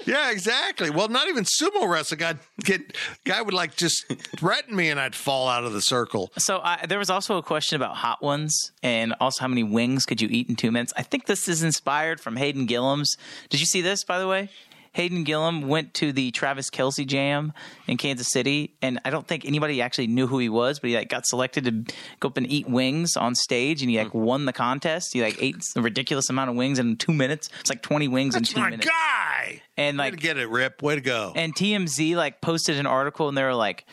Yeah, 0.05 0.31
exactly. 0.31 0.91
Well, 0.91 1.09
not 1.09 1.29
even 1.29 1.45
sumo 1.45 1.89
wrestling. 1.89 2.23
I'd 2.23 2.39
get 2.63 2.97
guy 3.25 3.41
would 3.43 3.55
like 3.55 3.75
just 3.77 4.07
threaten 4.37 4.77
me, 4.77 4.91
and 4.91 5.01
I'd 5.01 5.15
fall 5.15 5.49
out 5.49 5.65
of 5.65 5.73
the 5.73 5.81
circle. 5.83 6.31
So 6.39 6.61
I, 6.63 6.87
there 6.87 6.99
was 6.99 7.11
also 7.11 7.37
a 7.39 7.43
question 7.43 7.77
about 7.77 7.97
hot 7.97 8.23
ones 8.23 8.73
and 8.83 9.15
also 9.21 9.41
how 9.43 9.49
many 9.49 9.63
wings 9.63 10.05
could 10.07 10.21
you 10.21 10.29
eat 10.31 10.49
in 10.49 10.57
two 10.57 10.71
minutes. 10.71 10.93
I 10.97 11.03
think 11.03 11.27
this 11.27 11.49
is 11.49 11.63
inspired 11.63 12.21
from 12.21 12.37
Hayden 12.37 12.67
Gillum's. 12.67 13.17
Did 13.49 13.61
you 13.61 13.67
see 13.67 13.81
this, 13.81 14.05
by 14.05 14.19
the 14.19 14.29
way? 14.29 14.51
Hayden 14.93 15.25
Gillum 15.25 15.69
went 15.69 15.95
to 15.95 16.13
the 16.13 16.31
Travis 16.33 16.69
Kelce 16.71 17.07
Jam 17.07 17.53
in 17.87 17.97
Kansas 17.97 18.29
City, 18.31 18.75
and 18.83 19.01
I 19.05 19.11
don't 19.11 19.27
think 19.27 19.45
anybody 19.47 19.81
actually 19.81 20.07
knew 20.07 20.27
who 20.27 20.39
he 20.39 20.49
was, 20.49 20.79
but 20.81 20.91
he 20.91 20.97
like 20.97 21.09
got 21.09 21.27
selected 21.27 21.65
to 21.65 21.95
go 22.21 22.29
up 22.29 22.37
and 22.37 22.51
eat 22.51 22.69
wings 22.69 23.17
on 23.17 23.35
stage, 23.35 23.81
and 23.83 23.91
he 23.91 23.99
like 23.99 24.13
won 24.13 24.45
the 24.45 24.53
contest. 24.53 25.09
He 25.13 25.23
like 25.23 25.43
ate 25.43 25.57
a 25.77 25.81
ridiculous 25.81 26.29
amount 26.29 26.51
of 26.51 26.57
wings 26.57 26.79
in 26.79 26.97
two 26.97 27.13
minutes. 27.13 27.49
It's 27.61 27.71
like 27.71 27.83
twenty 27.83 28.07
wings 28.09 28.35
That's 28.35 28.51
in 28.51 28.55
two 28.55 28.61
my 28.61 28.71
minutes. 28.71 28.89
guy. 28.89 29.63
And 29.79 29.97
Way 29.99 30.05
like 30.05 30.15
to 30.15 30.21
get 30.21 30.37
it, 30.37 30.49
Rip. 30.51 30.83
Way 30.83 30.97
to 30.97 31.01
go. 31.01 31.33
and 31.35 31.55
TMZ 31.55 32.15
like 32.15 32.41
posted 32.43 32.79
an 32.79 32.87
article 32.87 33.29
and 33.29 33.37
they 33.39 33.43
were 33.43 33.55
like, 33.55 33.87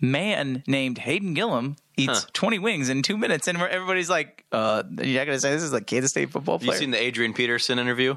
man 0.00 0.62
named 0.66 0.98
Hayden 0.98 1.34
Gillum 1.34 1.76
eats 1.96 2.20
Huh. 2.24 2.28
20 2.32 2.58
wings 2.60 2.88
in 2.88 3.02
two 3.02 3.16
minutes. 3.16 3.48
And 3.48 3.58
everybody's 3.58 4.10
like, 4.10 4.44
uh, 4.52 4.82
you're 4.88 5.18
not 5.18 5.26
going 5.26 5.36
to 5.36 5.40
say 5.40 5.50
this 5.52 5.62
is 5.62 5.72
like 5.72 5.86
Kansas 5.86 6.10
State 6.10 6.30
football 6.30 6.56
Have 6.58 6.62
you 6.62 6.68
player? 6.70 6.78
seen 6.80 6.90
the 6.92 7.00
Adrian 7.02 7.32
Peterson 7.32 7.78
interview? 7.78 8.16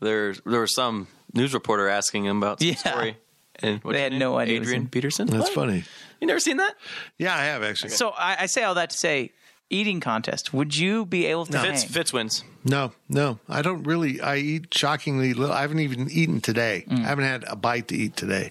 There, 0.00 0.34
there 0.46 0.60
was 0.60 0.74
some 0.74 1.06
news 1.34 1.54
reporter 1.54 1.88
asking 1.88 2.24
him 2.26 2.38
about 2.38 2.60
some 2.60 2.68
Yeah. 2.68 2.74
story. 2.76 3.16
And 3.62 3.82
what's 3.84 3.94
They 3.94 4.02
had 4.02 4.12
name? 4.12 4.18
no 4.20 4.38
idea 4.38 4.60
Adrian. 4.60 4.88
Peterson. 4.88 5.26
That's 5.26 5.44
What? 5.44 5.54
funny. 5.54 5.84
You 6.20 6.26
never 6.26 6.40
seen 6.40 6.56
that? 6.58 6.74
Yeah, 7.18 7.34
I 7.36 7.44
have 7.44 7.62
actually. 7.62 7.90
so 7.90 8.10
I, 8.10 8.36
I 8.40 8.46
say 8.46 8.62
all 8.62 8.74
that 8.74 8.90
to 8.90 8.96
say, 8.96 9.32
eating 9.68 10.00
contest, 10.00 10.52
would 10.52 10.76
you 10.76 11.04
be 11.06 11.26
able 11.26 11.46
to 11.46 11.60
Fitz, 11.60 11.82
hang? 11.82 11.90
Fitz 11.92 12.12
wins. 12.12 12.42
No, 12.64 12.92
no, 13.08 13.38
I 13.48 13.62
don't 13.62 13.84
really. 13.84 14.20
I 14.20 14.36
eat 14.36 14.72
shockingly 14.74 15.32
little. 15.34 15.54
I 15.54 15.60
haven't 15.62 15.80
even 15.80 16.10
eaten 16.10 16.40
today. 16.40 16.84
Mm. 16.88 16.98
I 17.04 17.08
haven't 17.08 17.24
had 17.24 17.44
a 17.46 17.56
bite 17.56 17.88
to 17.88 17.96
eat 17.96 18.16
today, 18.16 18.50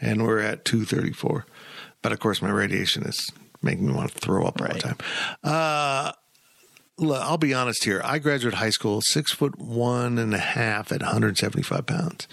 and 0.00 0.24
we're 0.24 0.40
at 0.40 0.64
two 0.64 0.84
thirty 0.84 1.12
four. 1.12 1.46
But 2.02 2.12
of 2.12 2.20
course, 2.20 2.40
my 2.42 2.50
radiation 2.50 3.02
is 3.04 3.32
making 3.62 3.86
me 3.88 3.92
want 3.94 4.12
to 4.12 4.18
throw 4.18 4.44
up 4.46 4.60
all 4.60 4.68
the 4.68 4.78
time. 4.78 4.96
Uh, 5.42 6.12
look, 6.12 6.16
I'll 7.00 7.38
be 7.38 7.54
honest 7.54 7.84
here. 7.84 8.00
I 8.04 8.18
graduated 8.18 8.58
high 8.58 8.70
school 8.70 9.00
six 9.00 9.32
foot 9.32 9.58
one 9.58 10.18
and 10.18 10.34
a 10.34 10.38
half 10.38 10.90
at 10.90 11.00
175 11.00 11.86
pounds. 11.86 12.26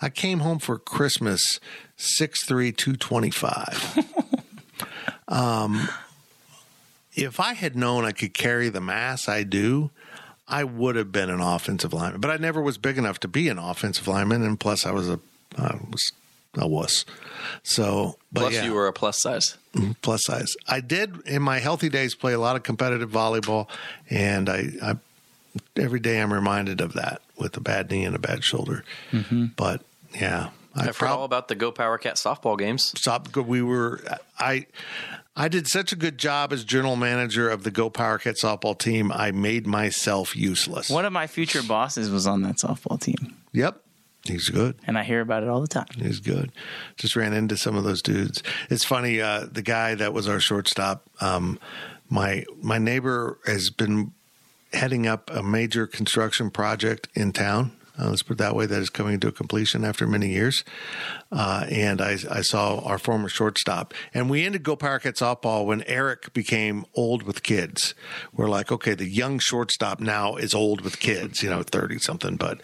I 0.00 0.08
came 0.08 0.40
home 0.40 0.58
for 0.58 0.78
Christmas 0.78 1.58
six 1.96 2.44
three 2.46 2.72
two 2.72 2.96
twenty 2.96 3.30
five. 3.30 3.98
um, 5.28 5.88
if 7.14 7.40
I 7.40 7.54
had 7.54 7.76
known 7.76 8.04
I 8.04 8.12
could 8.12 8.34
carry 8.34 8.68
the 8.68 8.80
mass 8.80 9.28
I 9.28 9.42
do, 9.42 9.90
I 10.48 10.64
would 10.64 10.96
have 10.96 11.12
been 11.12 11.30
an 11.30 11.40
offensive 11.40 11.92
lineman. 11.92 12.20
But 12.20 12.30
I 12.30 12.36
never 12.36 12.60
was 12.60 12.78
big 12.78 12.98
enough 12.98 13.20
to 13.20 13.28
be 13.28 13.48
an 13.48 13.58
offensive 13.58 14.06
lineman, 14.06 14.42
and 14.42 14.58
plus 14.58 14.86
I 14.86 14.92
was 14.92 15.08
a 15.08 15.18
I 15.56 15.78
was 15.90 16.12
a 16.54 16.68
wuss. 16.68 17.04
So, 17.62 18.18
Plus, 18.34 18.54
yeah, 18.54 18.64
you 18.64 18.74
were 18.74 18.86
a 18.86 18.92
plus 18.92 19.20
size. 19.20 19.56
Plus 20.02 20.24
size. 20.24 20.54
I 20.68 20.80
did 20.80 21.26
in 21.26 21.42
my 21.42 21.58
healthy 21.58 21.88
days 21.88 22.14
play 22.14 22.32
a 22.32 22.38
lot 22.38 22.56
of 22.56 22.62
competitive 22.62 23.10
volleyball, 23.10 23.68
and 24.10 24.48
I, 24.48 24.68
I 24.82 24.94
every 25.76 26.00
day 26.00 26.20
I'm 26.20 26.32
reminded 26.32 26.80
of 26.80 26.94
that 26.94 27.22
with 27.36 27.56
a 27.56 27.60
bad 27.60 27.90
knee 27.90 28.04
and 28.04 28.14
a 28.14 28.18
bad 28.18 28.44
shoulder. 28.44 28.84
Mm-hmm. 29.10 29.46
But 29.56 29.82
yeah, 30.14 30.50
I 30.74 30.88
I've 30.88 30.96
heard 30.96 31.08
all 31.08 31.24
about 31.24 31.48
the 31.48 31.54
Go 31.54 31.72
Power 31.72 31.98
Cat 31.98 32.16
softball 32.16 32.58
games. 32.58 32.92
Stop. 32.98 33.34
We 33.36 33.62
were 33.62 34.00
I. 34.38 34.66
I 35.34 35.48
did 35.48 35.66
such 35.66 35.92
a 35.92 35.96
good 35.96 36.18
job 36.18 36.52
as 36.52 36.62
general 36.62 36.94
manager 36.94 37.48
of 37.48 37.62
the 37.62 37.70
Go 37.70 37.88
Power 37.88 38.18
Cat 38.18 38.34
softball 38.34 38.78
team. 38.78 39.10
I 39.10 39.30
made 39.30 39.66
myself 39.66 40.36
useless. 40.36 40.90
One 40.90 41.06
of 41.06 41.12
my 41.12 41.26
future 41.26 41.62
bosses 41.62 42.10
was 42.10 42.26
on 42.26 42.42
that 42.42 42.56
softball 42.56 43.00
team, 43.00 43.38
Yep, 43.54 43.81
he's 44.24 44.48
good. 44.48 44.76
and 44.86 44.98
I 44.98 45.02
hear 45.02 45.20
about 45.20 45.42
it 45.42 45.48
all 45.48 45.60
the 45.60 45.68
time. 45.68 45.86
He's 45.96 46.20
good. 46.20 46.52
Just 46.96 47.16
ran 47.16 47.32
into 47.32 47.56
some 47.56 47.76
of 47.76 47.84
those 47.84 48.02
dudes. 48.02 48.42
It's 48.70 48.84
funny. 48.84 49.20
Uh, 49.20 49.46
the 49.50 49.62
guy 49.62 49.94
that 49.94 50.12
was 50.12 50.28
our 50.28 50.40
shortstop, 50.40 51.04
um, 51.20 51.58
my 52.08 52.44
my 52.60 52.78
neighbor 52.78 53.38
has 53.46 53.70
been 53.70 54.12
heading 54.72 55.06
up 55.06 55.30
a 55.30 55.42
major 55.42 55.86
construction 55.86 56.50
project 56.50 57.08
in 57.14 57.32
town. 57.32 57.72
Uh, 58.02 58.08
let's 58.10 58.22
put 58.22 58.34
it 58.34 58.38
that 58.38 58.56
way. 58.56 58.66
That 58.66 58.80
is 58.80 58.90
coming 58.90 59.20
to 59.20 59.28
a 59.28 59.32
completion 59.32 59.84
after 59.84 60.06
many 60.06 60.28
years. 60.28 60.64
Uh, 61.30 61.66
and 61.70 62.00
I, 62.00 62.18
I 62.30 62.40
saw 62.40 62.80
our 62.80 62.98
former 62.98 63.28
shortstop, 63.28 63.94
and 64.12 64.28
we 64.28 64.44
ended 64.44 64.62
Go 64.62 64.76
Cat 64.76 65.02
softball 65.02 65.66
when 65.66 65.82
Eric 65.84 66.32
became 66.32 66.84
old 66.94 67.22
with 67.22 67.42
kids. 67.42 67.94
We're 68.32 68.48
like, 68.48 68.72
okay, 68.72 68.94
the 68.94 69.08
young 69.08 69.38
shortstop 69.38 70.00
now 70.00 70.36
is 70.36 70.54
old 70.54 70.80
with 70.80 70.98
kids, 70.98 71.42
you 71.42 71.50
know, 71.50 71.62
thirty 71.62 71.98
something, 71.98 72.36
but 72.36 72.60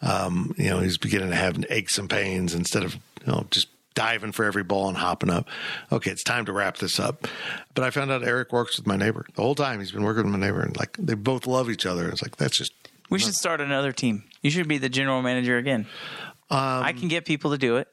um, 0.00 0.54
you 0.58 0.70
know, 0.70 0.80
he's 0.80 0.98
beginning 0.98 1.30
to 1.30 1.36
have 1.36 1.64
aches 1.70 1.98
and 1.98 2.10
pains 2.10 2.54
instead 2.54 2.82
of 2.82 2.94
you 2.94 3.32
know 3.32 3.46
just 3.50 3.68
diving 3.94 4.32
for 4.32 4.44
every 4.44 4.64
ball 4.64 4.88
and 4.88 4.96
hopping 4.96 5.30
up. 5.30 5.46
Okay, 5.90 6.10
it's 6.10 6.24
time 6.24 6.46
to 6.46 6.52
wrap 6.52 6.78
this 6.78 6.98
up. 6.98 7.28
But 7.74 7.84
I 7.84 7.90
found 7.90 8.10
out 8.10 8.24
Eric 8.24 8.52
works 8.52 8.78
with 8.78 8.86
my 8.86 8.96
neighbor 8.96 9.26
the 9.34 9.42
whole 9.42 9.54
time. 9.54 9.80
He's 9.80 9.92
been 9.92 10.02
working 10.02 10.24
with 10.24 10.32
my 10.32 10.44
neighbor, 10.44 10.62
and 10.62 10.76
like 10.76 10.96
they 10.98 11.14
both 11.14 11.46
love 11.46 11.70
each 11.70 11.86
other. 11.86 12.08
It's 12.08 12.22
like 12.22 12.36
that's 12.36 12.56
just 12.56 12.72
We 13.12 13.18
should 13.18 13.34
start 13.34 13.60
another 13.60 13.92
team. 13.92 14.24
You 14.42 14.50
should 14.50 14.68
be 14.68 14.78
the 14.78 14.88
general 14.88 15.22
manager 15.22 15.58
again. 15.58 15.86
I 16.50 16.92
can 16.92 17.08
get 17.08 17.24
people 17.24 17.52
to 17.52 17.58
do 17.58 17.76
it. 17.76 17.88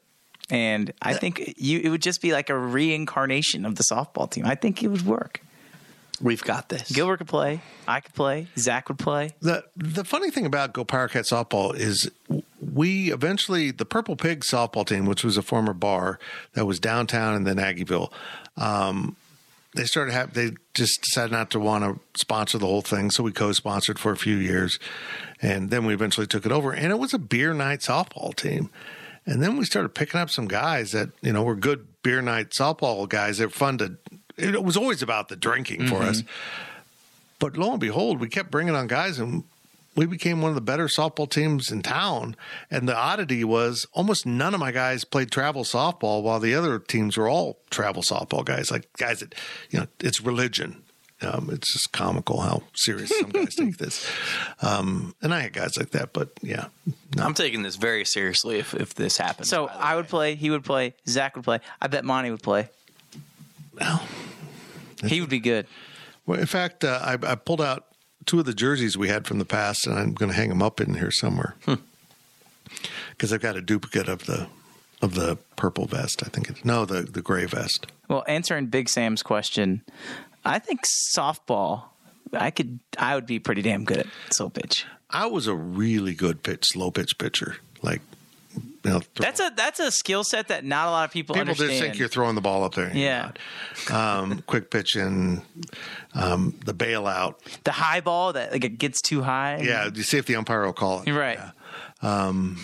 And 0.51 0.91
I 1.01 1.13
think 1.13 1.53
you 1.57 1.79
it 1.79 1.89
would 1.89 2.01
just 2.01 2.21
be 2.21 2.33
like 2.33 2.49
a 2.49 2.57
reincarnation 2.57 3.65
of 3.65 3.75
the 3.75 3.83
softball 3.83 4.29
team. 4.29 4.45
I 4.47 4.55
think 4.55 4.81
it 4.81 4.87
would 4.87 5.05
work. 5.05 5.41
We've 6.21 6.43
got 6.43 6.69
this. 6.69 6.91
Gilbert 6.91 7.17
could 7.17 7.27
play. 7.27 7.61
I 7.87 8.01
could 8.01 8.13
play. 8.13 8.47
Zac 8.57 8.89
would 8.89 8.99
play. 8.99 9.31
The 9.41 9.63
the 9.75 10.03
funny 10.03 10.31
thing 10.31 10.45
about 10.45 10.73
Go 10.73 10.83
Power 10.83 11.07
Cat 11.07 11.25
softball 11.25 11.75
is 11.75 12.11
we 12.59 13.11
eventually 13.13 13.71
the 13.71 13.85
Purple 13.85 14.15
Pig 14.15 14.41
softball 14.41 14.85
team, 14.85 15.05
which 15.05 15.23
was 15.23 15.37
a 15.37 15.41
former 15.41 15.73
bar 15.73 16.19
that 16.53 16.65
was 16.65 16.79
downtown 16.79 17.35
and 17.35 17.47
then 17.47 17.57
Aggieville, 17.57 18.11
um, 18.57 19.15
they 19.75 19.85
started 19.85 20.11
have 20.13 20.33
they 20.33 20.51
just 20.73 21.01
decided 21.01 21.31
not 21.31 21.51
to 21.51 21.59
want 21.59 21.83
to 21.83 22.19
sponsor 22.19 22.57
the 22.57 22.65
whole 22.65 22.81
thing, 22.81 23.11
so 23.11 23.23
we 23.23 23.31
co-sponsored 23.31 23.99
for 23.99 24.11
a 24.11 24.17
few 24.17 24.35
years, 24.35 24.79
and 25.41 25.69
then 25.69 25.85
we 25.85 25.93
eventually 25.93 26.27
took 26.27 26.45
it 26.45 26.51
over, 26.51 26.71
and 26.71 26.91
it 26.91 26.99
was 26.99 27.13
a 27.13 27.19
beer 27.19 27.53
night 27.53 27.79
softball 27.79 28.35
team. 28.35 28.69
And 29.25 29.43
then 29.43 29.57
we 29.57 29.65
started 29.65 29.89
picking 29.89 30.19
up 30.19 30.31
some 30.31 30.47
guys 30.47 30.91
that 30.93 31.09
you 31.21 31.33
know 31.33 31.43
were 31.43 31.55
good 31.55 31.85
beer 32.01 32.21
night 32.21 32.49
softball 32.49 33.07
guys. 33.07 33.37
They're 33.37 33.49
fun 33.49 33.77
to 33.79 33.97
it 34.37 34.63
was 34.63 34.77
always 34.77 35.01
about 35.01 35.27
the 35.27 35.35
drinking 35.35 35.87
for 35.87 35.95
mm-hmm. 35.95 36.09
us. 36.09 36.23
But 37.39 37.57
lo 37.57 37.71
and 37.71 37.79
behold, 37.79 38.19
we 38.19 38.27
kept 38.27 38.51
bringing 38.51 38.75
on 38.75 38.87
guys, 38.87 39.19
and 39.19 39.43
we 39.95 40.05
became 40.05 40.41
one 40.41 40.49
of 40.49 40.55
the 40.55 40.61
better 40.61 40.87
softball 40.87 41.29
teams 41.29 41.71
in 41.71 41.81
town. 41.81 42.35
And 42.71 42.87
the 42.87 42.95
oddity 42.95 43.43
was 43.43 43.85
almost 43.93 44.25
none 44.25 44.53
of 44.53 44.59
my 44.59 44.71
guys 44.71 45.03
played 45.03 45.31
travel 45.31 45.63
softball, 45.63 46.23
while 46.23 46.39
the 46.39 46.55
other 46.55 46.79
teams 46.79 47.17
were 47.17 47.27
all 47.27 47.59
travel 47.69 48.01
softball 48.01 48.45
guys, 48.45 48.71
like 48.71 48.87
guys 48.97 49.19
that 49.19 49.35
you 49.69 49.79
know 49.79 49.87
it's 49.99 50.21
religion. 50.21 50.83
Um, 51.21 51.49
it's 51.51 51.73
just 51.73 51.91
comical 51.91 52.39
how 52.39 52.63
serious 52.75 53.11
some 53.19 53.29
guys 53.31 53.53
take 53.55 53.77
this. 53.77 54.09
Um, 54.61 55.15
and 55.21 55.33
I 55.33 55.39
had 55.39 55.53
guys 55.53 55.77
like 55.77 55.91
that, 55.91 56.11
but 56.11 56.31
yeah, 56.41 56.65
I'm 57.17 57.33
taking 57.33 57.63
this 57.63 57.77
very 57.77 58.03
seriously 58.03 58.59
if, 58.59 58.73
if 58.73 58.93
this 58.93 59.15
happens. 59.17 59.47
So 59.49 59.67
I 59.67 59.95
would 59.95 60.09
play. 60.09 60.35
He 60.35 60.49
would 60.49 60.65
play. 60.65 60.95
Zac 61.07 61.37
would 61.37 61.45
play. 61.45 61.61
I 61.81 61.87
bet 61.87 62.03
Monty 62.03 62.29
would 62.29 62.43
play. 62.43 62.67
he 65.05 65.21
would 65.21 65.29
be 65.29 65.39
good. 65.39 65.65
Well, 66.25 66.39
in 66.39 66.45
fact, 66.45 66.83
uh, 66.83 66.99
I, 67.01 67.31
I 67.31 67.35
pulled 67.35 67.61
out 67.61 67.85
two 68.29 68.39
of 68.39 68.45
the 68.45 68.53
jerseys 68.53 68.95
we 68.95 69.07
had 69.07 69.25
from 69.25 69.39
the 69.39 69.45
past, 69.45 69.87
and 69.87 69.97
I'm 69.97 70.13
going 70.13 70.29
to 70.29 70.37
hang 70.37 70.49
them 70.49 70.61
up 70.61 70.79
in 70.79 70.93
here 70.93 71.09
somewhere 71.09 71.55
hmm. 71.65 71.75
because 73.09 73.33
I've 73.33 73.41
got 73.41 73.57
a 73.57 73.61
duplicate 73.61 74.07
of 74.07 74.25
the 74.25 74.47
of 75.01 75.15
the 75.15 75.39
purple 75.55 75.85
vest. 75.85 76.21
I 76.23 76.29
think 76.29 76.47
it's 76.47 76.63
no, 76.63 76.85
the 76.85 77.01
the 77.01 77.23
gray 77.23 77.45
vest. 77.45 77.87
Well, 78.07 78.23
answering 78.27 78.67
Big 78.67 78.87
Sam's 78.87 79.23
question, 79.23 79.81
I 80.45 80.59
think 80.59 80.81
softball. 81.17 81.85
I 82.31 82.51
could. 82.51 82.79
I 82.99 83.15
would 83.15 83.25
be 83.25 83.39
pretty 83.39 83.63
damn 83.63 83.83
good 83.83 83.97
at 83.97 84.07
slow 84.29 84.49
pitch. 84.49 84.85
I 85.09 85.25
was 85.25 85.47
a 85.47 85.55
really 85.55 86.13
good 86.13 86.43
pitch, 86.43 86.65
slow 86.65 86.91
pitch 86.91 87.17
pitcher. 87.17 87.57
Like, 87.81 88.01
you 88.83 88.91
know, 88.91 89.01
That's 89.15 89.39
a 89.39 89.51
that's 89.55 89.79
a 89.79 89.91
skill 89.91 90.23
set 90.23 90.47
that 90.47 90.63
not 90.63 90.87
a 90.87 90.91
lot 90.91 91.05
of 91.05 91.11
people, 91.11 91.33
people 91.33 91.41
understand. 91.41 91.71
just 91.71 91.81
think 91.81 91.97
you're 91.97 92.07
throwing 92.07 92.35
the 92.35 92.41
ball 92.41 92.63
up 92.63 92.75
there. 92.75 92.91
Yeah. 92.95 93.31
Um, 93.91 94.41
quick 94.47 94.71
pitch 94.71 94.95
and 94.95 95.41
um, 96.13 96.55
the 96.65 96.73
bailout. 96.73 97.35
the 97.63 97.71
high 97.71 97.99
ball 98.01 98.33
that 98.33 98.51
like 98.51 98.63
it 98.63 98.77
gets 98.77 99.01
too 99.01 99.21
high. 99.21 99.59
Yeah, 99.61 99.89
you 99.93 100.03
see 100.03 100.17
if 100.17 100.25
the 100.25 100.35
umpire 100.35 100.65
will 100.65 100.73
call 100.73 101.01
it. 101.05 101.11
Right. 101.11 101.39
Um, 102.01 102.57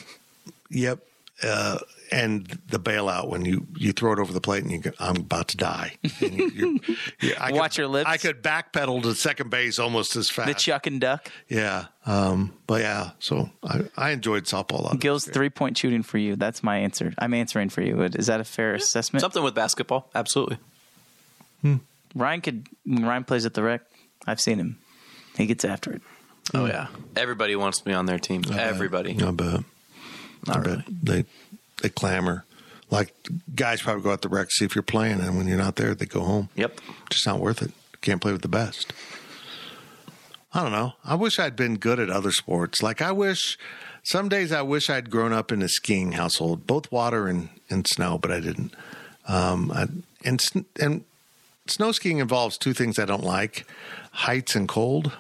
yep. 0.70 1.00
Uh, 1.44 1.80
and 2.12 2.46
the 2.70 2.80
bailout 2.80 3.28
when 3.30 3.46
you, 3.46 3.68
you 3.76 3.92
throw 3.92 4.14
it 4.14 4.20
over 4.20 4.32
the 4.34 4.42
plate 4.42 4.64
and 4.64 4.72
you 4.72 4.80
go, 4.80 4.92
I'm 5.00 5.18
about 5.18 5.48
to 5.50 5.58
die. 5.58 5.96
And 6.22 6.34
you, 6.38 6.50
you, 6.50 6.80
you, 7.20 7.34
I 7.40 7.52
Watch 7.52 7.72
could, 7.72 7.78
your 7.80 7.88
lips. 7.88 8.10
I 8.10 8.18
could 8.18 8.42
backpedal 8.44 9.02
to 9.04 9.16
second 9.16 9.50
base 9.50 9.80
almost 9.80 10.16
as 10.16 10.30
fast. 10.30 10.48
The 10.48 10.54
chuck 10.54 10.88
and 10.88 11.02
duck. 11.02 11.32
yeah. 11.48 11.86
Um, 12.06 12.54
but 12.68 12.82
yeah, 12.82 13.12
so 13.18 13.50
I, 13.64 13.82
I 13.98 14.12
enjoyed 14.12 14.44
softball 14.46 14.80
a 14.80 14.82
lot. 14.84 15.00
Gil's 15.00 15.26
three 15.26 15.50
point 15.50 15.76
shooting 15.78 16.04
for 16.04 16.20
you. 16.20 16.36
That's 16.36 16.62
my 16.62 16.78
answer. 16.78 17.14
I'm 17.18 17.34
answering 17.34 17.70
for 17.70 17.82
you. 17.82 18.02
Is 18.04 18.28
that 18.28 18.40
a 18.40 18.44
fair 18.44 18.76
assessment? 18.76 19.22
Something 19.22 19.44
with 19.44 19.56
basketball, 19.56 20.10
absolutely. 20.14 20.58
Ryan 22.14 22.42
could. 22.42 22.68
When 22.86 23.06
Ryan 23.06 23.24
plays 23.24 23.46
at 23.46 23.56
the 23.56 23.64
rec, 23.64 23.82
I've 24.28 24.40
seen 24.40 24.60
him. 24.60 24.78
He 25.36 25.48
gets 25.48 25.66
after 25.66 25.92
it. 25.92 26.02
Oh 26.54 26.66
yeah, 26.68 26.88
everybody 27.16 27.56
wants 27.56 27.86
me 27.86 27.94
on 27.94 28.06
their 28.06 28.20
team. 28.20 28.44
Everybody. 28.54 29.18
I 29.22 29.32
bet. 29.32 29.64
Not 30.48 30.58
I 30.58 30.60
really. 30.60 30.76
bet 30.88 31.04
they 31.04 31.26
they 31.82 31.90
clamor. 31.90 32.46
Like 32.92 33.14
guys 33.56 33.82
probably 33.82 34.04
go 34.04 34.12
out 34.12 34.22
the 34.22 34.30
rec 34.30 34.52
see 34.52 34.66
if 34.66 34.76
you're 34.76 34.84
playing, 34.84 35.20
and 35.20 35.38
when 35.38 35.48
you're 35.48 35.58
not 35.58 35.76
there, 35.76 35.96
they 35.96 36.06
go 36.06 36.22
home. 36.22 36.50
Yep. 36.56 36.80
Just 37.10 37.26
not 37.26 37.40
worth 37.40 37.62
it. 37.62 37.72
Can't 38.02 38.22
play 38.22 38.32
with 38.32 38.42
the 38.42 38.48
best. 38.48 38.94
I 40.54 40.62
don't 40.64 40.72
know. 40.72 40.94
I 41.04 41.16
wish 41.16 41.38
I'd 41.38 41.56
been 41.56 41.76
good 41.78 42.00
at 42.00 42.10
other 42.10 42.32
sports. 42.32 42.82
Like 42.82 43.02
I 43.02 43.12
wish 43.12 43.58
some 44.04 44.30
days 44.30 44.52
I 44.52 44.62
wish 44.62 44.90
I'd 44.90 45.10
grown 45.10 45.34
up 45.34 45.52
in 45.52 45.64
a 45.64 45.68
skiing 45.68 46.12
household, 46.12 46.68
both 46.68 46.92
water 46.92 47.28
and, 47.28 47.50
and 47.72 47.88
snow, 47.88 48.20
but 48.20 48.32
I 48.32 48.40
didn't. 48.40 48.74
Um, 49.28 49.72
I, 49.72 49.88
and 50.24 50.42
and 50.80 51.04
snow 51.66 51.92
skiing 51.92 52.20
involves 52.20 52.58
two 52.58 52.74
things 52.74 53.00
I 53.00 53.06
don't 53.06 53.24
like: 53.24 53.66
heights 54.12 54.56
and 54.56 54.70
cold. 54.70 55.12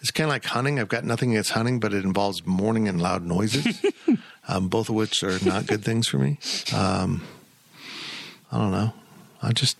It's 0.00 0.10
kind 0.10 0.28
of 0.28 0.30
like 0.30 0.46
hunting. 0.46 0.80
I've 0.80 0.88
got 0.88 1.04
nothing 1.04 1.32
against 1.32 1.50
hunting, 1.50 1.78
but 1.78 1.92
it 1.92 2.04
involves 2.04 2.46
morning 2.46 2.88
and 2.88 3.02
loud 3.02 3.22
noises, 3.22 3.84
um, 4.48 4.68
both 4.68 4.88
of 4.88 4.94
which 4.94 5.22
are 5.22 5.38
not 5.44 5.66
good 5.66 5.84
things 5.84 6.08
for 6.08 6.18
me. 6.18 6.38
Um, 6.74 7.22
I 8.50 8.58
don't 8.58 8.72
know. 8.72 8.92
I 9.42 9.52
just, 9.52 9.76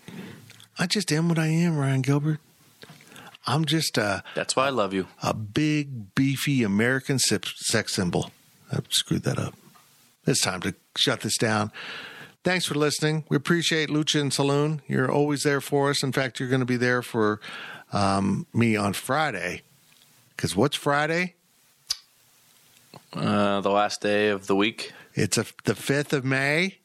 I 0.79 0.87
just 0.87 1.11
am 1.11 1.29
what 1.29 1.37
I 1.39 1.47
am, 1.47 1.77
Ryan 1.77 2.01
Gilbert. 2.01 2.39
I'm 3.47 3.65
just 3.65 3.97
a, 3.97 4.23
That's 4.35 4.55
why 4.55 4.67
I 4.67 4.69
love 4.69 4.93
you. 4.93 5.07
a 5.23 5.33
big, 5.33 6.13
beefy 6.15 6.63
American 6.63 7.17
sex 7.19 7.93
symbol. 7.93 8.31
I 8.71 8.79
screwed 8.89 9.23
that 9.23 9.39
up. 9.39 9.55
It's 10.25 10.41
time 10.41 10.61
to 10.61 10.75
shut 10.95 11.21
this 11.21 11.37
down. 11.37 11.71
Thanks 12.43 12.65
for 12.65 12.75
listening. 12.75 13.23
We 13.29 13.37
appreciate 13.37 13.89
Lucha 13.89 14.21
and 14.21 14.33
Saloon. 14.33 14.81
You're 14.87 15.11
always 15.11 15.43
there 15.43 15.61
for 15.61 15.89
us. 15.89 16.03
In 16.03 16.11
fact, 16.11 16.39
you're 16.39 16.49
going 16.49 16.61
to 16.61 16.65
be 16.65 16.77
there 16.77 17.01
for 17.01 17.39
um, 17.91 18.45
me 18.53 18.75
on 18.75 18.93
Friday. 18.93 19.61
Because 20.35 20.55
what's 20.55 20.75
Friday? 20.75 21.35
Uh, 23.13 23.59
the 23.61 23.69
last 23.69 24.01
day 24.01 24.29
of 24.29 24.47
the 24.47 24.55
week, 24.55 24.93
It's 25.13 25.37
a, 25.37 25.45
the 25.65 25.73
5th 25.73 26.13
of 26.13 26.23
May, 26.23 26.77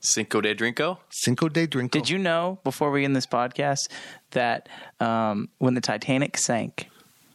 Cinco 0.00 0.40
de 0.40 0.54
Drinko. 0.54 0.98
Cinco 1.10 1.48
de 1.48 1.66
Drinko. 1.68 1.90
Did 1.92 2.08
you 2.08 2.18
know 2.18 2.58
before 2.64 2.90
we 2.90 3.04
end 3.04 3.14
this 3.14 3.26
podcast 3.26 3.88
that 4.32 4.68
um, 4.98 5.48
when 5.58 5.74
the 5.74 5.80
Titanic 5.80 6.36
sank, 6.36 6.88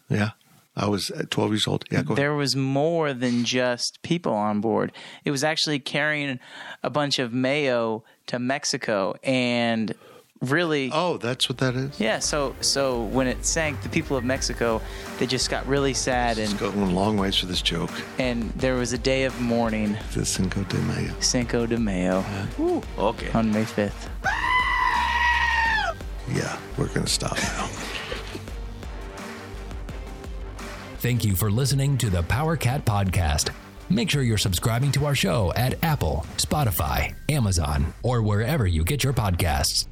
Yeah. 0.09 0.32
I 0.80 0.88
was 0.88 1.09
uh, 1.09 1.23
12 1.32 1.51
years 1.53 1.67
old. 1.67 1.86
Yeah, 1.89 2.03
go 2.03 2.13
ahead. 2.13 2.17
there 2.17 2.36
was 2.36 2.55
more 2.55 3.11
than 3.11 3.45
just 3.45 3.97
people 4.03 4.34
on 4.34 4.61
board. 4.61 4.91
It 5.25 5.32
was 5.32 5.43
actually 5.43 5.80
carrying 5.80 6.39
a 6.84 6.91
bunch 6.91 7.17
of 7.17 7.34
mayo 7.34 8.03
to 8.28 8.38
Mexico 8.38 9.15
and 9.23 9.95
really 10.42 10.92
Oh, 10.94 11.18
that's 11.18 11.50
what 11.50 11.58
that 11.60 11.76
is? 11.76 12.00
yeah 12.00 12.20
so 12.20 12.56
so 12.62 13.04
when 13.06 13.28
it 13.28 13.44
sank 13.46 13.82
the 13.82 13.90
people 13.90 14.16
of 14.18 14.24
mexico 14.24 14.82
they 15.18 15.26
just 15.26 15.50
got 15.50 15.66
really 15.68 15.94
sad 15.94 16.38
It's 16.38 16.52
and 16.52 16.60
going 16.60 16.80
a 16.82 16.86
long 16.92 17.18
ways 17.18 17.36
for 17.36 17.48
this 17.48 17.62
joke. 17.62 17.90
and 18.20 18.52
there 18.52 18.76
was 18.76 18.94
a 18.94 18.98
day 18.98 19.24
of 19.24 19.40
mourning 19.42 19.98
The 20.14 20.26
Cinco 20.26 20.64
de 20.64 20.78
Mayo. 20.80 21.14
cinco 21.20 21.66
de 21.66 21.78
mayo 21.78 22.24
Okay. 22.98 23.32
on 23.34 23.52
may 23.52 23.64
5th 23.64 24.10
Yeah, 26.34 26.58
we're 26.78 26.88
going 26.88 27.06
to 27.06 27.12
stop 27.12 27.38
now. 27.38 27.70
Thank 31.00 31.24
you 31.24 31.36
for 31.38 31.50
listening 31.50 31.98
to 32.00 32.10
the 32.10 32.22
Power 32.24 32.58
Cat 32.58 32.84
Podcast. 32.84 33.52
Make 33.90 34.10
sure 34.10 34.24
you're 34.24 34.38
subscribing 34.38 34.92
to 34.92 35.06
our 35.06 35.16
show 35.16 35.54
at 35.56 35.82
Apple, 35.86 36.26
Spotify, 36.36 37.14
Amazon, 37.30 37.94
or 38.04 38.22
wherever 38.22 38.68
you 38.68 38.84
get 38.84 39.06
your 39.06 39.14
podcasts. 39.14 39.88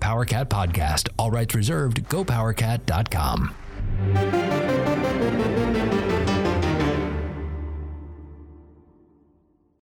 Power 0.00 0.24
Cat 0.24 0.48
Podcast, 0.50 1.08
all 1.18 1.30
rights 1.30 1.54
reserved, 1.54 2.02
gopowercat.com. 2.08 3.54